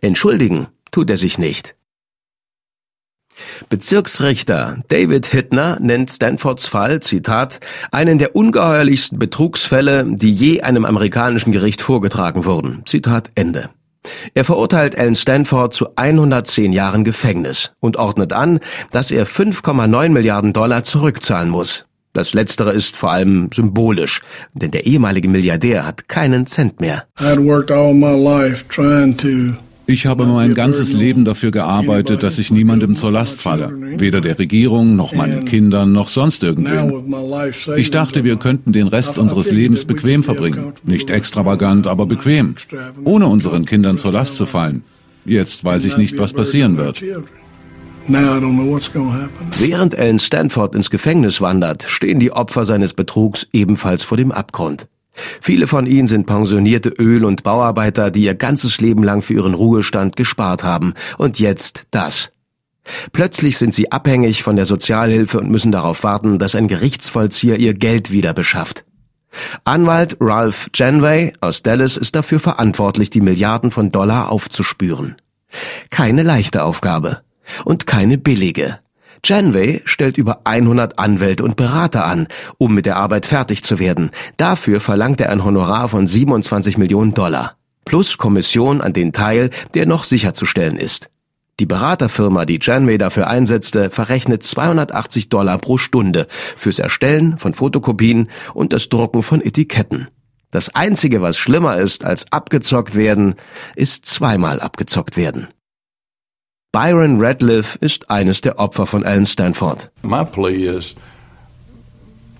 Entschuldigen 0.00 0.68
tut 0.90 1.10
er 1.10 1.16
sich 1.16 1.38
nicht. 1.38 1.74
Bezirksrichter 3.68 4.82
David 4.88 5.26
Hittner 5.26 5.78
nennt 5.80 6.10
Stanfords 6.10 6.66
Fall, 6.66 7.00
Zitat, 7.00 7.60
einen 7.90 8.18
der 8.18 8.34
ungeheuerlichsten 8.34 9.18
Betrugsfälle, 9.18 10.06
die 10.08 10.32
je 10.32 10.62
einem 10.62 10.84
amerikanischen 10.84 11.52
Gericht 11.52 11.82
vorgetragen 11.82 12.46
wurden. 12.46 12.82
Zitat 12.86 13.30
Ende. 13.34 13.70
Er 14.34 14.44
verurteilt 14.44 14.96
Alan 14.98 15.14
Stanford 15.14 15.72
zu 15.72 15.88
110 15.96 16.72
Jahren 16.72 17.04
Gefängnis 17.04 17.72
und 17.80 17.96
ordnet 17.96 18.32
an, 18.32 18.60
dass 18.92 19.10
er 19.10 19.26
5,9 19.26 20.10
Milliarden 20.10 20.52
Dollar 20.52 20.82
zurückzahlen 20.82 21.48
muss. 21.50 21.86
Das 22.12 22.32
Letztere 22.32 22.72
ist 22.72 22.96
vor 22.96 23.12
allem 23.12 23.50
symbolisch, 23.52 24.22
denn 24.54 24.70
der 24.70 24.86
ehemalige 24.86 25.28
Milliardär 25.28 25.84
hat 25.84 26.08
keinen 26.08 26.46
Cent 26.46 26.80
mehr. 26.80 27.04
I'd 27.18 27.44
worked 27.44 27.70
all 27.70 27.92
my 27.92 28.16
life 28.18 28.64
trying 28.68 29.16
to 29.18 29.58
Ich 29.88 30.06
habe 30.06 30.26
mein 30.26 30.54
ganzes 30.54 30.92
Leben 30.92 31.24
dafür 31.24 31.50
gearbeitet, 31.50 32.22
dass 32.22 32.38
ich 32.38 32.50
niemandem 32.50 32.96
zur 32.96 33.12
Last 33.12 33.40
falle. 33.40 33.70
Weder 33.98 34.20
der 34.20 34.38
Regierung, 34.38 34.96
noch 34.96 35.14
meinen 35.14 35.44
Kindern, 35.44 35.92
noch 35.92 36.08
sonst 36.08 36.42
irgendwem. 36.42 37.14
Ich 37.76 37.90
dachte, 37.90 38.24
wir 38.24 38.36
könnten 38.36 38.72
den 38.72 38.88
Rest 38.88 39.18
unseres 39.18 39.50
Lebens 39.50 39.84
bequem 39.84 40.24
verbringen. 40.24 40.72
Nicht 40.84 41.10
extravagant, 41.10 41.86
aber 41.86 42.06
bequem. 42.06 42.56
Ohne 43.04 43.26
unseren 43.26 43.64
Kindern 43.64 43.98
zur 43.98 44.12
Last 44.12 44.36
zu 44.36 44.46
fallen. 44.46 44.82
Jetzt 45.24 45.64
weiß 45.64 45.84
ich 45.84 45.96
nicht, 45.96 46.18
was 46.18 46.32
passieren 46.32 46.76
wird. 46.78 47.02
Während 49.58 49.98
Alan 49.98 50.18
Stanford 50.18 50.74
ins 50.76 50.90
Gefängnis 50.90 51.40
wandert, 51.40 51.84
stehen 51.88 52.20
die 52.20 52.30
Opfer 52.32 52.64
seines 52.64 52.92
Betrugs 52.92 53.46
ebenfalls 53.52 54.04
vor 54.04 54.16
dem 54.16 54.30
Abgrund. 54.30 54.86
Viele 55.40 55.66
von 55.66 55.86
ihnen 55.86 56.08
sind 56.08 56.26
pensionierte 56.26 56.90
Öl- 56.90 57.24
und 57.24 57.42
Bauarbeiter, 57.42 58.10
die 58.10 58.22
ihr 58.22 58.34
ganzes 58.34 58.80
Leben 58.80 59.02
lang 59.02 59.22
für 59.22 59.34
ihren 59.34 59.54
Ruhestand 59.54 60.16
gespart 60.16 60.62
haben. 60.62 60.94
Und 61.18 61.38
jetzt 61.38 61.86
das. 61.90 62.30
Plötzlich 63.12 63.58
sind 63.58 63.74
sie 63.74 63.90
abhängig 63.90 64.42
von 64.42 64.56
der 64.56 64.64
Sozialhilfe 64.64 65.40
und 65.40 65.50
müssen 65.50 65.72
darauf 65.72 66.04
warten, 66.04 66.38
dass 66.38 66.54
ein 66.54 66.68
Gerichtsvollzieher 66.68 67.58
ihr 67.58 67.74
Geld 67.74 68.12
wieder 68.12 68.32
beschafft. 68.32 68.84
Anwalt 69.64 70.16
Ralph 70.20 70.70
Janway 70.74 71.32
aus 71.40 71.62
Dallas 71.62 71.96
ist 71.96 72.14
dafür 72.14 72.40
verantwortlich, 72.40 73.10
die 73.10 73.20
Milliarden 73.20 73.70
von 73.70 73.90
Dollar 73.90 74.30
aufzuspüren. 74.30 75.16
Keine 75.90 76.22
leichte 76.22 76.62
Aufgabe 76.62 77.22
und 77.64 77.86
keine 77.86 78.18
billige. 78.18 78.78
Janway 79.28 79.82
stellt 79.84 80.16
über 80.18 80.42
100 80.44 80.98
Anwälte 80.98 81.42
und 81.42 81.56
Berater 81.56 82.04
an, 82.04 82.28
um 82.58 82.74
mit 82.74 82.86
der 82.86 82.96
Arbeit 82.96 83.26
fertig 83.26 83.64
zu 83.64 83.78
werden. 83.78 84.10
Dafür 84.36 84.80
verlangt 84.80 85.20
er 85.20 85.30
ein 85.30 85.44
Honorar 85.44 85.88
von 85.88 86.06
27 86.06 86.78
Millionen 86.78 87.12
Dollar. 87.12 87.56
Plus 87.84 88.18
Kommission 88.18 88.80
an 88.80 88.92
den 88.92 89.12
Teil, 89.12 89.50
der 89.74 89.86
noch 89.86 90.04
sicherzustellen 90.04 90.76
ist. 90.76 91.10
Die 91.58 91.66
Beraterfirma, 91.66 92.44
die 92.44 92.58
Janway 92.60 92.98
dafür 92.98 93.28
einsetzte, 93.28 93.90
verrechnet 93.90 94.42
280 94.42 95.28
Dollar 95.30 95.58
pro 95.58 95.78
Stunde 95.78 96.26
fürs 96.56 96.78
Erstellen 96.78 97.38
von 97.38 97.54
Fotokopien 97.54 98.28
und 98.54 98.72
das 98.72 98.90
Drucken 98.90 99.22
von 99.22 99.40
Etiketten. 99.40 100.08
Das 100.50 100.74
Einzige, 100.74 101.22
was 101.22 101.38
schlimmer 101.38 101.78
ist 101.78 102.04
als 102.04 102.30
abgezockt 102.30 102.94
werden, 102.94 103.34
ist 103.74 104.06
zweimal 104.06 104.60
abgezockt 104.60 105.16
werden. 105.16 105.48
Byron 106.76 107.18
Radcliffe 107.18 107.78
ist 107.80 108.10
eines 108.10 108.42
der 108.42 108.58
Opfer 108.58 108.84
von 108.84 109.02
Alan 109.02 109.24
Stanford. 109.24 109.90
My 110.02 110.26
plea 110.26 110.66
is 110.66 110.94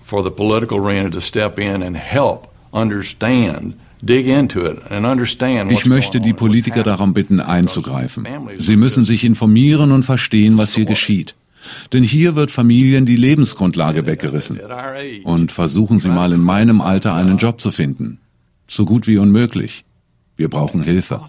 for 0.03 0.23
the 0.23 0.29
political 0.29 0.77
arena 0.77 1.09
to 1.09 1.19
step 1.19 1.57
in 1.57 1.81
and 1.81 1.97
help 1.97 2.47
understand 2.71 3.73
ich 5.69 5.85
möchte 5.87 6.21
die 6.21 6.33
Politiker 6.33 6.83
darum 6.83 7.15
bitten, 7.15 7.39
einzugreifen. 7.39 8.27
Sie 8.59 8.77
müssen 8.77 9.05
sich 9.05 9.23
informieren 9.23 9.91
und 9.91 10.03
verstehen, 10.03 10.59
was 10.59 10.75
hier 10.75 10.85
geschieht. 10.85 11.33
Denn 11.91 12.03
hier 12.03 12.35
wird 12.35 12.51
Familien 12.51 13.07
die 13.07 13.15
Lebensgrundlage 13.15 14.05
weggerissen. 14.05 14.59
Und 15.23 15.51
versuchen 15.51 15.97
Sie 15.97 16.09
mal 16.09 16.31
in 16.31 16.41
meinem 16.41 16.81
Alter 16.81 17.15
einen 17.15 17.37
Job 17.37 17.59
zu 17.59 17.71
finden. 17.71 18.19
So 18.67 18.85
gut 18.85 19.07
wie 19.07 19.17
unmöglich. 19.17 19.83
Wir 20.35 20.47
brauchen 20.47 20.83
Hilfe. 20.83 21.21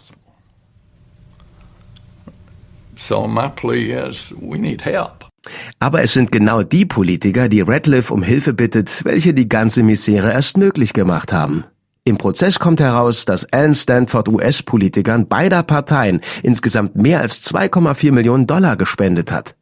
Aber 5.78 6.02
es 6.02 6.12
sind 6.12 6.32
genau 6.32 6.62
die 6.62 6.84
Politiker, 6.84 7.48
die 7.48 7.62
Radcliffe 7.62 8.12
um 8.12 8.22
Hilfe 8.22 8.52
bittet, 8.52 9.04
welche 9.04 9.32
die 9.32 9.48
ganze 9.48 9.82
Misere 9.82 10.32
erst 10.32 10.56
möglich 10.56 10.92
gemacht 10.92 11.32
haben. 11.32 11.64
Im 12.04 12.16
Prozess 12.16 12.59
kommt 12.59 12.80
heraus, 12.80 13.24
dass 13.24 13.44
Alan 13.52 13.74
Stanford 13.74 14.28
US-Politikern 14.28 15.28
beider 15.28 15.62
Parteien 15.62 16.20
insgesamt 16.42 16.96
mehr 16.96 17.20
als 17.20 17.44
2,4 17.44 18.12
Millionen 18.12 18.46
Dollar 18.46 18.76
gespendet 18.76 19.30
hat. 19.30 19.54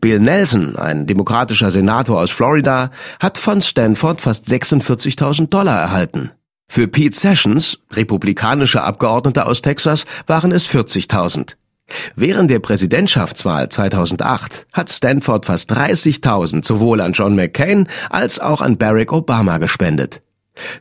Bill 0.00 0.18
Nelson, 0.20 0.76
ein 0.76 1.06
demokratischer 1.06 1.70
Senator 1.70 2.20
aus 2.20 2.30
Florida, 2.30 2.90
hat 3.20 3.38
von 3.38 3.60
Stanford 3.60 4.20
fast 4.20 4.48
46.000 4.48 5.48
Dollar 5.48 5.80
erhalten. 5.80 6.32
Für 6.68 6.88
Pete 6.88 7.16
Sessions, 7.16 7.78
republikanischer 7.92 8.82
Abgeordneter 8.82 9.46
aus 9.46 9.62
Texas, 9.62 10.06
waren 10.26 10.50
es 10.50 10.68
40.000. 10.68 11.54
Während 12.16 12.50
der 12.50 12.58
Präsidentschaftswahl 12.58 13.68
2008 13.68 14.66
hat 14.72 14.90
Stanford 14.90 15.46
fast 15.46 15.70
30.000 15.70 16.66
sowohl 16.66 17.00
an 17.00 17.12
John 17.12 17.36
McCain 17.36 17.88
als 18.10 18.40
auch 18.40 18.60
an 18.60 18.76
Barack 18.76 19.12
Obama 19.12 19.58
gespendet. 19.58 20.22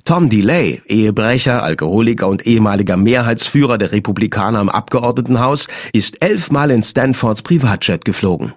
Tom 0.06 0.30
DeLay, 0.30 0.82
Ehebrecher, 0.88 1.62
Alkoholiker 1.62 2.28
und 2.28 2.48
ehemaliger 2.48 2.98
Mehrheitsführer 2.98 3.78
der 3.78 3.92
Republikaner 3.92 4.62
im 4.62 4.70
Abgeordnetenhaus, 4.70 5.68
ist 5.92 6.24
elfmal 6.24 6.72
in 6.72 6.82
Stanfords 6.82 7.42
Privatjet 7.42 8.06
geflogen. 8.06 8.54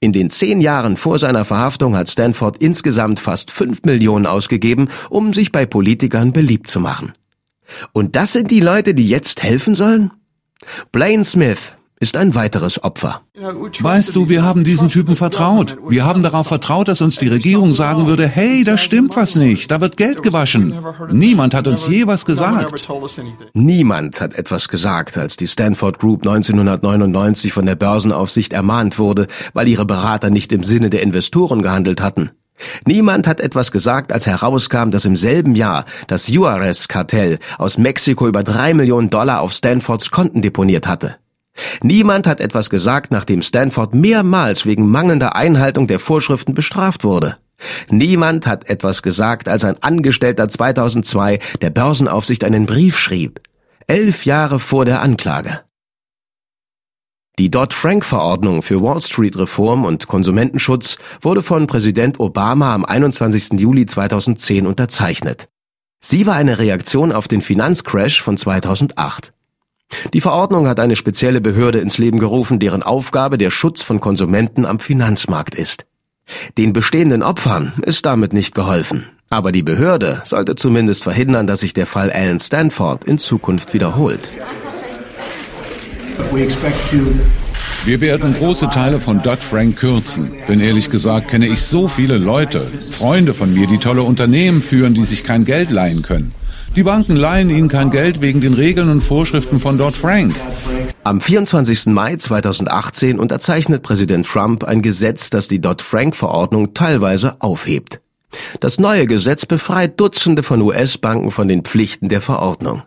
In 0.00 0.12
den 0.12 0.30
zehn 0.30 0.60
Jahren 0.60 0.96
vor 0.96 1.18
seiner 1.18 1.44
Verhaftung 1.44 1.96
hat 1.96 2.08
Stanford 2.08 2.58
insgesamt 2.58 3.18
fast 3.18 3.50
fünf 3.50 3.82
Millionen 3.84 4.26
ausgegeben, 4.26 4.88
um 5.10 5.32
sich 5.32 5.52
bei 5.52 5.66
Politikern 5.66 6.32
beliebt 6.32 6.68
zu 6.68 6.80
machen. 6.80 7.12
Und 7.92 8.16
das 8.16 8.32
sind 8.32 8.50
die 8.50 8.60
Leute, 8.60 8.94
die 8.94 9.08
jetzt 9.08 9.42
helfen 9.42 9.74
sollen? 9.74 10.10
Blaine 10.92 11.24
Smith, 11.24 11.72
ist 11.98 12.16
ein 12.16 12.34
weiteres 12.34 12.82
Opfer. 12.82 13.22
Weißt 13.80 14.14
du, 14.14 14.28
wir 14.28 14.42
haben 14.42 14.64
diesen 14.64 14.88
Typen 14.88 15.16
vertraut. 15.16 15.76
Wir 15.88 16.04
haben 16.04 16.22
darauf 16.22 16.46
vertraut, 16.46 16.88
dass 16.88 17.00
uns 17.00 17.16
die 17.16 17.28
Regierung 17.28 17.72
sagen 17.72 18.06
würde, 18.06 18.28
hey, 18.28 18.64
da 18.64 18.76
stimmt 18.76 19.16
was 19.16 19.34
nicht, 19.34 19.70
da 19.70 19.80
wird 19.80 19.96
Geld 19.96 20.22
gewaschen. 20.22 20.74
Niemand 21.10 21.54
hat 21.54 21.66
uns 21.66 21.88
je 21.88 22.06
was 22.06 22.26
gesagt. 22.26 22.88
Niemand 23.54 24.20
hat 24.20 24.34
etwas 24.34 24.68
gesagt, 24.68 25.16
als 25.16 25.36
die 25.36 25.46
Stanford 25.46 25.98
Group 25.98 26.26
1999 26.26 27.52
von 27.52 27.64
der 27.64 27.76
Börsenaufsicht 27.76 28.52
ermahnt 28.52 28.98
wurde, 28.98 29.26
weil 29.54 29.68
ihre 29.68 29.86
Berater 29.86 30.28
nicht 30.30 30.52
im 30.52 30.62
Sinne 30.62 30.90
der 30.90 31.02
Investoren 31.02 31.62
gehandelt 31.62 32.02
hatten. 32.02 32.30
Niemand 32.86 33.26
hat 33.26 33.40
etwas 33.40 33.70
gesagt, 33.70 34.12
als 34.12 34.26
herauskam, 34.26 34.90
dass 34.90 35.04
im 35.04 35.16
selben 35.16 35.54
Jahr 35.54 35.84
das 36.06 36.28
Juarez-Kartell 36.28 37.38
aus 37.58 37.78
Mexiko 37.78 38.26
über 38.26 38.42
drei 38.42 38.72
Millionen 38.74 39.10
Dollar 39.10 39.40
auf 39.40 39.52
Stanfords 39.52 40.10
Konten 40.10 40.42
deponiert 40.42 40.86
hatte. 40.86 41.16
Niemand 41.82 42.26
hat 42.26 42.40
etwas 42.40 42.70
gesagt, 42.70 43.10
nachdem 43.10 43.42
Stanford 43.42 43.94
mehrmals 43.94 44.66
wegen 44.66 44.88
mangelnder 44.88 45.36
Einhaltung 45.36 45.86
der 45.86 45.98
Vorschriften 45.98 46.54
bestraft 46.54 47.04
wurde. 47.04 47.38
Niemand 47.88 48.46
hat 48.46 48.68
etwas 48.68 49.02
gesagt, 49.02 49.48
als 49.48 49.64
ein 49.64 49.82
Angestellter 49.82 50.48
2002 50.48 51.38
der 51.62 51.70
Börsenaufsicht 51.70 52.44
einen 52.44 52.66
Brief 52.66 52.98
schrieb. 52.98 53.40
Elf 53.86 54.26
Jahre 54.26 54.58
vor 54.58 54.84
der 54.84 55.00
Anklage. 55.00 55.60
Die 57.38 57.50
Dodd-Frank-Verordnung 57.50 58.62
für 58.62 58.80
Wall 58.82 59.02
Street-Reform 59.02 59.84
und 59.84 60.06
Konsumentenschutz 60.06 60.96
wurde 61.20 61.42
von 61.42 61.66
Präsident 61.66 62.18
Obama 62.18 62.74
am 62.74 62.84
21. 62.84 63.60
Juli 63.60 63.84
2010 63.84 64.66
unterzeichnet. 64.66 65.48
Sie 66.00 66.26
war 66.26 66.34
eine 66.34 66.58
Reaktion 66.58 67.12
auf 67.12 67.28
den 67.28 67.42
Finanzcrash 67.42 68.22
von 68.22 68.38
2008. 68.38 69.34
Die 70.12 70.20
Verordnung 70.20 70.68
hat 70.68 70.80
eine 70.80 70.96
spezielle 70.96 71.40
Behörde 71.40 71.78
ins 71.78 71.98
Leben 71.98 72.18
gerufen, 72.18 72.58
deren 72.58 72.82
Aufgabe 72.82 73.38
der 73.38 73.50
Schutz 73.50 73.82
von 73.82 74.00
Konsumenten 74.00 74.64
am 74.64 74.78
Finanzmarkt 74.78 75.54
ist. 75.54 75.86
Den 76.58 76.72
bestehenden 76.72 77.22
Opfern 77.22 77.72
ist 77.82 78.04
damit 78.04 78.32
nicht 78.32 78.54
geholfen. 78.54 79.06
Aber 79.28 79.50
die 79.52 79.62
Behörde 79.62 80.22
sollte 80.24 80.54
zumindest 80.54 81.02
verhindern, 81.02 81.46
dass 81.46 81.60
sich 81.60 81.74
der 81.74 81.86
Fall 81.86 82.10
Alan 82.10 82.38
Stanford 82.38 83.04
in 83.04 83.18
Zukunft 83.18 83.74
wiederholt. 83.74 84.32
Wir 87.84 88.00
werden 88.00 88.34
große 88.34 88.68
Teile 88.70 89.00
von 89.00 89.22
Dodd-Frank 89.22 89.76
kürzen. 89.76 90.32
Denn 90.48 90.60
ehrlich 90.60 90.90
gesagt 90.90 91.28
kenne 91.28 91.46
ich 91.46 91.62
so 91.62 91.88
viele 91.88 92.18
Leute, 92.18 92.66
Freunde 92.90 93.34
von 93.34 93.52
mir, 93.52 93.66
die 93.66 93.78
tolle 93.78 94.02
Unternehmen 94.02 94.62
führen, 94.62 94.94
die 94.94 95.04
sich 95.04 95.24
kein 95.24 95.44
Geld 95.44 95.70
leihen 95.70 96.02
können. 96.02 96.32
Die 96.76 96.82
Banken 96.82 97.16
leihen 97.16 97.48
ihnen 97.48 97.68
kein 97.68 97.90
Geld 97.90 98.20
wegen 98.20 98.42
den 98.42 98.52
Regeln 98.52 98.90
und 98.90 99.00
Vorschriften 99.00 99.58
von 99.58 99.78
Dodd-Frank. 99.78 100.34
Am 101.04 101.22
24. 101.22 101.86
Mai 101.86 102.16
2018 102.16 103.18
unterzeichnet 103.18 103.82
Präsident 103.82 104.26
Trump 104.26 104.62
ein 104.62 104.82
Gesetz, 104.82 105.30
das 105.30 105.48
die 105.48 105.58
Dodd-Frank-Verordnung 105.58 106.74
teilweise 106.74 107.36
aufhebt. 107.38 108.02
Das 108.60 108.78
neue 108.78 109.06
Gesetz 109.06 109.46
befreit 109.46 109.98
Dutzende 109.98 110.42
von 110.42 110.60
US-Banken 110.60 111.30
von 111.30 111.48
den 111.48 111.62
Pflichten 111.62 112.10
der 112.10 112.20
Verordnung. 112.20 112.82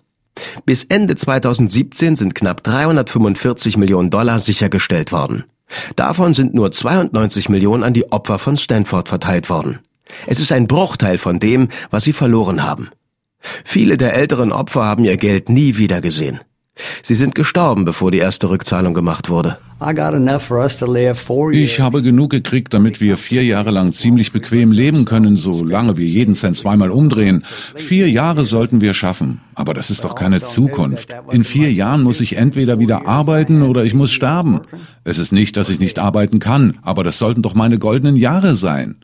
Bis 0.68 0.84
Ende 0.84 1.16
2017 1.16 2.16
sind 2.16 2.36
knapp 2.36 2.62
345 2.64 3.76
Millionen 3.76 4.12
Dollar 4.12 4.38
sichergestellt 4.38 5.12
worden. 5.12 5.46
Davon 5.96 6.36
sind 6.36 6.54
nur 6.54 6.72
92 6.72 7.50
Millionen 7.50 7.82
an 7.82 7.96
die 7.96 8.12
Opfer 8.12 8.38
von 8.38 8.56
Stanford 8.56 9.10
verteilt 9.10 9.50
worden. 9.50 9.80
Es 10.28 10.40
ist 10.40 10.52
ein 10.52 10.68
Bruchteil 10.68 11.18
von 11.18 11.40
dem, 11.40 11.70
was 11.90 12.04
sie 12.04 12.14
verloren 12.14 12.64
haben. 12.64 12.90
Viele 13.64 13.98
der 13.98 14.16
älteren 14.16 14.52
Opfer 14.52 14.84
haben 14.84 15.06
ihr 15.06 15.18
Geld 15.18 15.50
nie 15.50 15.78
wiedergesehen. 15.78 16.40
Sie 17.02 17.14
sind 17.14 17.36
gestorben, 17.36 17.86
bevor 17.86 18.12
die 18.12 18.20
erste 18.20 18.50
Rückzahlung 18.50 18.94
gemacht 18.94 19.30
wurde. 19.30 19.58
Ich 21.58 21.80
habe 21.80 22.02
genug 22.02 22.32
gekriegt, 22.32 22.74
damit 22.74 23.00
wir 23.00 23.18
vier 23.18 23.46
Jahre 23.46 23.72
lang 23.72 23.94
ziemlich 23.94 24.34
bequem 24.34 24.74
leben 24.74 25.06
können, 25.06 25.38
solange 25.38 25.96
wir 25.96 26.06
jeden 26.06 26.36
Cent 26.36 26.58
zweimal 26.58 26.92
umdrehen. 26.92 27.46
Vier 27.76 28.10
Jahre 28.10 28.44
sollten 28.44 28.82
wir 28.82 28.94
schaffen. 28.94 29.40
Aber 29.56 29.74
das 29.74 29.90
ist 29.90 30.04
doch 30.04 30.16
keine 30.16 30.42
Zukunft. 30.42 31.14
In 31.32 31.46
vier 31.46 31.72
Jahren 31.72 32.04
muss 32.04 32.20
ich 32.20 32.36
entweder 32.36 32.80
wieder 32.80 33.08
arbeiten 33.08 33.62
oder 33.62 33.86
ich 33.86 33.94
muss 33.94 34.12
sterben. 34.12 34.62
Es 35.06 35.18
ist 35.18 35.32
nicht, 35.32 35.56
dass 35.56 35.70
ich 35.70 35.80
nicht 35.80 35.98
arbeiten 35.98 36.40
kann, 36.40 36.78
aber 36.82 37.06
das 37.06 37.18
sollten 37.18 37.42
doch 37.42 37.56
meine 37.56 37.80
goldenen 37.80 38.18
Jahre 38.18 38.58
sein. 38.58 38.98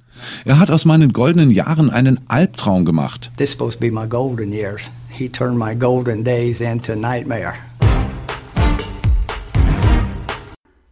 Er 0.46 0.60
hat 0.60 0.72
aus 0.72 0.86
meinen 0.86 1.14
goldenen 1.14 1.52
Jahren 1.52 1.90
einen 1.90 2.20
Albtraum 2.30 2.86
gemacht. 2.86 3.32
This 3.38 3.52
supposed 3.52 3.80
to 3.80 3.88
be 3.88 3.92
my 3.92 4.08
golden 4.08 4.54
years. 4.54 4.92
He 5.10 5.30
turned 5.30 5.58
my 5.58 5.76
golden 5.76 6.24
days 6.24 6.62
into 6.62 6.96
nightmare. 6.96 7.54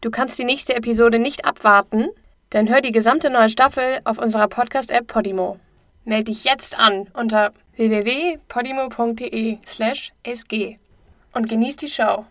Du 0.02 0.12
kannst 0.12 0.38
die 0.38 0.44
nächste 0.44 0.76
Episode 0.76 1.20
nicht 1.20 1.46
abwarten? 1.46 2.08
Dann 2.50 2.70
hör 2.70 2.82
die 2.82 2.92
gesamte 2.92 3.30
neue 3.30 3.50
Staffel 3.50 4.00
auf 4.04 4.18
unserer 4.18 4.48
Podcast-App 4.48 5.08
Podimo. 5.08 5.60
Meld 6.06 6.28
dich 6.28 6.44
jetzt 6.44 6.78
an 6.78 7.08
unter 7.14 7.54
www.podimo.de/sg 7.78 10.78
und 11.34 11.50
genieß 11.50 11.78
die 11.78 11.88
Show. 11.88 12.26